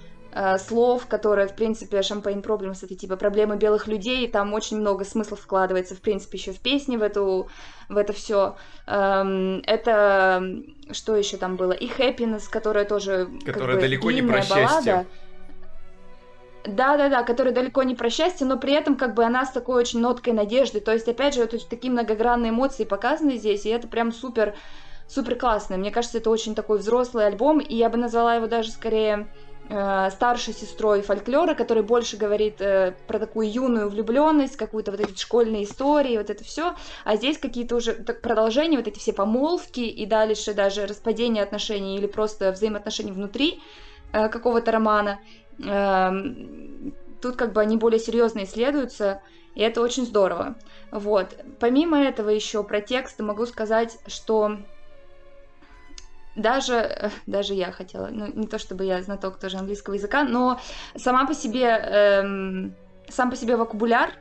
[0.58, 5.40] слов, которые, в принципе, Champagne Problems, это типа проблемы белых людей, там очень много смыслов
[5.40, 7.48] вкладывается, в принципе, еще в песни, в эту,
[7.88, 8.56] в это все.
[8.86, 10.42] Эм, это,
[10.92, 11.72] что еще там было?
[11.72, 15.06] И Happiness, которая тоже которая как бы, далеко не про баллада.
[16.64, 19.52] Да, да, да, которая далеко не про счастье, но при этом как бы она с
[19.52, 20.80] такой очень ноткой надежды.
[20.80, 24.54] То есть, опять же, вот такие многогранные эмоции показаны здесь, и это прям супер,
[25.06, 25.78] супер классно.
[25.78, 29.47] Мне кажется, это очень такой взрослый альбом, и я бы назвала его даже скорее э,
[29.68, 35.64] старшей сестрой фольклора, который больше говорит э, про такую юную влюбленность, какую-то вот эти школьные
[35.64, 36.74] истории, вот это все.
[37.04, 41.96] А здесь какие-то уже так, продолжения, вот эти все помолвки и дальше даже распадение отношений
[41.98, 43.60] или просто взаимоотношений внутри
[44.12, 45.20] э, какого-то романа.
[45.62, 46.12] Э,
[47.20, 49.20] тут как бы они более серьезно исследуются,
[49.54, 50.56] и это очень здорово.
[50.90, 51.36] Вот.
[51.60, 54.56] Помимо этого еще про тексты могу сказать, что
[56.38, 60.60] даже, э, даже я хотела, ну, не то чтобы я знаток тоже английского языка, но
[60.96, 62.74] сама по себе, эм,
[63.08, 64.12] сам по себе вокабуляр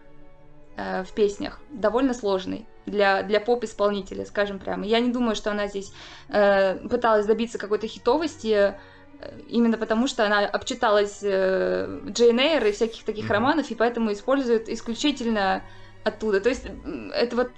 [0.76, 4.86] э, в песнях довольно сложный для, для поп-исполнителя, скажем прямо.
[4.86, 5.94] Я не думаю, что она здесь
[6.30, 8.74] э, пыталась добиться какой-то хитовости,
[9.20, 13.34] э, именно потому что она обчиталась э, Джейн Эйр и всяких таких mm-hmm.
[13.34, 15.64] романов, и поэтому использует исключительно
[16.04, 16.42] оттуда.
[16.42, 16.66] То есть
[17.14, 17.52] это вот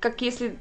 [0.00, 0.58] как если,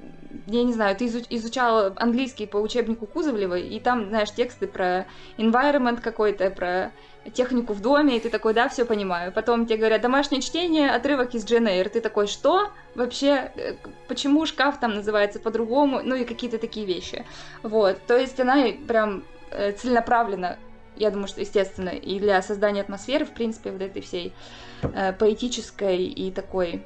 [0.47, 5.05] я не знаю, ты изуч, изучал английский по учебнику Кузовлева, и там, знаешь, тексты про
[5.37, 6.91] environment какой-то, про
[7.33, 9.31] технику в доме, и ты такой, да, все понимаю.
[9.31, 11.89] Потом тебе говорят, домашнее чтение, отрывок из Джен Эйр.
[11.89, 12.71] Ты такой, что?
[12.95, 13.75] Вообще, э,
[14.07, 16.01] почему шкаф там называется по-другому?
[16.03, 17.25] Ну и какие-то такие вещи.
[17.61, 20.57] Вот, то есть она прям э, целенаправленно
[20.99, 24.33] я думаю, что естественно, и для создания атмосферы, в принципе, вот этой всей
[24.81, 26.85] э, поэтической и такой,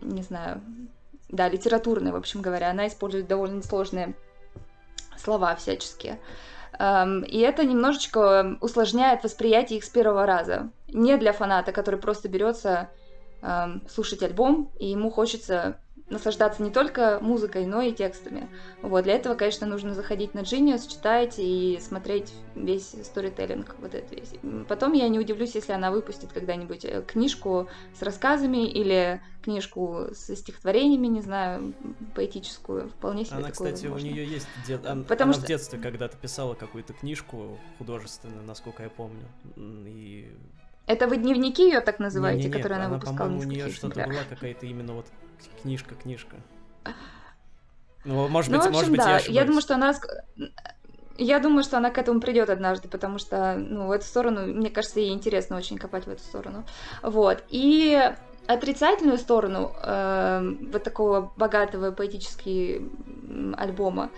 [0.00, 0.62] не знаю,
[1.32, 4.14] да, литературная, в общем говоря, она использует довольно сложные
[5.16, 6.20] слова всяческие.
[6.78, 10.70] Эм, и это немножечко усложняет восприятие их с первого раза.
[10.88, 12.90] Не для фаната, который просто берется
[13.40, 15.78] эм, слушать альбом, и ему хочется
[16.12, 18.48] наслаждаться не только музыкой, но и текстами.
[18.82, 24.14] Вот, для этого, конечно, нужно заходить на Genius, читать и смотреть весь сторителлинг, вот это
[24.14, 24.32] весь.
[24.68, 27.68] Потом я не удивлюсь, если она выпустит когда-нибудь э, книжку
[27.98, 31.74] с рассказами или книжку со стихотворениями, не знаю,
[32.14, 34.08] поэтическую, вполне себе Она, кстати, возможно.
[34.08, 34.82] у нее есть, дет...
[35.08, 35.42] Потому она что...
[35.42, 39.24] в детстве когда-то писала какую-то книжку художественную, насколько я помню,
[39.56, 40.32] и
[40.86, 43.28] это вы дневники ее так называете, не, не, которые она, она выпускала?
[43.28, 45.06] По-моему, у нее что-то была какая-то именно вот
[45.62, 46.36] книжка-книжка.
[48.04, 49.10] Ну, может ну, быть, в общем, может быть, да.
[49.10, 49.36] я ошибаюсь.
[49.36, 49.94] Я думаю, что она...
[51.18, 54.70] Я думаю, что она к этому придет однажды, потому что, ну, в эту сторону, мне
[54.70, 56.64] кажется, ей интересно очень копать в эту сторону.
[57.02, 57.44] Вот.
[57.50, 58.12] И
[58.46, 62.88] отрицательную сторону э, вот такого богатого поэтического
[63.56, 64.10] альбома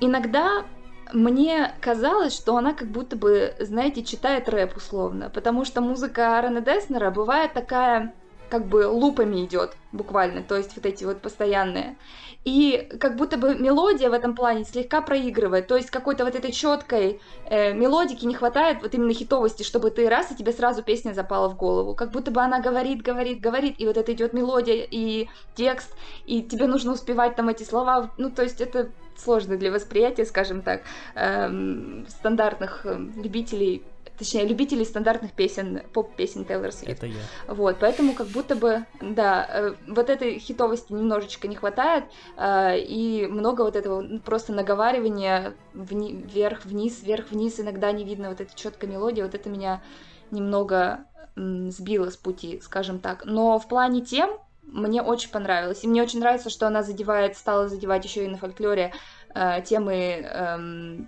[0.00, 0.64] иногда
[1.12, 6.60] мне казалось, что она как будто бы, знаете, читает рэп условно, потому что музыка Аарона
[6.60, 8.12] Деснера бывает такая
[8.48, 11.96] как бы лупами идет буквально, то есть вот эти вот постоянные.
[12.44, 16.52] И как будто бы мелодия в этом плане слегка проигрывает, то есть какой-то вот этой
[16.52, 21.12] четкой э, мелодики не хватает, вот именно хитовости, чтобы ты раз, и тебе сразу песня
[21.12, 21.94] запала в голову.
[21.94, 25.92] Как будто бы она говорит, говорит, говорит, и вот это идет мелодия и текст,
[26.24, 30.62] и тебе нужно успевать там эти слова, ну то есть это сложно для восприятия, скажем
[30.62, 30.82] так,
[31.14, 33.82] эм, стандартных э, любителей
[34.18, 36.90] точнее, любителей стандартных песен, поп-песен Тейлор Свифт.
[36.90, 37.20] Это я.
[37.48, 42.04] Вот, поэтому как будто бы, да, э, вот этой хитовости немножечко не хватает,
[42.36, 48.88] э, и много вот этого просто наговаривания вверх-вниз, вверх-вниз, иногда не видно вот этой четкой
[48.88, 49.82] мелодии, вот это меня
[50.30, 51.04] немного
[51.36, 53.24] сбило с пути, скажем так.
[53.26, 55.84] Но в плане тем мне очень понравилось.
[55.84, 58.92] И мне очень нравится, что она задевает, стала задевать еще и на фольклоре
[59.38, 60.58] Э, темы э,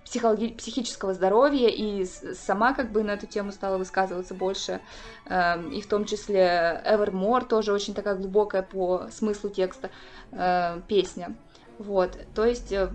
[0.05, 4.83] психологи- психического здоровья, и сама как бы на эту тему стала высказываться больше,
[5.25, 9.89] э, и в том числе Evermore тоже очень такая глубокая по смыслу текста
[10.33, 11.37] э, песня.
[11.79, 12.91] Вот, то есть э,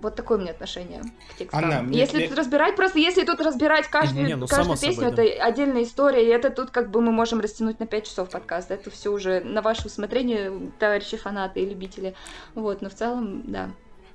[0.00, 1.02] вот такое у меня отношение
[1.32, 1.64] к текстам.
[1.64, 2.28] Анна, мне, если мне...
[2.28, 5.22] тут разбирать, просто если тут разбирать каждую, не, ну, каждую песню, собой, да.
[5.22, 8.70] это отдельная история, и это тут как бы мы можем растянуть на 5 часов подкаст.
[8.70, 12.14] Это все уже на ваше усмотрение, товарищи фанаты и любители.
[12.54, 13.68] Вот, но в целом, да.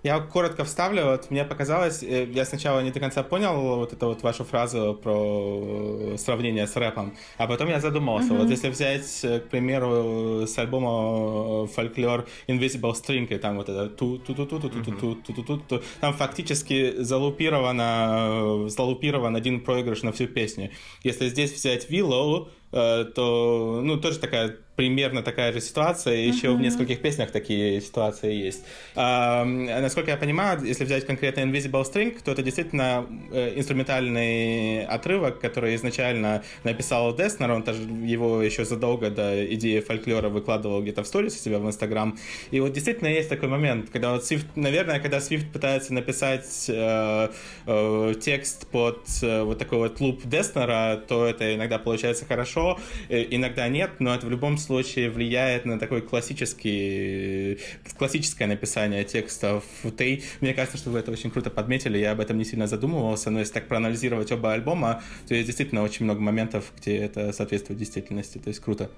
[0.04, 1.06] Я коротко вставлю.
[1.06, 5.00] Вот мне показалось, э, я сначала не до конца понял вот эту вот вашу фразу
[5.02, 8.34] про сравнение с рэпом, а потом я задумался.
[8.34, 8.38] Mm-hmm.
[8.38, 13.88] Вот если взять, э, к примеру, с альбома фольклор Invisible String, и там вот это
[13.88, 19.36] ту ту ту ту ту ту ту ту ту ту ту там фактически залупировано, залупирован
[19.38, 20.72] один проигрыш на всю песню.
[21.04, 26.28] Если здесь взять Willow, то, ну, тоже такая примерно такая же ситуация, uh-huh.
[26.28, 28.66] еще в нескольких песнях такие ситуации есть.
[28.96, 35.40] А, насколько я понимаю, если взять конкретно Invisible String, то это действительно э, инструментальный отрывок,
[35.40, 41.08] который изначально написал Деснер, он тоже его еще задолго до идеи фольклора выкладывал где-то в
[41.08, 42.18] сторис у себя в Инстаграм.
[42.50, 47.30] И вот действительно есть такой момент, когда вот Swift, наверное, когда Swift пытается написать э,
[47.68, 52.80] э, текст под э, вот такой вот луп Деснера, то это иногда получается хорошо,
[53.10, 57.60] э, иногда нет, но это в любом случае влияет на такой классический,
[57.98, 59.64] классическое написание текстов.
[59.98, 63.30] Тей, мне кажется, что вы это очень круто подметили, я об этом не сильно задумывался,
[63.30, 67.80] но если так проанализировать оба альбома, то есть действительно очень много моментов, где это соответствует
[67.80, 68.90] действительности, то есть круто.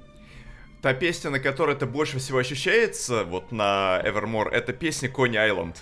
[0.82, 5.78] Та песня, на которой это больше всего ощущается, вот на Evermore, это песня Кони Айленд.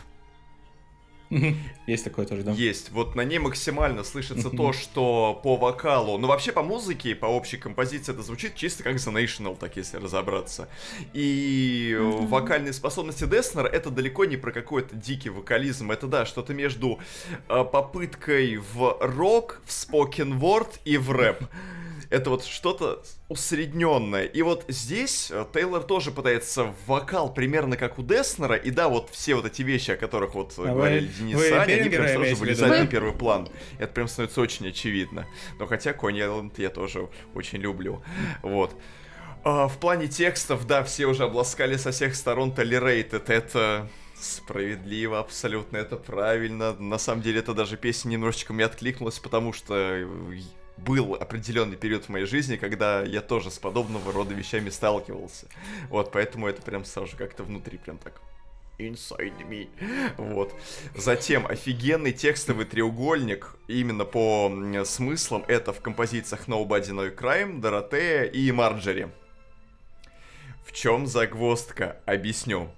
[1.88, 2.52] Есть такое тоже, да?
[2.52, 2.92] Есть.
[2.92, 7.58] Вот на ней максимально слышится то, что по вокалу, ну вообще по музыке, по общей
[7.58, 10.70] композиции это звучит чисто как The National, так если разобраться.
[11.14, 17.00] И вокальные способности Деснера это далеко не про какой-то дикий вокализм, это да, что-то между
[17.50, 21.44] э, попыткой в рок, в spoken word и в рэп
[22.14, 24.26] это вот что-то усредненное.
[24.26, 28.88] И вот здесь э, Тейлор тоже пытается в вокал примерно как у Деснера, и да,
[28.88, 31.90] вот все вот эти вещи, о которых вот а говорили вы, Денис и Аня, они
[31.90, 33.50] прям сразу вылезают на первый план.
[33.80, 35.26] Это прям становится очень очевидно.
[35.58, 38.04] Но хотя Кони Айленд я тоже очень люблю.
[38.44, 38.76] Вот.
[39.44, 43.24] А, в плане текстов, да, все уже обласкали со всех сторон Tolerated.
[43.28, 46.74] Это справедливо, абсолютно это правильно.
[46.74, 50.08] На самом деле, это даже песня немножечко мне откликнулась, потому что
[50.78, 55.48] был определенный период в моей жизни, когда я тоже с подобного рода вещами сталкивался.
[55.90, 58.22] Вот, поэтому это прям сразу как-то внутри прям так
[58.80, 59.70] Inside me.
[60.18, 60.54] Вот.
[60.96, 64.52] Затем офигенный текстовый треугольник именно по
[64.84, 65.44] смыслам.
[65.48, 69.10] Это в композициях Nobody No Crime, Доротея и Марджери.
[70.66, 71.98] В чем загвоздка?
[72.06, 72.72] Объясню.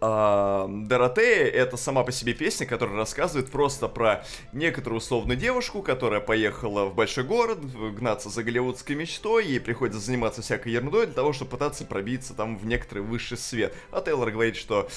[0.00, 4.24] Доротея— это сама по себе песня, которая рассказывает просто про
[4.54, 7.58] некоторую условную девушку, которая поехала в большой город
[7.94, 12.56] гнаться за голливудской мечтой, ей приходится заниматься всякой ерундой для того, чтобы пытаться пробиться там
[12.56, 13.74] в некоторый высший свет.
[13.92, 14.88] А Тейлор говорит, что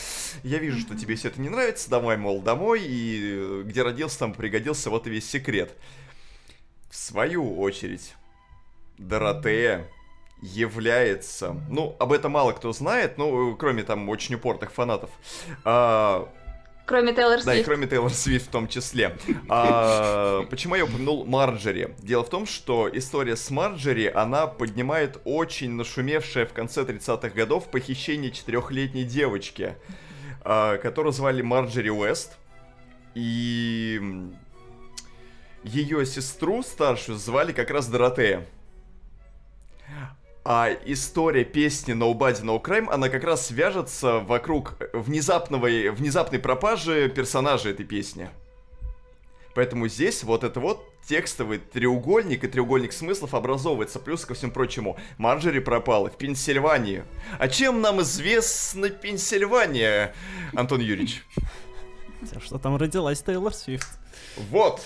[0.44, 4.34] я вижу, что тебе все это не нравится, домой, мол, домой, и где родился, там
[4.34, 5.74] пригодился, вот и весь секрет.
[6.90, 8.16] В свою очередь,
[8.98, 9.90] Доротея
[10.44, 15.10] является, ну, об этом мало кто знает, ну, кроме там очень упорных фанатов.
[15.64, 16.30] А,
[16.86, 17.46] Кроме Тейлор Свифт.
[17.46, 19.18] Да, и кроме Тейлор Свифт в том числе.
[19.48, 21.96] А, почему я упомянул Марджери?
[22.00, 27.72] Дело в том, что история с Марджери, она поднимает очень нашумевшее в конце 30-х годов
[27.72, 29.76] похищение четырехлетней девочки,
[30.42, 32.38] а, которую звали Марджери Уэст.
[33.16, 34.02] И
[35.64, 38.46] ее сестру старшую звали как раз Доротея.
[40.46, 47.70] А история песни Nobody No Crime, она как раз свяжется вокруг внезапного, внезапной пропажи персонажа
[47.70, 48.30] этой песни.
[49.56, 54.00] Поэтому здесь вот это вот текстовый треугольник и треугольник смыслов образовывается.
[54.00, 57.04] Плюс ко всему прочему, Марджери пропала в Пенсильвании.
[57.40, 60.14] А чем нам известна Пенсильвания,
[60.54, 61.24] Антон Юрьевич?
[62.30, 63.88] Тем, что там родилась Тейлор Свифт.
[64.50, 64.82] Вот.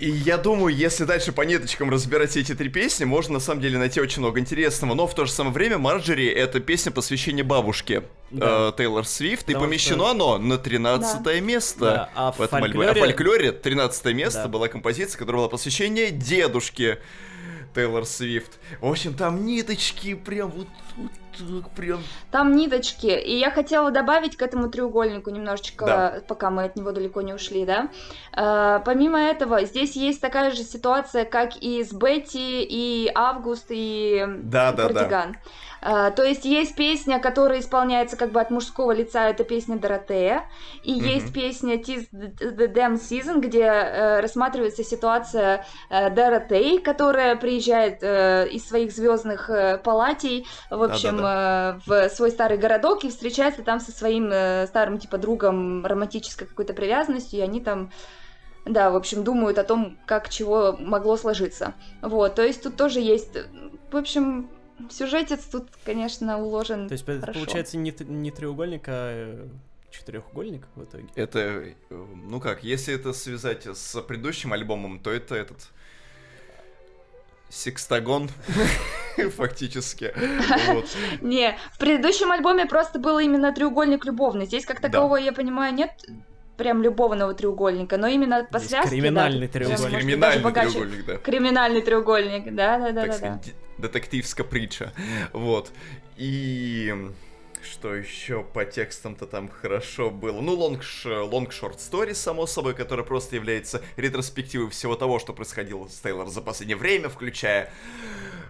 [0.00, 3.76] И я думаю, если дальше по ниточкам разбирать эти три песни, можно на самом деле
[3.78, 4.94] найти очень много интересного.
[4.94, 8.70] Но в то же самое время Марджери— это песня посвящения бабушке Да.
[8.70, 12.60] э, Тейлор Свифт, и Потому помещено что- оно на 13 место Да, а в этом
[12.60, 12.88] в альбоме.
[12.88, 14.48] А в фольклоре- фольклоре 13 место Да.
[14.48, 16.98] была композиция, которая была посвящение дедушке
[17.74, 18.58] Тейлор Свифт.
[18.80, 21.10] В общем, там ниточки прям вот, вот
[21.44, 22.00] так прям...
[22.30, 23.06] Там ниточки.
[23.06, 26.14] И я хотела добавить к этому треугольнику немножечко, Да.
[26.26, 27.88] пока мы от него далеко не ушли, да.
[28.32, 34.24] А, помимо этого, здесь есть такая же ситуация, как и с Бетти, и Август, и
[34.42, 34.94] Да, да, да.
[34.94, 35.30] Кардиган.
[35.30, 40.44] А, то есть есть песня, которая исполняется как бы от мужского лица, это песня Доротея,
[40.82, 41.04] и Мгм.
[41.04, 48.46] есть песня Tis the Damn Season, где э, рассматривается ситуация э, Доротеи, которая приезжает э,
[48.50, 53.80] из своих звездных э, палатей, в общем, э, в свой старый городок и встречается там
[53.80, 57.90] со своим э, старым типа другом романтической какой-то привязанностью, и они там
[58.66, 61.72] да, в общем, думают о том, как чего могло сложиться.
[62.02, 63.44] Вот, то есть тут тоже есть, э,
[63.90, 64.50] в общем,
[64.90, 67.40] сюжетец тут, конечно, уложен То есть, это хорошо.
[67.40, 69.48] получается не, не треугольник, а э,
[69.90, 71.08] четырехугольник в итоге.
[71.14, 75.68] Это, э, ну как, если это связать с предыдущим альбомом, то это этот
[77.48, 78.30] секстагон
[79.36, 80.14] фактически.
[81.20, 84.46] Не, в предыдущем альбоме просто был именно треугольник любовный.
[84.46, 84.88] Здесь как Да.
[84.88, 85.90] такового, я понимаю, нет
[86.60, 89.98] прям любовного треугольника, но именно по Здесь связке, да, криминальный прям, треугольник.
[89.98, 90.70] Криминальный богаче.
[90.70, 91.16] треугольник, да.
[91.16, 93.12] Криминальный треугольник, да, да, да, так да, да.
[93.14, 94.92] сказать, де- детективская притча.
[95.32, 95.70] Вот.
[96.18, 96.94] И
[97.64, 100.40] что еще по текстам-то там хорошо было?
[100.40, 105.86] Ну, long, long short story, само собой, который просто является ретроспективой всего того, что происходило
[105.88, 107.72] с Тейлор за последнее время, включая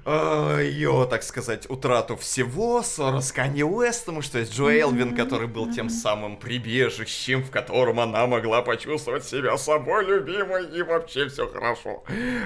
[0.05, 5.49] э, ее, так сказать, утрату всего, ссору с Канье Уэстом, что есть Джо Элвин, который
[5.49, 11.47] был тем самым прибежищем, в котором она могла почувствовать себя собой любимой, и вообще все
[11.47, 12.05] хорошо.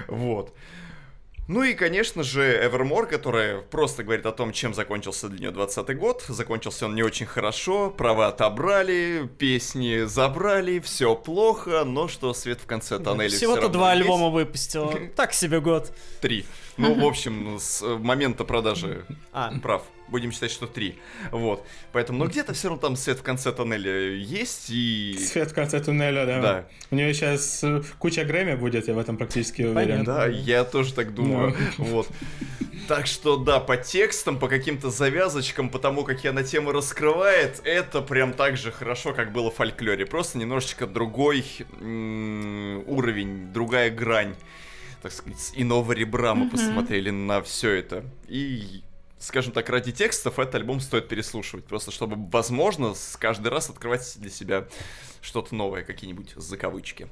[0.09, 0.55] Вот.
[1.47, 5.99] Ну и, конечно же, Evermore, которая просто говорит о том, чем закончился для нее 20
[5.99, 6.25] год.
[6.27, 12.67] Закончился он не очень хорошо, права отобрали, песни забрали, все плохо, но что свет в
[12.67, 14.03] конце тоннеля Всего-то два есть.
[14.03, 14.95] альбома выпустила.
[15.17, 15.93] Так себе год.
[16.23, 16.47] Три.
[16.79, 19.83] Ну, в общем, с момента продажи А, прав.
[20.15, 21.01] Будем считать, что три.
[21.33, 21.67] Вот.
[21.91, 25.19] Поэтому, но где-то все равно там свет в конце тоннеля есть, и...
[25.19, 26.41] Свет в конце туннеля, да.
[26.41, 26.69] Да.
[26.93, 27.65] У нее сейчас
[27.99, 30.05] куча Грэмми будет, я в этом практически уверен.
[30.05, 30.15] Понятно.
[30.15, 31.57] Да, я тоже так думаю.
[31.79, 32.07] Вот.
[32.87, 38.01] Так что да, по текстам, по каким-то завязочкам, по тому, как она тему раскрывает, это
[38.01, 40.07] прям так же хорошо, как было в фольклоре.
[40.07, 41.45] Просто немножечко другой
[41.81, 44.37] м, уровень, другая грань,
[45.03, 48.05] так сказать, с иного ребра мы посмотрели на все это.
[48.29, 48.85] И
[49.25, 54.31] скажем так, ради текстов этот альбом стоит переслушивать, просто чтобы, возможно, каждый раз открывать для
[54.31, 54.69] себя
[55.25, 57.09] что-то новое, какие-нибудь закавычки.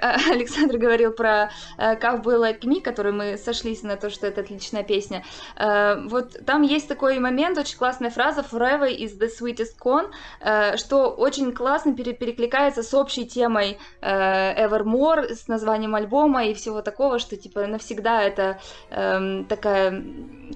[0.00, 4.26] А, Александр говорил про э, Как было Like Me, который мы сошлись на то, что
[4.26, 5.24] это отличная песня.
[5.56, 10.10] Э, вот там есть такой момент, очень классная фраза Forever is the sweetest con,
[10.40, 16.54] э, что очень классно пере- перекликается с общей темой э, Evermore, с названием альбома и
[16.54, 18.60] всего такого, что типа навсегда это
[18.90, 20.04] эм, такая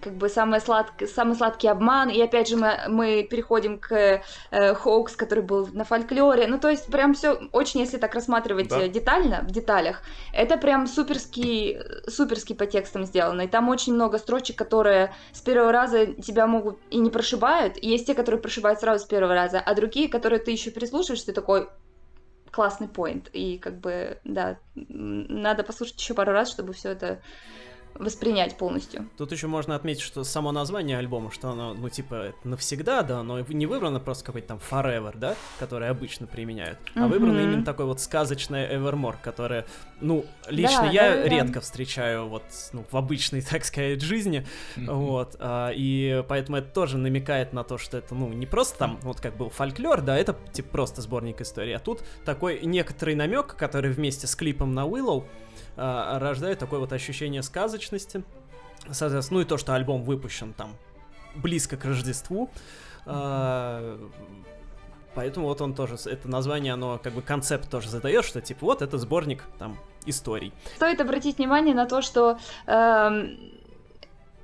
[0.03, 2.11] как бы самый, сладк- самый сладкий обман.
[2.11, 4.21] И опять же мы, мы переходим к
[4.51, 6.47] э, Хоукс, который был на фольклоре.
[6.47, 8.81] Ну то есть прям все очень, если так рассматривать Да.
[8.81, 10.03] э, детально, в деталях,
[10.33, 13.43] это прям суперский, суперский по текстам сделано.
[13.43, 17.77] И там очень много строчек, которые с первого раза тебя могут и не прошибают.
[17.81, 21.23] И есть те, которые прошибают сразу с первого раза, а другие, которые ты еще переслушаешь,
[21.23, 21.69] ты такой
[22.51, 23.31] классный поинт.
[23.33, 27.21] И как бы, да, надо послушать еще пару раз, чтобы все это
[27.95, 29.07] воспринять полностью.
[29.17, 33.23] Тут еще можно отметить, что само название альбома, что оно, ну, типа, это навсегда, да,
[33.23, 37.09] но не выбрано просто какой-то там Forever, да, который обычно применяют, а Мгм.
[37.11, 39.67] выбрано именно такой вот сказочное Evermore, которое,
[40.01, 41.29] ну, лично Да, я да, да, да.
[41.29, 44.47] редко встречаю вот, ну, в обычной, так сказать, жизни,
[44.77, 48.99] вот, а, и поэтому это тоже намекает на то, что это, ну, не просто там,
[49.03, 53.57] вот как был фольклор, да, это, типа, просто сборник историй, а тут такой некоторый намек,
[53.57, 55.25] который вместе с клипом на Willow
[55.79, 58.25] рождает такое вот ощущение сказочности,
[58.91, 60.77] Соответственно, ну и то, что альбом выпущен там
[61.35, 62.51] близко к Рождеству.
[63.07, 63.99] а,
[65.15, 68.83] Поэтому вот он тоже, это название, оно как бы концепт тоже задает, что типа вот
[68.83, 69.77] это сборник там
[70.07, 70.53] историй.
[70.77, 73.37] Стоит обратить внимание на то, что эм,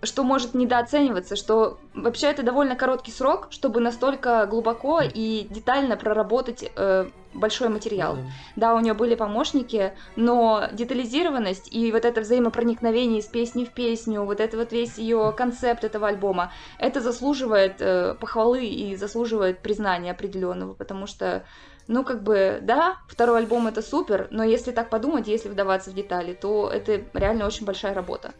[0.04, 6.70] что может недооцениваться, что вообще это довольно короткий срок, чтобы настолько глубоко и детально проработать
[6.76, 8.16] э, большой материал.
[8.16, 8.28] Mm-hmm.
[8.56, 14.24] Да, у нее были помощники, но детализированность и вот это взаимопроникновение из песни в песню,
[14.24, 20.12] вот это вот весь ее концепт этого альбома, это заслуживает э, похвалы и заслуживает признания
[20.12, 21.44] определенного, потому что
[21.86, 25.94] ну, как бы, да, второй альбом это супер, но если так подумать, если вдаваться в
[25.94, 28.32] детали, то это реально очень большая работа.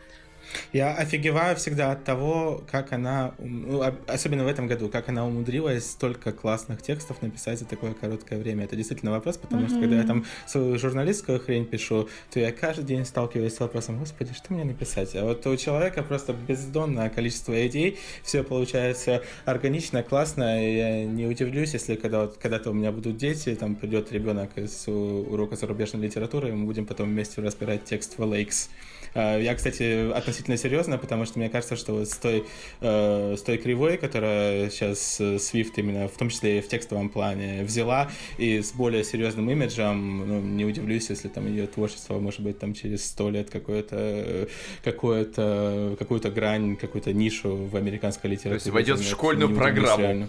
[0.72, 5.90] Я офигеваю всегда от того, как она, ну, особенно в этом году, как она умудрилась
[5.90, 8.64] столько классных текстов написать за такое короткое время.
[8.64, 9.68] Это действительно вопрос, потому mm-hmm.
[9.68, 13.98] что когда я там свою журналистскую хрень пишу, то я каждый день сталкиваюсь с вопросом,
[13.98, 15.14] господи, что мне написать?
[15.14, 21.26] А вот у человека просто бездонное количество идей, все получается органично, классно, и я не
[21.26, 26.48] удивлюсь, если когда, когда-то у меня будут дети, там придет ребенок из урока зарубежной литературы,
[26.50, 28.68] и мы будем потом вместе разбирать текст в Lakes.
[29.14, 32.44] А, я, кстати, относительно серьезно, потому что мне кажется, что вот с той,
[32.80, 37.62] э, с той кривой, которая сейчас Swift именно, в том числе и в текстовом плане,
[37.62, 42.58] взяла, и с более серьезным имиджем, ну, не удивлюсь, если там ее творчество, может быть,
[42.58, 44.48] там через сто лет какое-то,
[44.82, 48.60] какое-то, какую-то грань, какую-то нишу в американской литературе.
[48.60, 50.28] То есть войдет в школьную программу.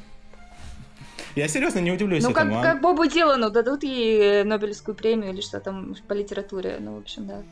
[1.36, 2.56] Я серьезно не удивлюсь ну, этому.
[2.56, 2.74] Ну, как, а?
[2.74, 6.78] как Бобу Дилану дадут ей Нобелевскую премию или что там по литературе.
[6.80, 7.44] Ну, в общем, да.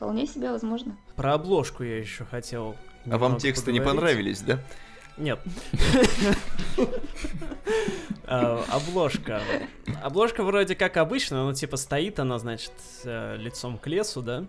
[0.00, 0.96] Вполне себе возможно.
[1.14, 2.74] Про обложку я еще хотел.
[3.10, 4.58] А вам тексты не понравились, да?
[5.18, 5.38] Нет.
[8.26, 9.42] А, обложка.
[10.02, 12.72] Обложка вроде как обычно, но типа стоит она, значит,
[13.04, 14.46] э, лицом к лесу, да?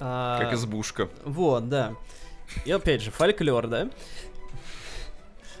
[0.00, 1.08] А, как избушка.
[1.24, 1.94] Вот, да.
[2.64, 3.90] И опять же, фольклор, да?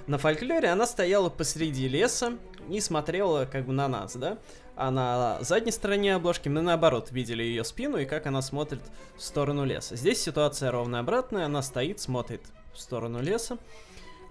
[0.08, 2.32] На фольклоре она стояла посреди леса
[2.68, 4.38] и смотрела как бы на нас, да?
[4.76, 8.82] А на задней стороне обложки мы наоборот видели ее спину и как она смотрит
[9.16, 9.96] в сторону леса.
[9.96, 12.42] Здесь ситуация ровно обратная, она стоит, смотрит
[12.74, 13.56] в сторону леса,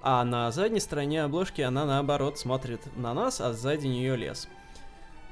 [0.04, 4.48] а на задней стороне обложки она наоборот смотрит на нас, а сзади нее лес.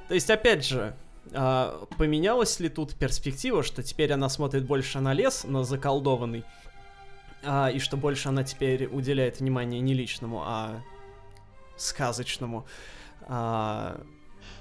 [0.08, 0.96] То есть, опять же,
[1.32, 6.44] а, поменялась ли тут перспектива, что теперь она смотрит больше на лес, но заколдованный,
[7.44, 10.82] а, и что больше она теперь уделяет внимание не личному, а
[11.78, 12.66] сказочному.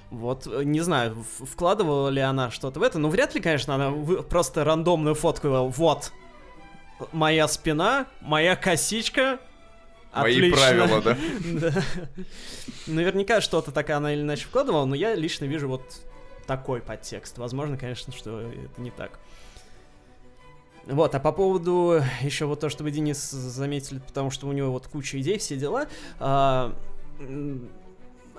[0.09, 3.91] Вот, э, не знаю, вкладывала ли она что-то в это, но вряд ли, конечно, она
[4.23, 6.11] просто рандомную фотку, вот,
[7.11, 9.39] моя спина, моя косичка,
[10.15, 10.57] Мои Отлично.
[10.57, 11.17] правила, да?
[11.59, 11.83] да.
[12.85, 15.81] Наверняка что-то так она или иначе вкладывала, но я лично вижу вот
[16.45, 17.39] такой подтекст.
[17.39, 19.19] Возможно, конечно, что это не так.
[20.85, 24.71] Вот, а по поводу еще вот то, что вы, Денис, заметили, потому что у него
[24.71, 25.87] вот куча идей, все дела.
[26.19, 26.75] А,
[27.19, 27.57] Э,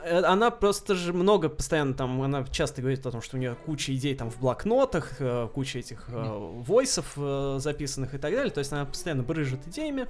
[0.04, 3.94] она просто же много постоянно там, она часто говорит о том, что у нее куча
[3.94, 7.16] идей там в блокнотах, э, куча этих э, войсов
[7.60, 10.06] записанных и так далее, то есть она постоянно брыжет идеями,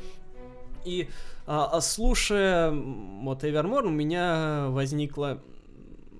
[0.85, 1.09] и
[1.47, 5.41] а, слушая вот Эвермор, у меня возникла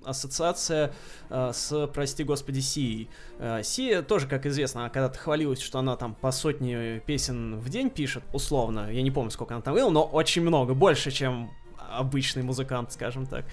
[0.05, 0.93] ассоциация
[1.29, 3.09] э, с, прости господи, Сией.
[3.39, 7.69] Э, Сия тоже, как известно, она когда-то хвалилась, что она там по сотне песен в
[7.69, 8.91] день пишет, условно.
[8.91, 11.51] Я не помню, сколько она там было, но очень много, больше, чем
[11.91, 13.45] обычный музыкант, скажем так.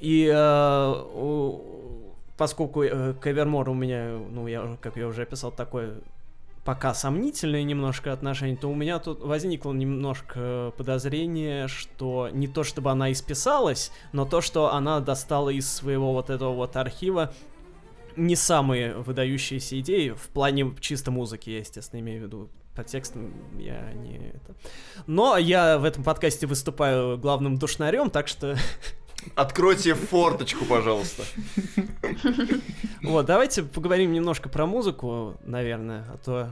[0.00, 1.04] И э,
[2.36, 6.00] поскольку э, к Эвермору у меня, ну, я, как я уже описал, такое
[6.64, 12.90] пока сомнительное немножко отношение, то у меня тут возникло немножко подозрение, что не то чтобы
[12.90, 17.32] она исписалась, но то, что она достала из своего вот этого вот архива
[18.16, 23.32] не самые выдающиеся идеи в плане чисто музыки, я, естественно, имею в виду по текстам
[23.58, 24.54] я не это.
[25.06, 28.56] Но я в этом подкасте выступаю главным душнарем, так что...
[29.36, 31.22] Откройте форточку, пожалуйста.
[33.02, 36.50] Вот, давайте поговорим немножко про музыку, наверное, а то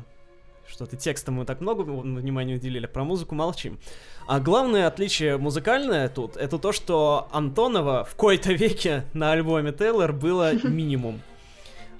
[0.66, 3.78] что-то текстом мы так много внимания уделили, про музыку молчим.
[4.26, 10.12] А главное отличие музыкальное тут, это то, что Антонова в кои-то веке на альбоме Тейлор
[10.12, 11.20] было минимум.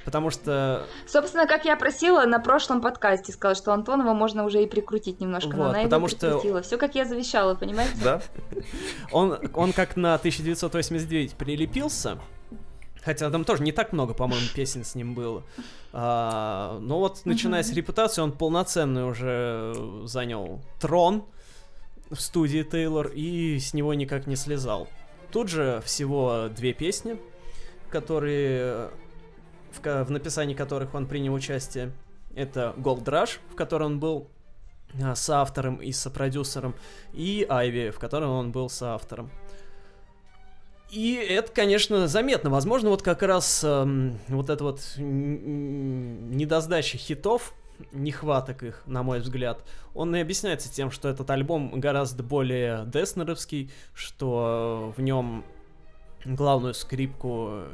[0.05, 0.87] Потому что...
[1.07, 5.51] Собственно, как я просила на прошлом подкасте, сказала, что Антонова можно уже и прикрутить немножко,
[5.51, 6.61] вот, но она потому его прикрутила.
[6.61, 6.69] Что...
[6.69, 7.95] Все как я завещала, понимаете?
[8.03, 8.23] Да.
[9.13, 12.19] Он, он как на 1989 прилепился,
[13.05, 15.43] Хотя там тоже не так много, по-моему, песен с ним было.
[15.93, 19.75] А, но вот, начиная с репутации, он полноценный уже
[20.05, 21.25] занял трон
[22.11, 24.89] в студии Тейлор и с него никак не слезал.
[25.33, 27.19] Тут же всего две песни,
[27.91, 28.91] которые
[29.73, 31.93] в, в написании которых он принял участие.
[32.35, 34.29] Это Gold Rush, в котором он был
[35.03, 36.75] а, соавтором и сопродюсером,
[37.13, 39.31] и Айви, в котором он был соавтором.
[40.91, 42.51] И это, конечно, заметно.
[42.51, 47.55] Возможно, вот как раз эм, вот эта вот недосдача хитов
[47.93, 49.65] нехваток их, на мой взгляд.
[49.95, 55.45] Он и объясняется тем, что этот альбом гораздо более деснеровский, что в нем
[56.25, 57.65] главную скрипку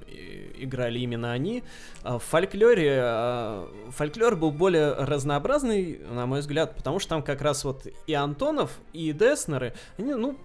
[0.57, 1.62] играли именно они.
[2.03, 7.43] А в фольклоре а, фольклор был более разнообразный, на мой взгляд, потому что там как
[7.43, 10.39] раз вот и Антонов, и Деснеры, они, ну,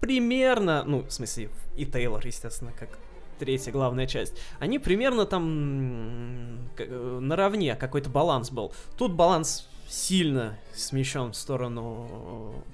[0.00, 2.98] примерно, ну, в смысле, и Тейлор, естественно, как
[3.38, 8.72] третья главная часть, они примерно там наравне, какой-то баланс был.
[8.96, 12.64] Тут баланс сильно смещен в сторону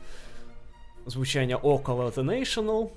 [1.06, 2.92] звучания около The National,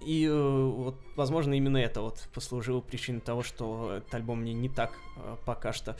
[0.00, 4.68] и э, вот, возможно, именно это вот послужило причиной того, что этот альбом мне не
[4.68, 5.96] так э, пока что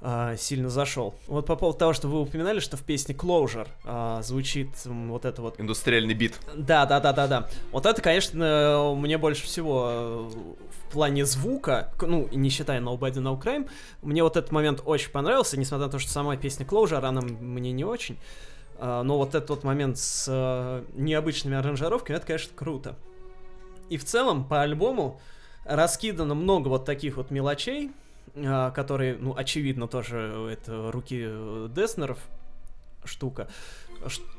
[0.00, 1.14] э, сильно зашел.
[1.26, 5.42] Вот по поводу того, что вы упоминали, что в песне Closure э, звучит вот это
[5.42, 5.60] вот...
[5.60, 6.38] Индустриальный бит.
[6.54, 7.48] Да, да, да, да, да.
[7.72, 10.30] Вот это, конечно, мне больше всего
[10.70, 13.68] в плане звука, ну, не считая Nobody No Crime,
[14.02, 17.72] мне вот этот момент очень понравился, несмотря на то, что сама песня Closure, она мне
[17.72, 18.18] не очень.
[18.78, 22.96] Но вот этот вот момент с необычными аранжировками, это, конечно, круто.
[23.92, 25.20] И в целом по альбому
[25.66, 27.90] раскидано много вот таких вот мелочей,
[28.34, 31.28] а, которые, ну, очевидно, тоже это руки
[31.68, 32.18] Деснеров
[33.04, 33.48] штука.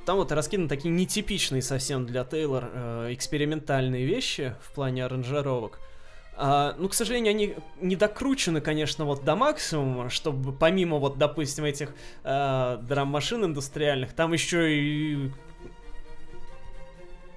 [0.07, 5.79] Там вот раскиданы такие нетипичные совсем для Тейлор э, экспериментальные вещи в плане аранжировок.
[6.35, 11.65] А, ну, к сожалению, они не докручены, конечно, вот до максимума, чтобы помимо вот, допустим,
[11.65, 11.93] этих
[12.23, 15.31] э, драм-машин индустриальных, там еще и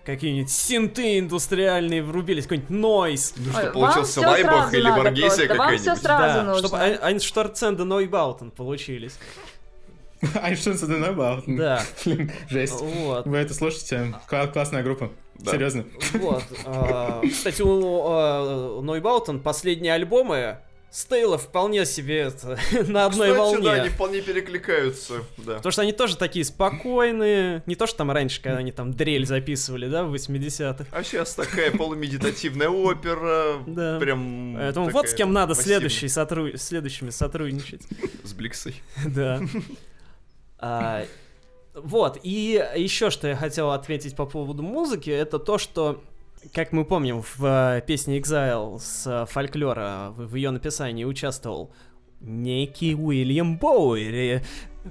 [0.07, 3.35] какие-нибудь синты индустриальные врубились, какой-нибудь noise.
[3.37, 5.81] Ну что, получился Laibach или Borghesia какая-нибудь?
[5.81, 6.69] все сразу да, нужно.
[6.69, 9.19] чтобы Einstürzende Neubauten получились.
[10.41, 11.57] Einstürzende Neubauten.
[11.57, 11.83] Да.
[12.49, 12.81] Жесть.
[12.81, 13.27] Вот.
[13.27, 14.15] Вы это слушаете?
[14.29, 15.11] Классная группа.
[15.35, 15.53] Да.
[15.53, 15.85] Серьезно.
[16.15, 16.45] Вот.
[16.65, 20.59] А, Кстати, у Neubauten последние альбомы
[20.91, 22.59] Стейла вполне себе это,
[22.89, 23.63] на одной Кстати, волне.
[23.65, 25.57] да, они вполне перекликаются, да.
[25.57, 27.63] Потому что они тоже такие спокойные.
[27.67, 30.87] Не то, что там раньше, когда они там дрель записывали, да, в 80-х.
[30.91, 33.99] А сейчас такая полумедитативная опера, Да.
[33.99, 37.83] прям Поэтому вот с кем надо следующий сотру- следующими сотрудничать.
[38.25, 38.81] С Бликсой.
[39.07, 39.41] Да.
[40.59, 41.05] А,
[41.75, 46.03] Вот, и еще что я хотел отметить по поводу музыки, это то, что,
[46.53, 51.73] как мы помним, в э, песне Exile с э, фольклора, в ее написании участвовал
[52.21, 54.43] некий Уильям Боуэри,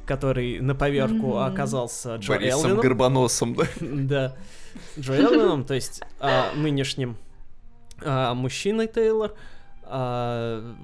[0.06, 2.82] который на поверку оказался Джо Борисом Элвином.
[2.82, 3.66] Горбоносом, да.
[3.80, 4.36] Да.
[5.00, 7.18] Джо Элвином, то есть а, нынешним
[8.02, 9.34] а, мужчиной Тейлор.
[9.84, 10.76] А,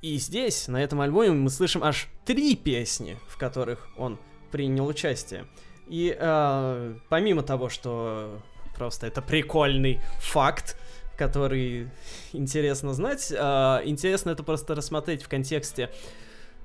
[0.00, 4.18] и здесь, на этом альбоме, мы слышим аж три песни, в которых он
[4.50, 5.46] принял участие.
[5.88, 8.40] И а, помимо того, что
[8.78, 10.76] просто это прикольный факт,
[11.16, 11.90] который
[12.32, 15.90] интересно знать, а, интересно это просто рассмотреть в контексте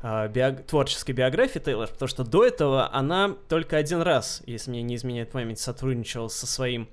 [0.02, 4.84] а, биог- творческой биографии Тейлор, потому что до этого она только один раз, если мне
[4.84, 6.88] не изменяет память, сотрудничала со своим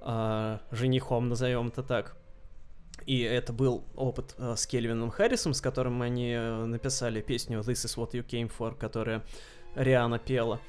[0.00, 2.16] а, женихом, назовем это так.
[3.06, 8.10] И это был опыт с Кельвином Харрисом, с которым они написали песню This is what
[8.14, 9.22] you came for, которая
[9.76, 10.60] Риана пела.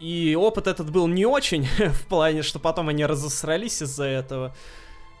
[0.00, 4.54] И опыт этот был не очень, в плане, что потом они разосрались из-за этого.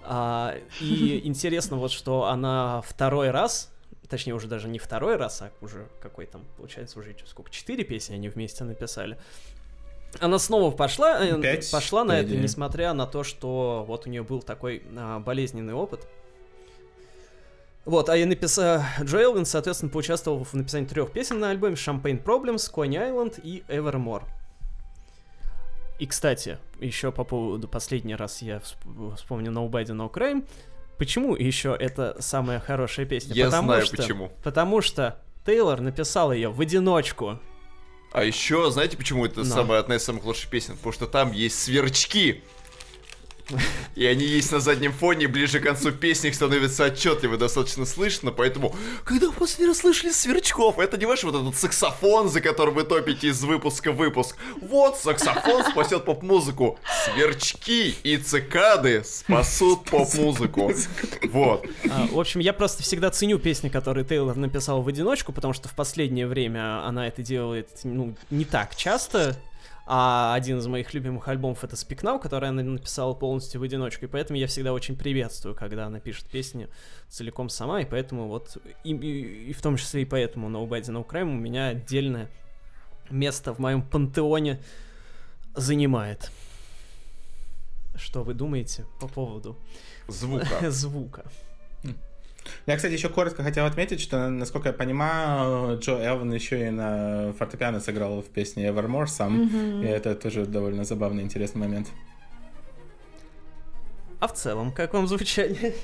[0.02, 3.72] А, и интересно вот, что она второй раз,
[4.08, 8.14] точнее уже даже не второй раз, а уже какой там, получается, уже сколько, четыре песни
[8.14, 9.18] они вместе написали.
[10.20, 14.22] Она снова пошла, э, Пять, пошла на это, несмотря на то, что вот у нее
[14.22, 16.06] был такой а, болезненный опыт.
[17.84, 18.82] Вот, а я написал...
[19.02, 23.64] Джо Элвин, соответственно, поучаствовал в написании трех песен на альбоме Champagne Problems, Coney Island и
[23.68, 24.22] Evermore.
[25.98, 30.46] И, кстати, еще по поводу последний раз я всп- вспомню Nobody No Crime.
[30.98, 33.34] Почему еще это самая хорошая песня?
[33.34, 34.32] Я потому знаю что, почему.
[34.42, 37.38] Потому что Тейлор написал ее в одиночку.
[38.12, 39.44] А еще, знаете, почему это Но.
[39.44, 40.76] самая одна из самых лучших песен?
[40.76, 42.44] Потому что там есть сверчки.
[43.94, 48.30] И они есть на заднем фоне, ближе к концу песни их становится отчетливо достаточно слышно,
[48.30, 52.74] поэтому, когда вы последний раз слышали сверчков, это не ваш вот этот саксофон, за которым
[52.74, 54.36] вы топите из выпуска в выпуск.
[54.60, 56.78] Вот, саксофон спасет поп-музыку.
[57.04, 60.72] Сверчки и цикады спасут поп-музыку.
[61.30, 61.66] Вот.
[61.90, 65.68] А, в общем, я просто всегда ценю песни, которые Тейлор написал в одиночку, потому что
[65.68, 69.36] в последнее время она это делает, ну, не так часто.
[69.86, 74.06] А один из моих любимых альбомов это Speak Now, который она написала полностью в одиночку.
[74.06, 76.68] И поэтому я всегда очень приветствую, когда она пишет песни
[77.10, 77.82] целиком сама.
[77.82, 81.36] И поэтому вот, и, и- и в том числе и поэтому Nobody No Crime у
[81.38, 82.30] меня отдельное
[83.10, 84.58] место в моем пантеоне
[85.54, 86.30] занимает.
[87.96, 89.56] Что вы думаете по поводу
[90.08, 90.70] Звука.
[90.70, 91.24] звука?
[92.66, 97.32] Я, кстати, еще коротко хотел отметить, что, насколько я понимаю, Джо Элвин еще и на
[97.38, 99.84] фортепиано сыграл в песне Evermore сам, mm-hmm.
[99.84, 101.88] и это тоже довольно забавный, интересный момент.
[104.20, 105.74] А в целом, как вам звучание?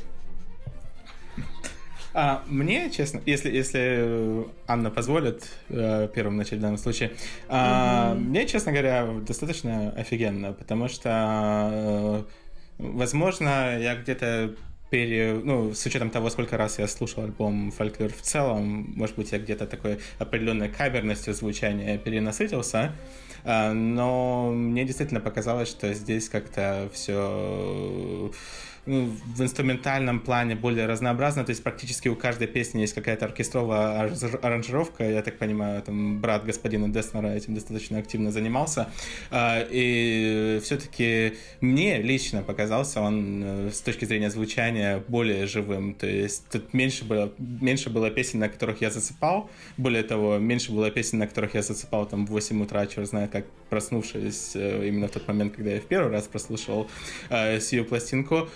[2.12, 7.12] А, мне, честно, если, если Анна позволит э, первым начать в данном случае,
[7.48, 8.14] mm-hmm.
[8.16, 12.22] мне, честно говоря, достаточно офигенно, потому что, э,
[12.78, 14.56] возможно, я где-то
[14.90, 15.40] пере...
[15.42, 19.38] ну, с учетом того, сколько раз я слушал альбом Фольклор в целом, может быть, я
[19.38, 22.92] где-то такой определенной каберностью звучания перенасытился,
[23.44, 28.30] а, но мне действительно показалось, что здесь как-то все
[28.90, 34.12] в инструментальном плане более разнообразно, то есть практически у каждой песни есть какая-то оркестровая
[34.42, 38.88] аранжировка, я так понимаю, там брат господина Деснера этим достаточно активно занимался,
[39.30, 46.06] а, и все-таки мне лично показался он э, с точки зрения звучания более живым, то
[46.06, 50.90] есть тут меньше было, меньше было песен, на которых я засыпал, более того, меньше было
[50.90, 55.06] песен, на которых я засыпал там в 8 утра, черт знает как, проснувшись э, именно
[55.06, 56.88] в тот момент, когда я в первый раз прослушал
[57.28, 58.48] э, сию пластинку,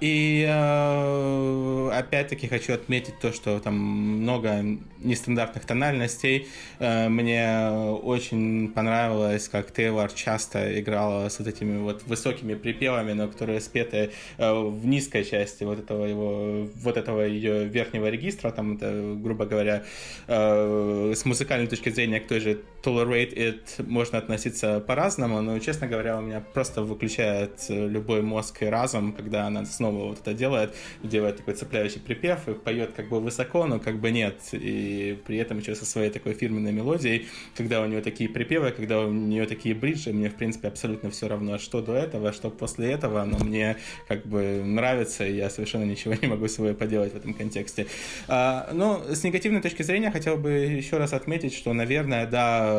[0.00, 4.62] и а, опять-таки хочу отметить то, что там много
[4.98, 6.48] нестандартных тональностей.
[6.78, 13.28] А, мне очень понравилось, как Тейлор часто играла с вот этими вот высокими припевами, но
[13.28, 19.16] которые спеты в низкой части вот этого его, вот этого ее верхнего регистра, там это,
[19.16, 19.84] грубо говоря,
[20.26, 26.18] с музыкальной точки зрения к той же Tolerate It можно относиться по-разному, но, честно говоря,
[26.18, 30.72] у меня просто выключает любой мозг и разум, когда она снова вот это делает,
[31.02, 34.38] делает такой цепляющий припев и поет как бы высоко, но как бы нет.
[34.52, 37.26] И при этом еще со своей такой фирменной мелодией,
[37.56, 41.26] когда у нее такие припевы, когда у нее такие бриджи, мне, в принципе, абсолютно все
[41.26, 45.84] равно, что до этого, что после этого, но мне как бы нравится, и я совершенно
[45.84, 47.88] ничего не могу с собой поделать в этом контексте.
[48.28, 52.75] А, но с негативной точки зрения хотел бы еще раз отметить, что, наверное, да,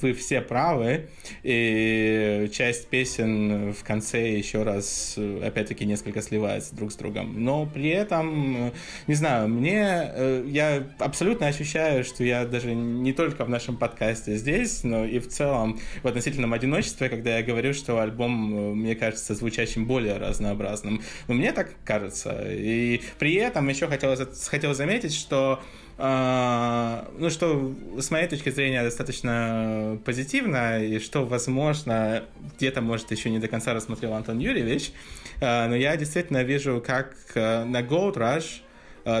[0.00, 1.08] вы все правы,
[1.42, 7.44] и часть песен в конце еще раз, опять-таки, не несколько сливается друг с другом.
[7.44, 8.72] Но при этом,
[9.06, 14.36] не знаю, мне, э, я абсолютно ощущаю, что я даже не только в нашем подкасте
[14.36, 18.94] здесь, но и в целом в относительном одиночестве, когда я говорю, что альбом, э, мне
[18.94, 21.02] кажется, звучащим более разнообразным.
[21.26, 22.44] Но мне так кажется.
[22.48, 24.14] И при этом еще хотел,
[24.48, 25.60] хотел заметить, что
[25.98, 32.22] ну, что с моей точки зрения достаточно позитивно, и что, возможно,
[32.56, 34.92] где-то, может, еще не до конца рассмотрел Антон Юрьевич,
[35.40, 38.60] а, но я действительно вижу, как э, на Gold Rush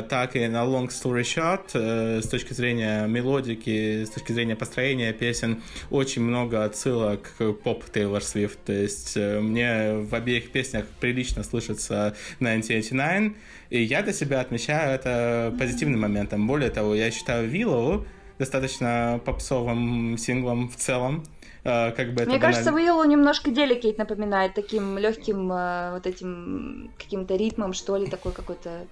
[0.02, 5.12] так и на Long Story Short, э, с точки зрения мелодики, с точки зрения построения
[5.14, 8.58] песен, очень много отсылок к поп Тейлор Свифт.
[8.64, 12.08] То есть э, мне в обеих песнях прилично слышится
[12.40, 13.36] 1989,
[13.70, 16.46] и я для себя отмечаю это позитивным моментом.
[16.46, 18.06] Более того, я считаю Willow
[18.38, 21.24] достаточно попсовым синглом в целом.
[21.64, 27.96] Как бы Мне кажется, Willow немножко Delicate напоминает таким легким вот этим каким-то ритмом, что
[27.96, 28.86] ли, такой какой-то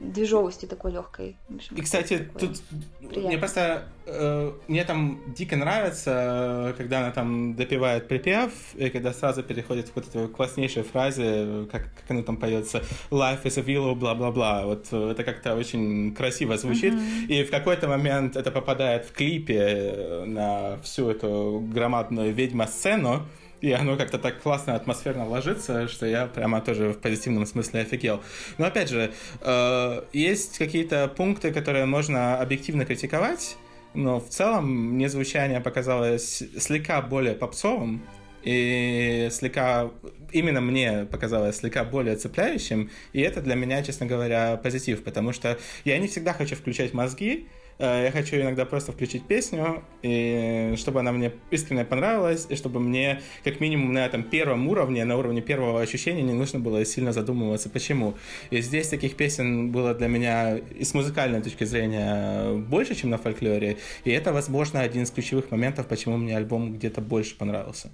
[0.00, 1.36] движовостью такой легкой.
[1.74, 2.60] и, кстати, тут
[2.98, 3.28] приятно.
[3.28, 9.42] мне просто э, мне там дико нравится, когда она там допивает припев, и когда сразу
[9.42, 13.94] переходит к вот этой класснейшей фразе, как, как она там поется «Life is a willow»,
[13.94, 14.66] бла-бла-бла.
[14.66, 16.94] Вот это как-то очень красиво звучит.
[16.94, 17.26] Mm-hmm.
[17.26, 23.26] И в какой-то момент это попадает в клипе на всю эту громадную ведьма-сцену,
[23.60, 28.22] и оно как-то так классно, атмосферно ложится, что я прямо тоже в позитивном смысле офигел.
[28.58, 33.56] Но опять же, э, есть какие-то пункты, которые можно объективно критиковать,
[33.94, 38.02] но в целом мне звучание показалось слегка более попсовым,
[38.42, 39.90] и слегка
[40.30, 45.58] именно мне показалось слегка более цепляющим, и это для меня, честно говоря, позитив, потому что
[45.84, 51.12] я не всегда хочу включать мозги, я хочу иногда просто включить песню, и чтобы она
[51.12, 55.80] мне искренне понравилась, и чтобы мне как минимум на этом первом уровне, на уровне первого
[55.80, 58.14] ощущения не нужно было сильно задумываться, почему.
[58.50, 63.18] И здесь таких песен было для меня и с музыкальной точки зрения больше, чем на
[63.18, 67.90] фольклоре, и это, возможно, один из ключевых моментов, почему мне альбом где-то больше понравился.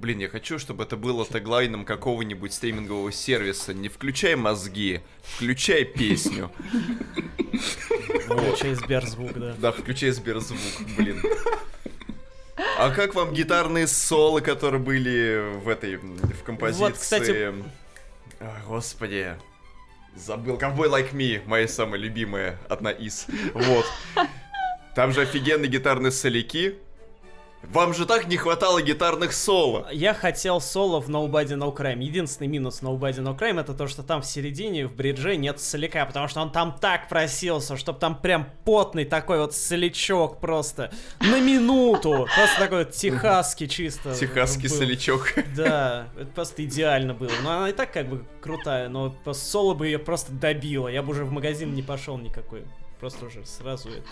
[0.00, 3.74] Блин, я хочу, чтобы это было теглайном какого-нибудь стримингового сервиса.
[3.74, 6.50] Не включай мозги, включай песню.
[8.24, 9.54] Включай Сберзвук, да.
[9.58, 10.58] Да, включай Сберзвук,
[10.96, 11.22] блин.
[12.78, 16.82] А как вам гитарные соло, которые были в этой, в композиции?
[16.82, 17.54] Вот, кстати...
[18.66, 19.36] господи.
[20.16, 20.56] Забыл.
[20.56, 23.26] Ковбой Like Me, моя самая любимая, одна из.
[23.52, 23.84] Вот.
[24.94, 26.78] Там же офигенные гитарные соляки.
[27.62, 29.86] Вам же так не хватало гитарных соло.
[29.92, 32.02] Я хотел соло в Nobody No Crime.
[32.02, 36.04] Единственный минус Nobody No Crime это то, что там в середине, в бридже нет соляка,
[36.06, 41.38] потому что он там так просился, чтобы там прям потный такой вот солячок просто на
[41.38, 42.26] минуту.
[42.34, 44.14] Просто такой вот техасский чисто.
[44.14, 44.76] Техасский был.
[44.76, 45.34] солячок.
[45.54, 47.30] Да, это просто идеально было.
[47.42, 50.88] Но она и так как бы крутая, но соло бы ее просто добило.
[50.88, 52.64] Я бы уже в магазин не пошел никакой.
[52.98, 54.08] Просто уже сразу это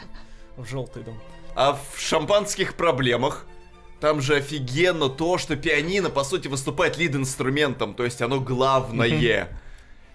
[0.58, 1.18] в желтый дом.
[1.54, 3.46] А в шампанских проблемах
[4.00, 9.48] там же офигенно то, что пианино, по сути, выступает лид-инструментом, то есть оно главное.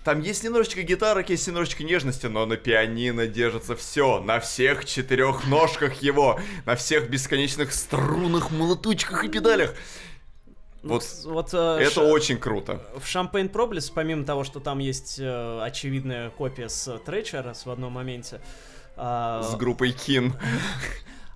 [0.03, 5.47] Там есть немножечко гитарок, есть немножечко нежности, но на пианино держится все, на всех четырех
[5.47, 9.73] ножках его, на всех бесконечных струнах, молоточках и педалях.
[10.81, 12.85] Ну, Вот вот э, Это ша- очень круто.
[12.97, 17.93] В Champagne Проблес, помимо того, что там есть э, очевидная копия с Тречера в одном
[17.93, 18.41] моменте, а,
[18.95, 20.35] С группой Кин.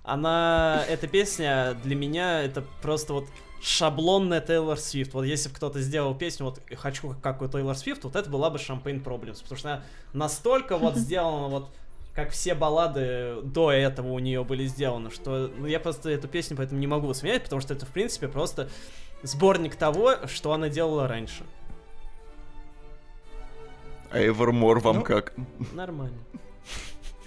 [0.04, 3.26] она, эта песня для меня это просто вот
[3.60, 5.14] шаблонная Тейлор Свифт.
[5.14, 8.50] Вот если бы кто-то сделал песню, вот хочу как у Тейлор Свифт, вот это была
[8.50, 9.82] бы Champagne Problems, потому что она
[10.12, 11.70] настолько вот сделана вот
[12.14, 16.56] как все баллады до этого у нее были сделаны, что ну, я просто эту песню
[16.56, 18.68] поэтому не могу высмеять, потому что это, в принципе, просто
[19.22, 21.44] сборник того, что она делала раньше.
[24.10, 25.02] А Эвермор вам Ну.
[25.02, 25.34] как?
[25.72, 26.18] Нормально.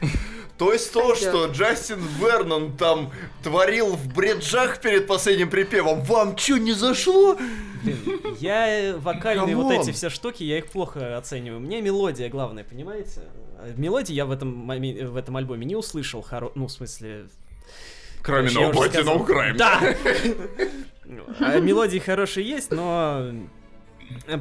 [0.57, 3.11] То есть то, что Джастин Вернон там
[3.41, 7.35] творил в бреджах перед последним припевом, вам чё не зашло?
[7.83, 11.59] Блин, я э, вокальные вот эти все штуки, я их плохо оцениваю.
[11.61, 13.21] Мне мелодия главное, понимаете?
[13.75, 16.51] Мелодии я в этом, в этом альбоме не услышал, хоро...
[16.53, 17.25] ну, в смысле...
[18.21, 19.03] Кроме Nobody.
[19.03, 19.55] No Crime.
[19.55, 19.81] Да!
[21.39, 23.33] А Мелодии хорошие есть, но...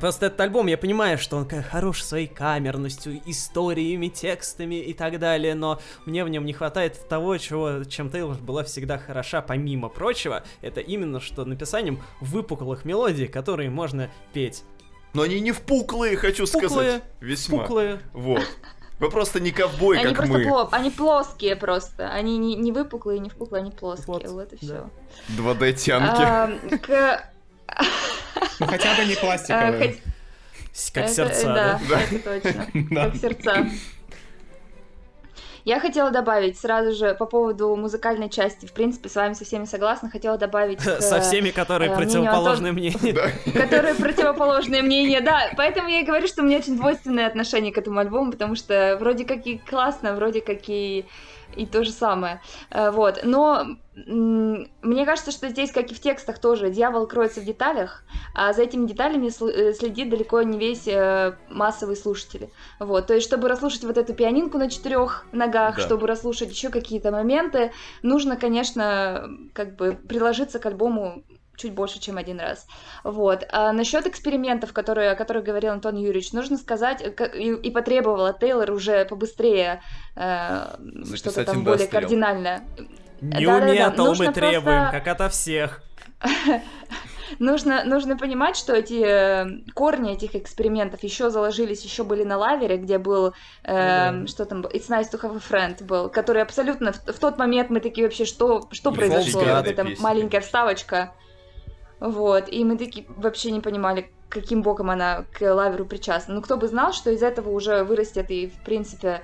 [0.01, 5.55] Просто этот альбом, я понимаю, что он хорош своей камерностью, историями, текстами и так далее,
[5.55, 10.42] но мне в нем не хватает того, чего, чем Тейлор была всегда хороша, помимо прочего,
[10.60, 14.64] это именно что написанием выпуклых мелодий, которые можно петь.
[15.12, 17.02] Но они не впуклые, хочу Впуклые, сказать.
[17.20, 17.59] Весьма.
[17.62, 17.98] Пуклые.
[18.12, 18.42] Вот.
[19.01, 20.44] Вы просто не ковбой, Они как просто мы.
[20.44, 22.10] пло- они плоские просто.
[22.12, 24.06] Они не, не выпуклые, не впуклые, они плоские.
[24.06, 24.90] Вот, Вот, и да.
[25.28, 25.42] все.
[25.42, 26.78] 2D-тянки.
[26.78, 27.24] к...
[28.59, 29.78] Ну хотя бы не пластиковые.
[29.88, 30.02] хоть-
[30.72, 31.80] С- Как это- сердца, да?
[31.88, 32.01] Да.
[32.01, 32.66] это точно.
[32.90, 33.05] Да.
[33.06, 33.66] Как сердца.
[35.66, 38.64] Я хотела добавить сразу же по поводу музыкальной части.
[38.64, 40.09] В принципе, с вами со всеми согласна.
[40.09, 40.78] Хотела добавить...
[40.82, 43.20] к- Со всеми, которые э, противоположные мнению.
[43.55, 45.51] которые противоположные мнения, да.
[45.59, 48.97] Поэтому я и говорю, что у меня очень двойственное отношение к этому альбому, потому что
[48.98, 51.05] вроде как и классно, вроде как и
[51.56, 52.40] и то же самое.
[52.70, 53.20] Э, Вот.
[53.24, 53.66] Но
[54.06, 58.05] мне кажется, что здесь, как и в текстах тоже, дьявол кроется в деталях,
[58.35, 62.51] а за этими деталями э, следит далеко не весь э, массовый слушатель.
[62.78, 63.06] Вот.
[63.06, 65.82] То есть, чтобы расслушать вот эту пианинку на четырех ногах, Да.
[65.82, 67.72] чтобы расслушать еще какие-то моменты,
[68.02, 71.24] нужно, конечно, как бы приложиться к альбому
[71.60, 72.66] чуть больше, чем один раз.
[73.05, 73.47] Вот.
[73.51, 78.32] А насчет экспериментов, которые, о которых говорил Антон Юрьевич, нужно сказать, э, и, и потребовала
[78.32, 79.82] Тейлор уже побыстрее
[80.16, 80.77] э,
[81.14, 82.62] что-то там более Industrial.
[83.20, 83.90] Кардинальное.
[83.90, 85.82] New Metal мы требуем, как ото всех.
[87.38, 92.76] Нужно, нужно понимать, что эти э, корни этих экспериментов еще заложились, еще были на лавере,
[92.76, 93.32] где был, э,
[93.64, 94.26] да.
[94.26, 97.70] что там, It's nice to have a friend был, который абсолютно в, в тот момент
[97.70, 101.12] мы такие вообще, что, что И произошло, вот эта песня, маленькая вставочка.
[102.01, 106.34] Вот, и мы такие вообще не понимали, каким боком она к лаверу причастна.
[106.34, 109.22] Ну, кто бы знал, что из этого уже вырастет и, в принципе,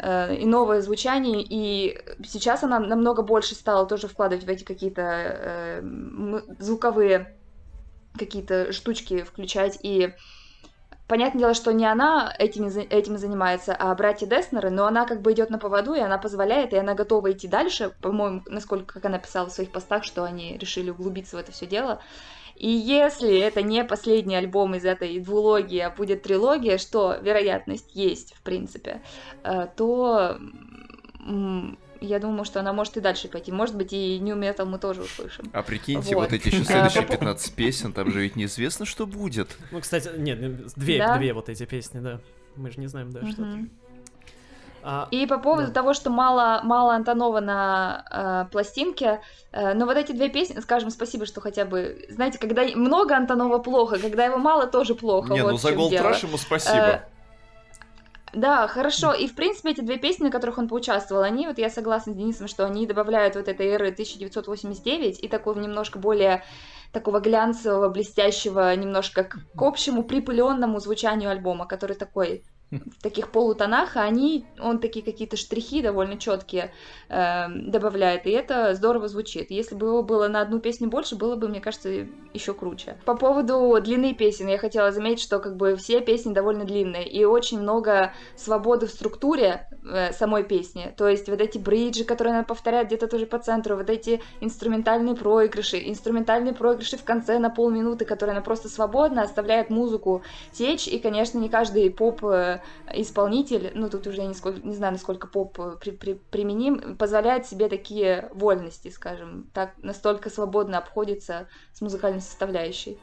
[0.00, 5.02] э, и новое звучание, и сейчас она намного больше стала тоже вкладывать в эти какие-то
[5.02, 5.82] э,
[6.58, 7.36] звуковые
[8.18, 10.14] какие-то штучки включать, и
[11.06, 15.22] понятное дело, что не она этими, за- этим занимается, а братья Деснеры, но она как
[15.22, 19.04] бы идет на поводу, и она позволяет, и она готова идти дальше, по-моему, насколько, как
[19.04, 22.00] она писала в своих постах, что они решили углубиться в это все дело.
[22.60, 28.34] И если это не последний альбом из этой двулогии, а будет трилогия, что вероятность есть,
[28.34, 29.00] в принципе,
[29.44, 30.38] э, то
[32.02, 33.50] я думаю, что она может и дальше пойти.
[33.50, 35.46] Может быть, и New Metal мы тоже услышим.
[35.54, 36.24] А прикиньте, Вот.
[36.24, 39.56] вот эти еще следующие по- 15 песен, там же ведь неизвестно, что будет.
[39.70, 41.16] Ну, кстати, нет, две, Да?
[41.16, 42.20] две вот эти песни, да.
[42.56, 43.70] Мы же не знаем, да, что Мгм.
[44.82, 45.72] А, И по поводу Да.
[45.74, 49.20] того, что мало, мало Антонова на э, пластинке,
[49.52, 53.58] э, но вот эти две песни, скажем спасибо, что хотя бы, знаете, когда много Антонова
[53.58, 55.32] плохо, когда его мало тоже плохо.
[55.34, 55.90] Не, вот ну за Gold.
[55.92, 56.76] Rush ему спасибо.
[56.76, 57.00] Э,
[58.32, 59.12] Да, хорошо.
[59.12, 62.16] И, в принципе, эти две песни, на которых он поучаствовал, они, вот я согласна с
[62.16, 66.44] Денисом, что они добавляют вот этой эры 1989 и такого немножко более
[66.92, 73.96] такого глянцевого, блестящего, немножко к, к общему припыленному звучанию альбома, который такой в таких полутонах,
[73.96, 76.72] а они, он такие какие-то штрихи довольно четкие
[77.08, 79.50] э, добавляет, и это здорово звучит.
[79.50, 82.96] Если бы его было на одну песню больше, было бы, мне кажется, еще круче.
[83.04, 87.24] По поводу длины песен, я хотела заметить, что как бы все песни довольно длинные, и
[87.24, 90.94] очень много свободы в структуре э, самой песни.
[90.96, 95.16] То есть вот эти бриджи, которые она повторяет где-то тоже по центру, вот эти инструментальные
[95.16, 100.22] проигрыши, инструментальные проигрыши в конце на полминуты, которые она просто свободно оставляет музыку
[100.52, 102.59] течь, и, конечно, не каждый поп э,
[102.92, 107.46] исполнитель, ну тут уже я нисколько, не знаю, насколько поп э, при, при, применим, позволяет
[107.46, 112.98] себе такие вольности, скажем, так настолько свободно обходится с музыкальной составляющей.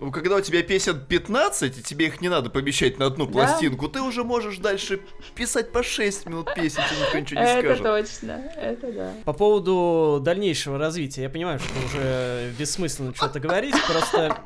[0.00, 3.32] Ну, когда у тебя песен 15, и тебе их не надо помещать на одну Да.
[3.32, 5.00] пластинку, ты уже можешь дальше
[5.34, 7.82] писать по 6 минут песен, тебе никто ничего не Это скажет.
[7.84, 9.12] точно, это да.
[9.24, 14.36] По поводу дальнейшего развития, я понимаю, что уже бессмысленно что-то говорить, просто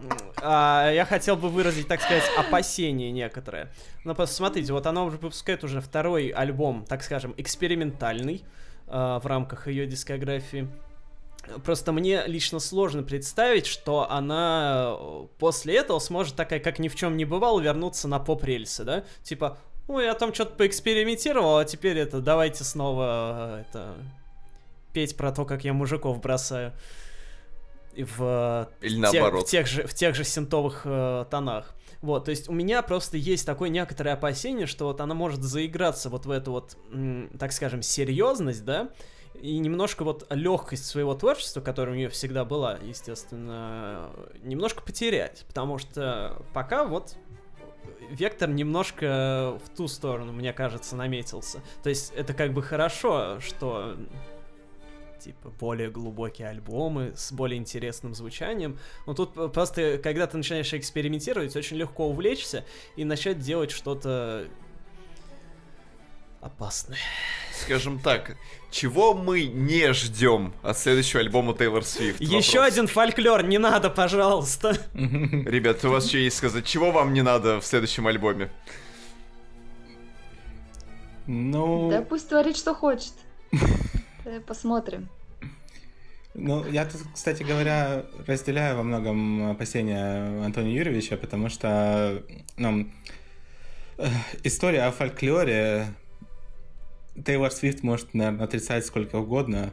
[0.43, 3.73] а, я хотел бы выразить, так сказать, опасения некоторые.
[4.05, 8.45] Ну, просто смотрите, вот она уже выпускает уже второй альбом, так скажем, экспериментальный
[8.87, 10.69] а, в рамках ее дискографии.
[11.65, 16.97] Просто мне лично сложно представить, что она э, после этого сможет такая, как ни в
[16.97, 19.05] чем не бывало, вернуться на поп-рельсы, да?
[19.23, 19.59] Типа,
[19.89, 23.95] ой, я там что-то поэкспериментировал, а теперь это, давайте снова э, это
[24.93, 26.73] петь про то, как я мужиков бросаю.
[27.95, 29.47] И в, э, Или в тех- наоборот.
[29.47, 31.75] в тех же, в тех же синтовых э, тонах.
[32.01, 36.09] Вот, то есть у меня просто есть такое некоторое опасение, что вот она может заиграться
[36.09, 36.77] вот в эту вот,
[37.39, 38.91] так скажем, серьезность, да,
[39.40, 44.10] и немножко вот легкость своего творчества, которая у нее всегда была, естественно,
[44.43, 47.16] немножко потерять, потому что пока вот
[48.10, 51.60] вектор немножко в ту сторону, мне кажется, наметился.
[51.82, 53.97] То есть это как бы хорошо, что
[55.20, 58.78] типа более глубокие альбомы с более интересным звучанием.
[59.06, 62.65] Но тут просто, когда ты начинаешь экспериментировать, очень легко увлечься
[62.97, 64.48] и начать делать что-то
[66.40, 66.98] опасное.
[67.52, 68.36] Скажем так,
[68.70, 72.20] чего мы не ждем от следующего альбома Тейлор Свифт?
[72.20, 72.73] Еще Вопрос.
[72.73, 74.77] один фольклор, не надо, пожалуйста.
[74.94, 76.65] Ребят, у вас что есть сказать?
[76.65, 78.51] Чего вам не надо в следующем альбоме?
[81.27, 83.12] Ну, Да пусть творит, что хочет.
[84.24, 85.09] Э, Посмотрим.
[86.35, 92.23] Ну, я тут, кстати говоря, разделяю во многом опасения Антония Юрьевича, потому что,
[92.56, 92.89] ну,
[93.98, 94.09] э,
[94.44, 95.86] история о фольклоре
[97.24, 99.73] Тейлор Свифт может, наверное, отрицать сколько угодно,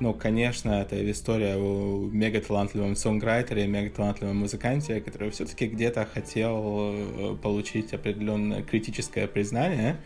[0.00, 7.92] но, конечно, это история о мегаталантливом сонграйтере, мегаталантливом музыканте, который все-таки где-то хотел э, получить
[7.92, 9.96] определенное критическое признание.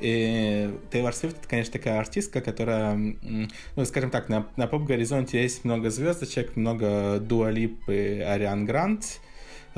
[0.00, 5.64] И Тейлор Свифт, это, конечно, такая артистка, которая, ну, скажем так, на, на поп-горизонте есть
[5.64, 9.20] много звездочек, много Дуалип и Ариан Грант,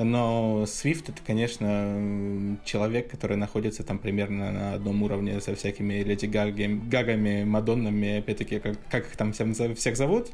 [0.05, 6.27] но Свифт это, конечно, человек, который находится там примерно на одном уровне со всякими Леди
[6.27, 10.31] Гаги, Гагами, Мадоннами, опять-таки, как, как их там всем, всех зовут.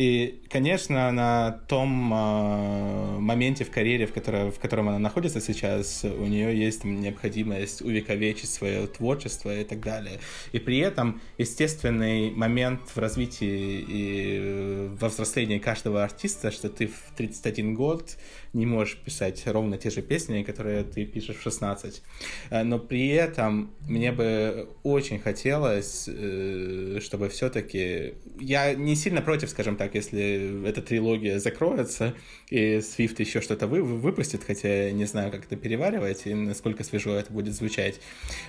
[0.00, 6.04] И, конечно, на том э, моменте в карьере, в, которой, в котором она находится сейчас,
[6.04, 10.18] у нее есть необходимость увековечить свое творчество и так далее.
[10.52, 16.86] И при этом естественный момент в развитии и э, во взрослении каждого артиста, что ты
[16.86, 18.16] в 31 год
[18.54, 22.02] не можешь писать ровно те же песни, которые ты пишешь в 16.
[22.48, 28.14] Э, Но при этом мне бы очень хотелось, э, чтобы все-таки...
[28.38, 32.14] Я не сильно против, скажем так, если эта трилогия закроется,
[32.48, 36.84] и Свифт еще что-то вы, выпустит, хотя я не знаю, как это переваривать и насколько
[36.84, 38.00] свежо это будет звучать.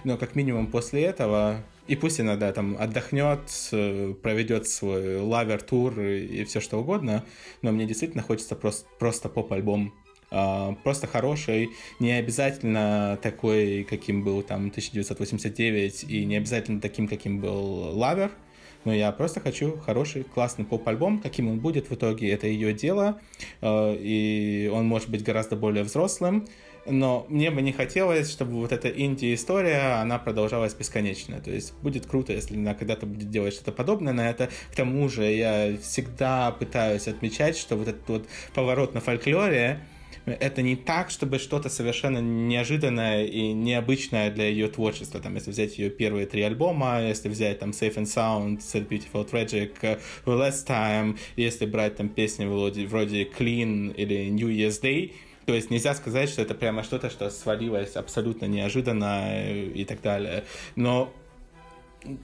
[0.04, 3.42] Но как минимум после этого, и пусть иногда там отдохнет,
[3.72, 7.26] э, проведет свой Lover-тур и все что угодно,
[7.62, 9.94] но мне действительно хочется просто, просто поп-альбом
[10.34, 17.42] а, просто хороший, не обязательно такой, каким был там 1989, и не обязательно таким, каким
[17.42, 18.32] был Lover,
[18.86, 21.20] но я просто хочу хороший, классный поп-альбом.
[21.20, 23.20] Каким он будет в итоге, это ее дело,
[23.62, 26.48] э, и он может быть гораздо более взрослым,
[26.86, 31.40] но мне бы не хотелось, чтобы вот эта инди-история, она продолжалась бесконечно.
[31.40, 34.50] То есть будет круто, если она когда-то будет делать что-то подобное на это.
[34.72, 39.80] К тому же я всегда пытаюсь отмечать, что вот этот вот поворот на фольклоре,
[40.26, 45.20] это не так, чтобы что-то совершенно неожиданное и необычное для ее творчества.
[45.20, 49.30] Там, если взять ее первые три альбома, если взять там Safe and Sound, Sad Beautiful
[49.30, 55.14] Tragic, uh, Last Time, если брать там песни вроде, вроде Clean или New Year's Day,
[55.46, 60.02] то есть нельзя сказать, что это прямо что-то, что свалилось абсолютно неожиданно э, и так
[60.02, 60.44] далее.
[60.76, 61.12] Но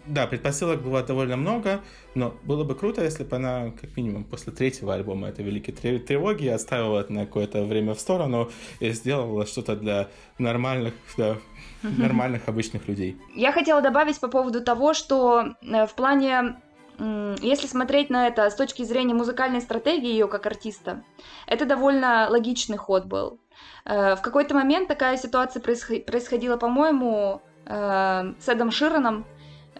[0.05, 1.81] да, предпосылок было довольно много,
[2.17, 6.47] но было бы круто, если бы она, как минимум, после третьего альбома этой великой тревоги
[6.47, 8.49] оставила это на какое-то время в сторону
[8.79, 11.37] и сделала что-то для нормальных, да,
[11.83, 13.17] нормальных обычных людей.
[13.35, 16.57] Я хотела добавить по поводу того, что э, в плане
[16.99, 21.03] если смотреть на это с точки зрения музыкальной стратегии ее как артиста,
[21.45, 23.39] это довольно логичный ход был.
[23.85, 29.25] Э, в какой-то момент такая ситуация происходила, по-моему, э, с Эдом Широном,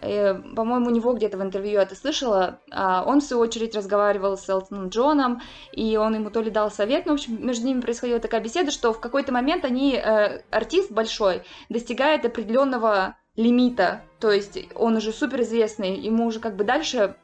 [0.00, 4.48] по-моему, у него где-то в интервью это слышала, а он, в свою очередь, разговаривал с
[4.48, 5.40] Элтоном Джоном,
[5.72, 8.70] и он ему то ли дал совет, но, в общем, между ними происходила такая беседа,
[8.70, 15.12] что в какой-то момент они, э, артист большой, достигает определенного лимита, то есть он уже
[15.12, 17.14] суперизвестный, ему уже как бы дальше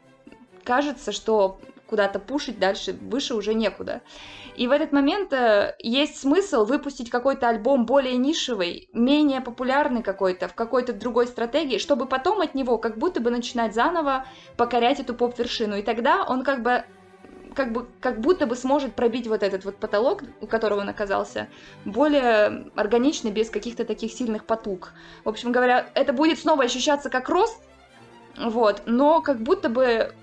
[0.63, 4.01] кажется, что куда-то пушить дальше, выше уже некуда.
[4.57, 10.49] И в этот момент э, есть смысл выпустить какой-то альбом более нишевый, менее популярный какой-то,
[10.49, 14.27] в какой-то другой стратегии, чтобы потом от него как будто бы начинать заново
[14.57, 15.77] покорять эту поп-вершину.
[15.77, 16.85] И тогда он как бы
[17.55, 21.49] как бы как будто бы сможет пробить вот этот вот потолок, у которого он оказался,
[21.85, 24.93] более органично, без каких-то таких сильных потуг.
[25.25, 27.63] В общем говоря, это будет снова ощущаться как рост,
[28.37, 30.15] вот, но как будто бы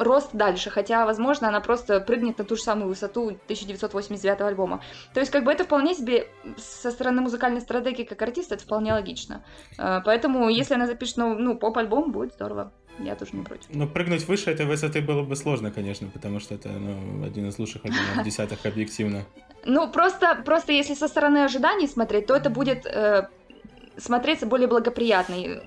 [0.00, 4.82] рост дальше, хотя, возможно, она просто прыгнет на ту же самую высоту 1989 альбома.
[5.14, 8.92] То есть, как бы это вполне себе со стороны музыкальной стратегии как артиста, это вполне
[8.92, 9.44] логично.
[9.78, 12.72] А, поэтому, если она запишет ну, ну поп-альбом, будет здорово.
[12.98, 13.66] Я тоже не против.
[13.70, 17.58] Но прыгнуть выше этой высоты было бы сложно, конечно, потому что это ну, один из
[17.58, 19.24] лучших альбомов десятых объективно.
[19.64, 23.28] Ну, просто, просто если со стороны ожиданий смотреть, то это будет э,
[24.00, 25.60] смотреться более благоприятный.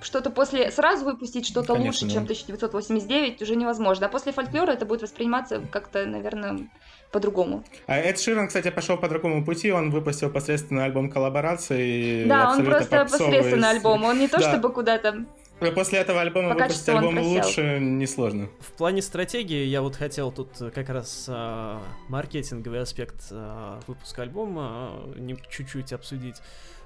[0.00, 0.70] Что-то после...
[0.70, 2.12] Сразу выпустить что-то лучше, да.
[2.12, 4.06] чем 1989 уже невозможно.
[4.06, 6.68] А после фольклора это будет восприниматься как-то, наверное,
[7.10, 7.64] по-другому.
[7.86, 9.70] А Эд Ширан, кстати, пошел по другому пути.
[9.72, 12.24] Он выпустил посредственно альбом коллаборации.
[12.24, 13.26] Да, он просто попсовый.
[13.26, 14.04] посредственно альбом.
[14.04, 14.50] Он не то, да.
[14.50, 15.26] чтобы куда-то
[15.70, 18.48] После этого альбома Пока выпустить альбом лучше несложно.
[18.60, 21.78] В плане стратегии я вот хотел тут как раз э,
[22.08, 26.36] маркетинговый аспект э, выпуска альбома э, чуть-чуть обсудить.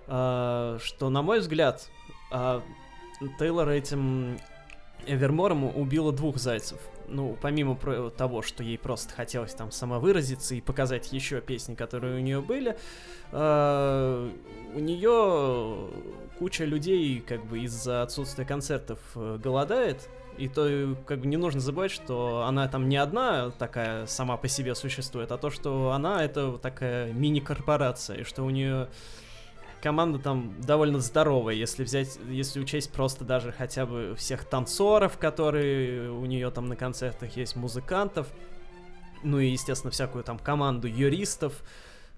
[0.08, 1.88] А, что, на мой взгляд,
[2.30, 2.62] а,
[3.38, 4.38] Тейлор этим
[5.06, 6.78] Эвермором убила двух зайцев.
[7.08, 7.76] Ну, помимо
[8.10, 12.76] того, что ей просто хотелось там самовыразиться и показать еще песни, которые у нее были,
[13.30, 14.30] э,
[14.74, 15.88] у нее
[16.38, 21.60] куча людей как бы из-за отсутствия концертов э, голодает, и то как бы не нужно
[21.60, 26.24] забывать, что она там не одна такая сама по себе существует, а то, что она
[26.24, 28.88] это такая мини-корпорация, и что у нее
[29.86, 36.10] команда там довольно здоровая, если взять, если учесть просто даже хотя бы всех танцоров, которые
[36.10, 38.26] у нее там на концертах есть, музыкантов,
[39.22, 41.62] ну и, естественно, всякую там команду юристов,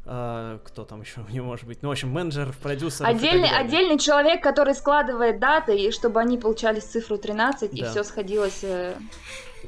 [0.04, 1.82] Uh, кто там еще у нее может быть?
[1.82, 3.04] Ну, в общем, менеджер, продюсер.
[3.04, 7.76] Отдельный, отдельный человек, который складывает даты, и чтобы они получали цифру 13, да.
[7.76, 8.60] и все сходилось.
[8.62, 8.94] Э...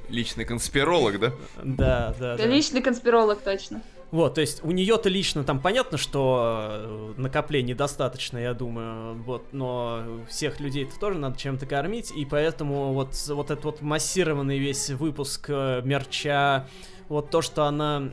[0.08, 1.32] Личный конспиролог, да?
[1.62, 2.36] Да, да.
[2.38, 2.46] да.
[2.46, 3.82] Личный конспиролог, точно.
[4.10, 9.52] Вот, то есть у нее-то лично там понятно, что э, накоплений достаточно, я думаю, вот,
[9.52, 14.90] но всех людей-то тоже надо чем-то кормить, и поэтому вот, вот этот вот массированный весь
[14.90, 16.66] выпуск э, мерча,
[17.08, 18.10] вот то, что она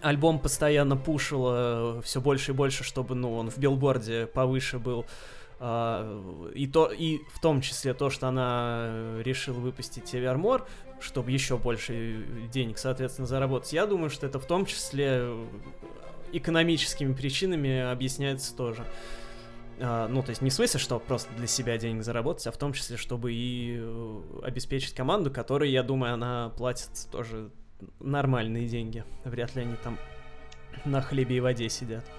[0.00, 5.06] альбом постоянно пушила все больше и больше, чтобы, ну, он в билборде повыше был,
[5.58, 10.66] Uh, и то и в том числе то, что она решила выпустить Эвермор,
[11.00, 13.72] чтобы еще больше денег, соответственно, заработать.
[13.72, 15.28] Я думаю, что это в том числе
[16.32, 18.84] экономическими причинами объясняется тоже.
[19.78, 22.56] Uh, ну, то есть не в смысле, что просто для себя денег заработать, а в
[22.56, 27.50] том числе, чтобы и э, обеспечить команду, которой, я думаю, она платит тоже
[28.00, 29.04] нормальные деньги.
[29.24, 29.98] Вряд ли они там
[30.86, 32.10] на хлебе и воде сидят.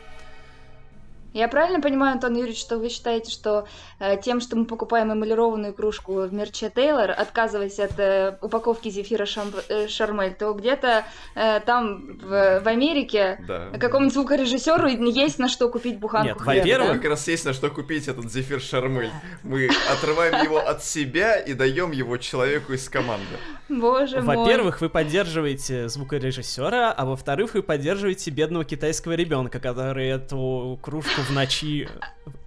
[1.38, 3.68] Я правильно понимаю, Антон Юрьевич, что вы считаете, что
[4.00, 9.28] э, тем, что мы покупаем эмалированную кружку в мерче Тейлор, отказываясь от э, упаковки зефира
[9.28, 9.52] шам...
[9.70, 11.06] э, Шармель, то где-то
[11.36, 13.70] э, там в, в Америке да.
[13.78, 16.96] какому-нибудь звукорежиссеру есть на что купить буханку Нет, хлеба, во-первых, да?
[16.96, 19.12] как раз есть на что купить этот зефир Шармель.
[19.44, 23.38] Мы отрываем его от себя и даем его человеку из команды.
[23.70, 24.38] Боже мой.
[24.38, 31.32] Во-первых, вы поддерживаете звукорежиссера, а во-вторых, вы поддерживаете бедного китайского ребенка, который эту кружку в
[31.32, 31.90] ночи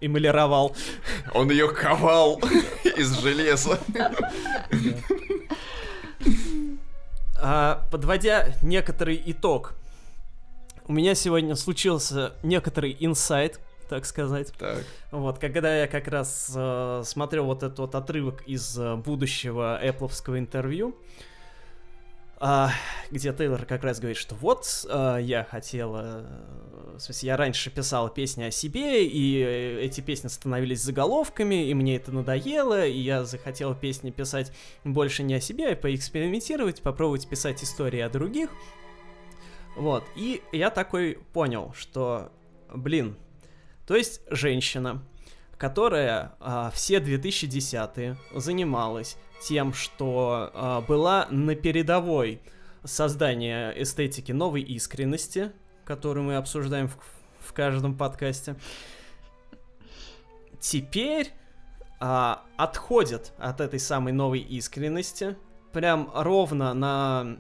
[0.01, 0.74] эмалировал.
[1.35, 2.40] Он ее ковал
[2.97, 3.78] из железа.
[7.43, 9.74] А, подводя некоторый итог,
[10.86, 14.52] у меня сегодня случился некоторый инсайт, так сказать.
[14.59, 14.85] Так.
[15.11, 20.39] Вот, когда я как раз э, смотрел вот этот вот отрывок из э, будущего Apple
[20.39, 20.94] интервью,
[22.43, 22.70] а,
[23.11, 26.24] где Тейлор как раз говорит, что вот а, я хотела,
[27.01, 29.43] в смысле, я раньше писала песни о себе, и
[29.81, 34.52] эти песни становились заголовками, и мне это надоело, и я захотела песни писать
[34.85, 38.51] больше не о себе, а поэкспериментировать, попробовать писать истории о других.
[39.77, 42.32] Вот, и я такой понял, что,
[42.74, 43.16] блин,
[43.86, 45.02] то есть женщина,
[45.56, 52.43] которая а, все 2010-е занималась тем, что э, была на передовой
[52.85, 55.52] создания эстетики новой искренности,
[55.90, 56.96] которую мы обсуждаем в,
[57.40, 58.54] в каждом подкасте,
[60.60, 61.32] теперь
[62.00, 65.36] э, отходит от этой самой новой искренности,
[65.72, 67.38] прям ровно на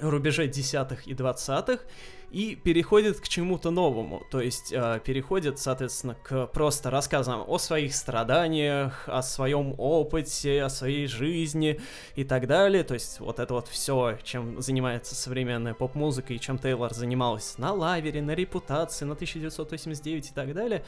[0.00, 1.84] рубеже десятых и двадцатых,
[2.30, 7.94] и переходит к чему-то новому, то есть э, переходит, соответственно, к просто рассказам о своих
[7.94, 11.80] страданиях, о своем опыте, о своей жизни
[12.14, 16.58] и так далее, то есть вот это вот все, чем занимается современная поп-музыка и чем
[16.58, 20.84] Тейлор занималась на лавере, на репутации, на 1989 и так далее,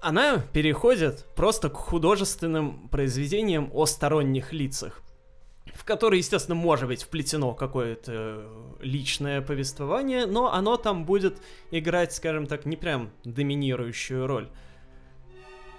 [0.00, 5.02] она переходит просто к художественным произведениям о сторонних лицах
[5.78, 8.44] в который, естественно, может быть вплетено какое-то
[8.80, 11.40] личное повествование, но оно там будет
[11.70, 14.48] играть, скажем так, не прям доминирующую роль.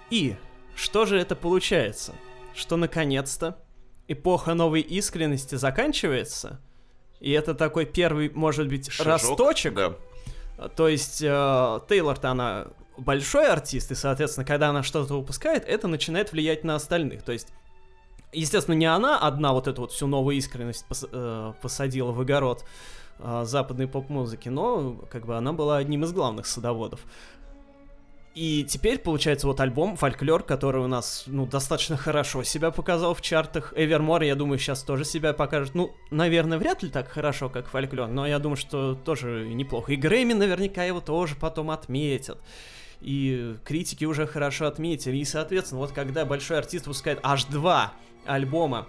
[0.08, 0.36] И
[0.74, 2.14] что же это получается?
[2.54, 3.62] Что наконец-то
[4.08, 6.62] эпоха новой искренности заканчивается,
[7.20, 9.74] и это такой первый, может быть, Шажок, росточек.
[9.74, 9.94] Да.
[10.76, 16.32] То есть э, Тейлор-то она большой артист, и, соответственно, когда она что-то выпускает, это начинает
[16.32, 17.22] влиять на остальных.
[17.22, 17.48] То есть
[18.32, 22.64] Естественно, не она одна вот эту вот всю новую искренность пос, э, посадила в огород
[23.18, 27.00] э, западной поп-музыки, но как бы она была одним из главных садоводов.
[28.36, 33.20] И теперь получается вот альбом «Фольклор», который у нас, ну, достаточно хорошо себя показал в
[33.20, 33.72] чартах.
[33.74, 35.74] Эвермор, я думаю, сейчас тоже себя покажет.
[35.74, 39.92] Ну, наверное, вряд ли так хорошо, как «Фольклор», но я думаю, что тоже неплохо.
[39.92, 42.38] И Грэмми наверняка его тоже потом отметят
[43.00, 45.16] и критики уже хорошо отметили.
[45.16, 47.94] И, соответственно, вот когда большой артист выпускает аж два
[48.26, 48.86] альбома,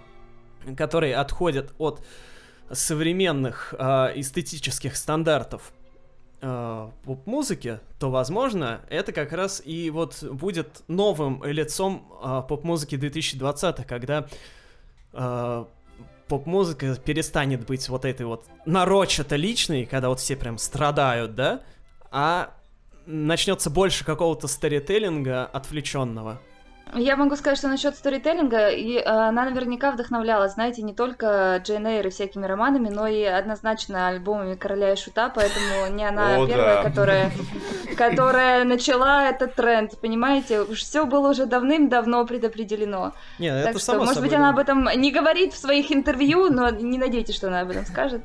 [0.76, 2.04] которые отходят от
[2.70, 5.72] современных э, эстетических стандартов
[6.40, 13.86] э, поп-музыки, то, возможно, это как раз и вот будет новым лицом э, поп-музыки 2020,
[13.86, 14.26] когда
[15.12, 15.64] э,
[16.28, 21.60] поп-музыка перестанет быть вот этой вот нарочито личной, когда вот все прям страдают, да,
[22.10, 22.54] а
[23.06, 26.40] начнется больше какого-то старителлинга отвлеченного.
[26.94, 31.86] Я могу сказать, что насчет сторителлинга, и э, она наверняка вдохновляла, знаете, не только Джейн
[31.86, 36.46] Эйр и всякими романами, но и однозначно альбомами Короля и Шута, поэтому не она О,
[36.46, 36.88] первая, да.
[36.90, 37.32] которая,
[37.96, 40.60] которая начала этот тренд, понимаете?
[40.62, 43.14] Уж все было уже давным-давно предопределено.
[43.38, 46.52] Нет, так это что, само может быть, она об этом не говорит в своих интервью,
[46.52, 48.22] но не надейтесь, что она об этом скажет.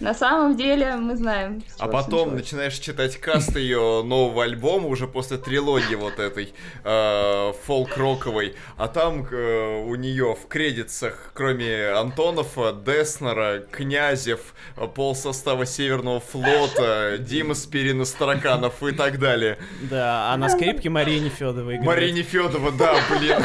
[0.00, 1.62] На самом деле мы знаем.
[1.78, 6.54] А потом начинаешь читать каст ее нового альбома уже после трилогии вот этой
[6.84, 14.54] э, фолк-роковой, а там э, у нее в кредитах, кроме Антонова, Деснера, Князев,
[14.94, 19.58] пол состава Северного флота, Дима Спирина Стараканов и так далее.
[19.82, 21.84] Да, а на скрипке Мария Нефедова играет.
[21.84, 23.36] Мария Нефедова, да, блин.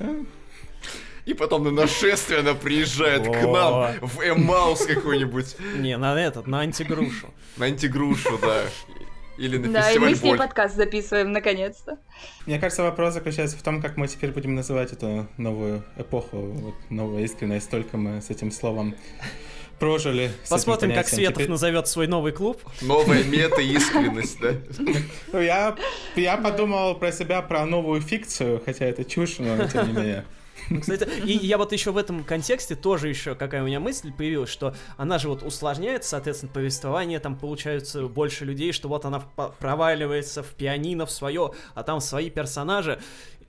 [1.28, 5.56] И потом на нашествие она приезжает к нам в Эмаус какой-нибудь.
[5.76, 7.26] Не, на этот, на антигрушу.
[7.58, 8.62] На антигрушу, да.
[9.36, 11.98] Или на да, и мы с ней подкаст записываем, наконец-то.
[12.46, 16.74] Мне кажется, вопрос заключается в том, как мы теперь будем называть эту новую эпоху, вот
[16.88, 18.94] новая искренность, столько мы с этим словом
[19.78, 20.30] прожили.
[20.48, 21.50] Посмотрим, как Светов теперь...
[21.50, 22.62] назовет свой новый клуб.
[22.80, 24.54] Новая мета-искренность, да?
[25.30, 25.76] Ну, я,
[26.16, 30.24] я подумал про себя, про новую фикцию, хотя это чушь, но тем не менее.
[30.80, 34.50] Кстати, и я вот еще в этом контексте тоже еще какая у меня мысль появилась,
[34.50, 39.20] что она же вот усложняет, соответственно, повествование, там получается больше людей, что вот она
[39.58, 43.00] проваливается в пианино в свое, а там свои персонажи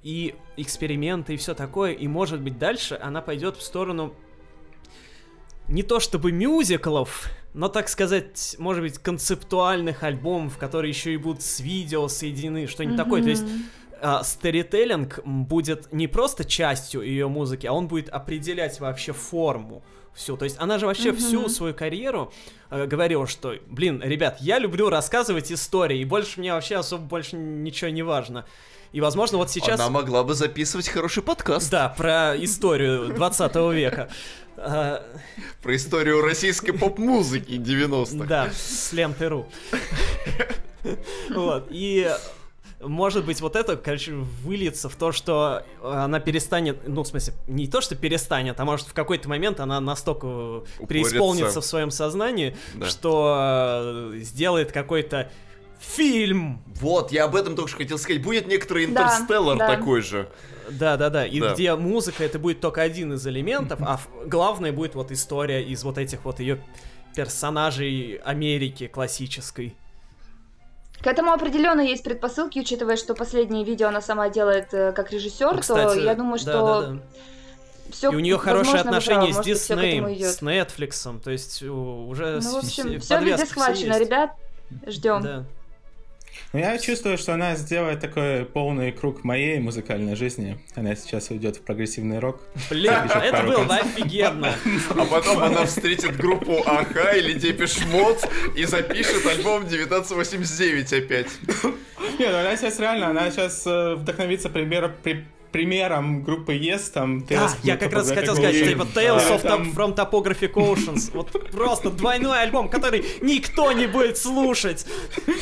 [0.03, 4.13] и эксперименты и все такое, и может быть дальше она пойдет в сторону
[5.67, 11.41] не то чтобы мюзиклов, но, так сказать, может быть, концептуальных альбомов, которые еще и будут
[11.43, 13.03] с видео соединены, что-нибудь mm-hmm.
[13.03, 13.23] такое.
[13.23, 13.43] То есть
[14.23, 20.37] сторителлинг будет не просто частью ее музыки, а он будет определять вообще форму всю.
[20.37, 21.17] То есть она же вообще mm-hmm.
[21.17, 22.31] всю свою карьеру
[22.69, 27.35] э, говорила, что, блин, ребят, я люблю рассказывать истории, и больше мне вообще особо больше
[27.35, 28.45] ничего не важно.
[28.91, 29.79] И, возможно, вот сейчас...
[29.79, 31.69] Она могла бы записывать хороший подкаст.
[31.69, 34.09] Да, про историю 20 века.
[34.57, 35.05] А,
[35.61, 38.25] про историю российской поп-музыки 90-х.
[38.25, 39.47] Да, с ленты.ру.
[41.29, 42.09] Вот, и
[42.81, 47.67] может быть, вот это, короче, выльется в то, что она перестанет, ну, в смысле, не
[47.67, 50.85] то, что перестанет, а может в какой-то момент она настолько Упорится.
[50.87, 52.85] преисполнится в своем сознании, Да.
[52.87, 55.29] что э, сделает какой-то
[55.79, 56.61] фильм.
[56.79, 58.21] Вот, я об этом только что хотел сказать.
[58.21, 59.75] Будет некоторый Да, интерстеллар да.
[59.75, 60.29] такой же.
[60.69, 61.53] Да-да-да, и Да.
[61.53, 65.97] где музыка это будет только один из элементов, а главное будет вот история из вот
[65.97, 66.59] этих вот ее
[67.15, 69.75] персонажей Америки классической.
[71.01, 75.53] К этому определенно есть предпосылки, учитывая, что последнее видео она сама делает э, как режиссер,
[75.53, 76.99] Ну, Кстати, то я думаю, что да-да-да.
[77.91, 82.57] все И у нее хорошие отношения с Диснеем, с Netflix, то есть уже Ну, в
[82.57, 84.31] общем, все везде схвачено, ребят.
[84.85, 85.21] Ждем.
[85.23, 85.45] Да.
[86.51, 90.57] Ну, я чувствую, что она сделает такой полный круг моей музыкальной жизни.
[90.75, 92.41] Она сейчас уйдет в прогрессивный рок.
[92.71, 94.55] Блин, это было бы офигенно.
[94.89, 101.27] А потом она встретит группу A-ha или Depeche Mode и запишет альбом 1989 опять.
[102.17, 107.25] Нет, ну она сейчас реально, она сейчас э, вдохновится пример, при- примером группы Yes, там...
[107.25, 108.69] Да, я как раз хотел сказать, Ocean.
[108.69, 111.11] типа Tales of там- from Topographic Oceans.
[111.13, 114.85] Вот просто двойной альбом, который никто не будет слушать.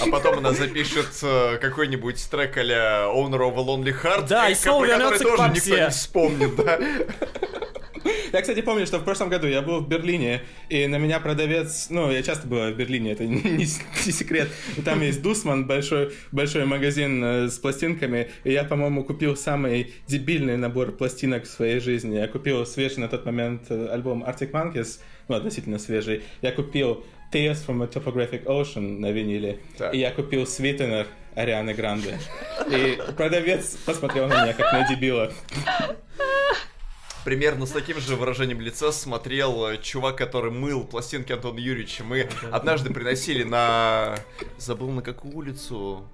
[0.01, 4.53] А потом она запишет э, какой-нибудь трек а Owner of a Lonely Heart, Да, и
[4.53, 6.79] э, снова вернется к тоже никто не вспомнит, да.
[8.33, 11.87] Я, кстати, помню, что в прошлом году я был в Берлине, и на меня продавец,
[11.89, 16.13] ну, я часто бываю в Берлине, это не, не секрет, И там есть Дусман, большой,
[16.31, 21.79] большой магазин э, с пластинками, и я, по-моему, купил самый дебильный набор пластинок в своей
[21.79, 22.15] жизни.
[22.17, 26.23] Я купил свежий на тот момент э, альбом Arctic Monkeys, ну, относительно свежий.
[26.41, 29.93] Я купил Tears from a Topographic Ocean на виниле, Так.
[29.93, 32.17] и я купил Sweetener Арианы Гранде.
[32.71, 35.31] И продавец посмотрел на меня как на дебила.
[37.27, 42.05] Примерно с таким же выражением лица смотрел э, чувак, который мыл пластинки Антона Юрьевича.
[42.05, 44.15] Мы однажды приносили на...
[44.57, 46.07] Забыл на какую улицу?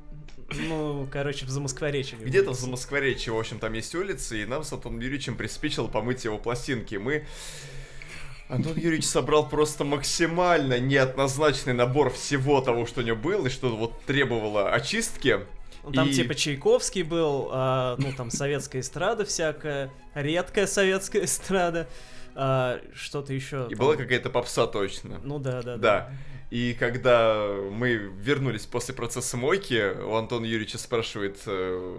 [0.49, 2.18] Ну, короче, в Замоскворечье.
[2.18, 6.26] Где-то в Замоскворечье, в общем, там есть улицы, и нам с Антоном Юрьевичем приспичило помыть
[6.26, 6.95] его пластинки.
[6.95, 7.27] Мы...
[8.49, 13.69] Антон Юрьевич собрал просто максимально неоднозначный набор всего того, что у него было, и что
[13.76, 15.41] вот требовало очистки.
[15.91, 21.88] Там И- типа Чайковский был, а, ну там советская эстрада всякая, редкая советская эстрада,
[22.35, 23.68] а, что-то еще.
[23.69, 25.19] И была какая-то попса точно.
[25.23, 26.11] Ну да, да, Да.
[26.49, 31.97] И когда мы вернулись после процесса мойки, у Антона Юрьевича спрашивает э,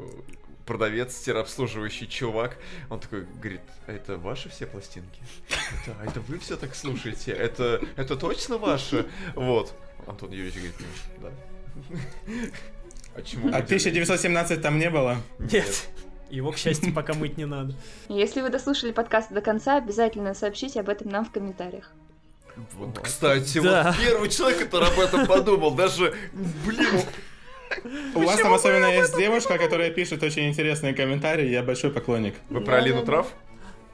[0.65, 2.57] продавец, терапслуживающий чувак,
[2.89, 5.21] он такой говорит, а это ваши все пластинки?
[5.83, 7.33] Это, а это вы все так слушаете?
[7.33, 9.07] Это, это точно ваши?
[9.35, 9.75] Вот.
[10.07, 10.75] Антон Юрьевич говорит,
[11.19, 11.33] «Ну, да.
[13.17, 13.49] А чему?
[13.49, 15.17] А вы делаете?» 1917 там не было?
[15.39, 15.89] Нет.
[16.31, 17.75] Его, к счастью, пока мыть не надо.
[18.09, 21.93] Если вы дослушали подкаст до конца, обязательно сообщите об этом нам в комментариях.
[22.73, 23.85] Вот, Кстати, Да.
[23.97, 27.01] вот первый человек, который об этом подумал, даже, блин,
[28.15, 32.35] У вас там особенно есть девушка, которая пишет очень интересные комментарии, я большой поклонник.
[32.49, 33.05] вы про Алину.
[33.05, 33.27] Трав?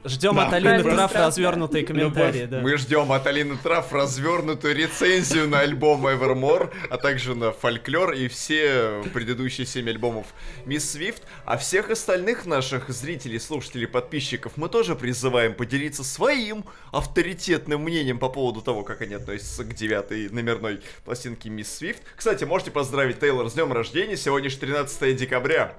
[0.03, 0.47] Ждем Да.
[0.47, 2.59] от Алины Трав развернутые комментарии, да.
[2.59, 8.27] Мы ждем от Алины Трав развернутую рецензию на альбом Evermore, а также на Фольклор и
[8.27, 10.27] все предыдущие семь альбомов
[10.65, 11.23] Мисс Свифт.
[11.45, 18.29] А всех остальных наших зрителей, слушателей, подписчиков мы тоже призываем поделиться своим авторитетным мнением по
[18.29, 22.01] поводу того, как они относятся к девятой номерной пластинке Мисс Свифт.
[22.15, 25.77] Кстати, можете поздравить Тейлор с днем рождения, сегодня же 13 декабря.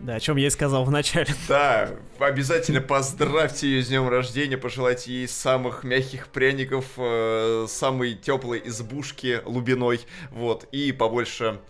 [0.00, 1.26] Да, о чем я и сказал в начале.
[1.48, 8.62] Да, обязательно поздравьте ее с днем рождения, пожелайте ей самых мягких пряников, э, самой теплой
[8.64, 10.00] избушки лубиной,
[10.30, 11.60] вот, и побольше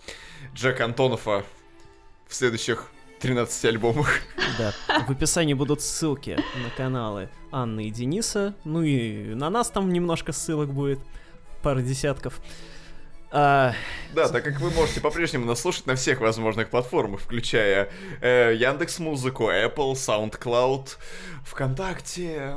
[0.54, 1.44] Джека Антонова
[2.26, 2.90] в следующих
[3.20, 4.20] 13 альбомах.
[4.58, 4.72] Да.
[5.06, 8.54] В описании будут ссылки на каналы Анны и Дениса.
[8.64, 11.00] Ну и на нас там немножко ссылок будет.
[11.62, 12.40] Пара десятков.
[13.30, 13.74] А,
[14.14, 17.90] Да, так как вы можете по-прежнему нас слушать на всех возможных платформах, включая
[18.22, 20.96] э, Яндекс Музыку, Apple, SoundCloud,
[21.44, 22.56] ВКонтакте,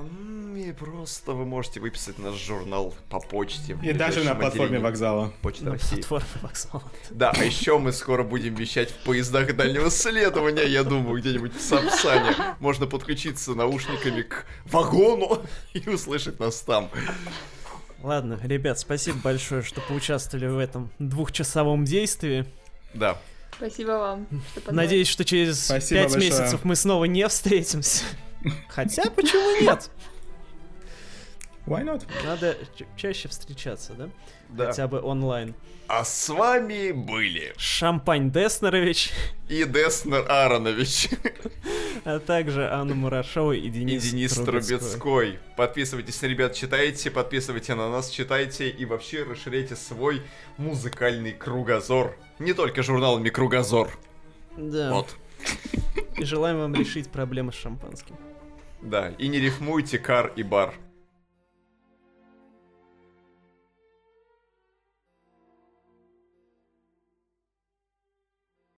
[0.55, 3.77] и просто вы можете выписать наш журнал по почте.
[3.83, 5.33] И даже на платформе отделении вокзала.
[5.41, 5.95] Почты на России.
[5.95, 6.83] платформе вокзала.
[7.09, 11.61] Да, а еще мы скоро будем вещать в поездах дальнего следования, я думаю, где-нибудь в
[11.61, 12.33] Сапсане.
[12.59, 15.41] Можно подключиться наушниками к вагону
[15.73, 16.89] и услышать нас там.
[18.03, 22.45] Ладно, ребят, спасибо большое, что поучаствовали в этом двухчасовом действии.
[22.93, 23.17] Да.
[23.55, 24.71] Спасибо вам, что.
[24.73, 26.31] Надеюсь, что через Спасибо пять большое.
[26.31, 28.03] месяцев мы снова не встретимся.
[28.69, 29.91] Хотя, почему нет?
[31.67, 32.03] Why not?
[32.25, 34.09] Надо ча- чаще встречаться, да?
[34.51, 34.67] Да.
[34.67, 35.55] Хотя бы онлайн.
[35.87, 39.11] А с вами были Шампань Деснерович,
[39.49, 41.09] и Деснер Аронович,
[42.05, 44.77] а также Анна Мурашова и и Денис, Денис Трубецкой.
[44.77, 45.39] Трубецкой.
[45.57, 50.21] Подписывайтесь, ребят, читайте, подписывайте на нас, читайте и вообще расширяйте свой
[50.57, 52.17] музыкальный кругозор.
[52.39, 53.89] Не только журналами Кругозор.
[54.55, 54.93] Да.
[54.93, 55.15] Вот.
[56.17, 58.15] И желаем вам решить проблемы с шампанским.
[58.81, 60.73] Да, и не рифмуйте кар и бар.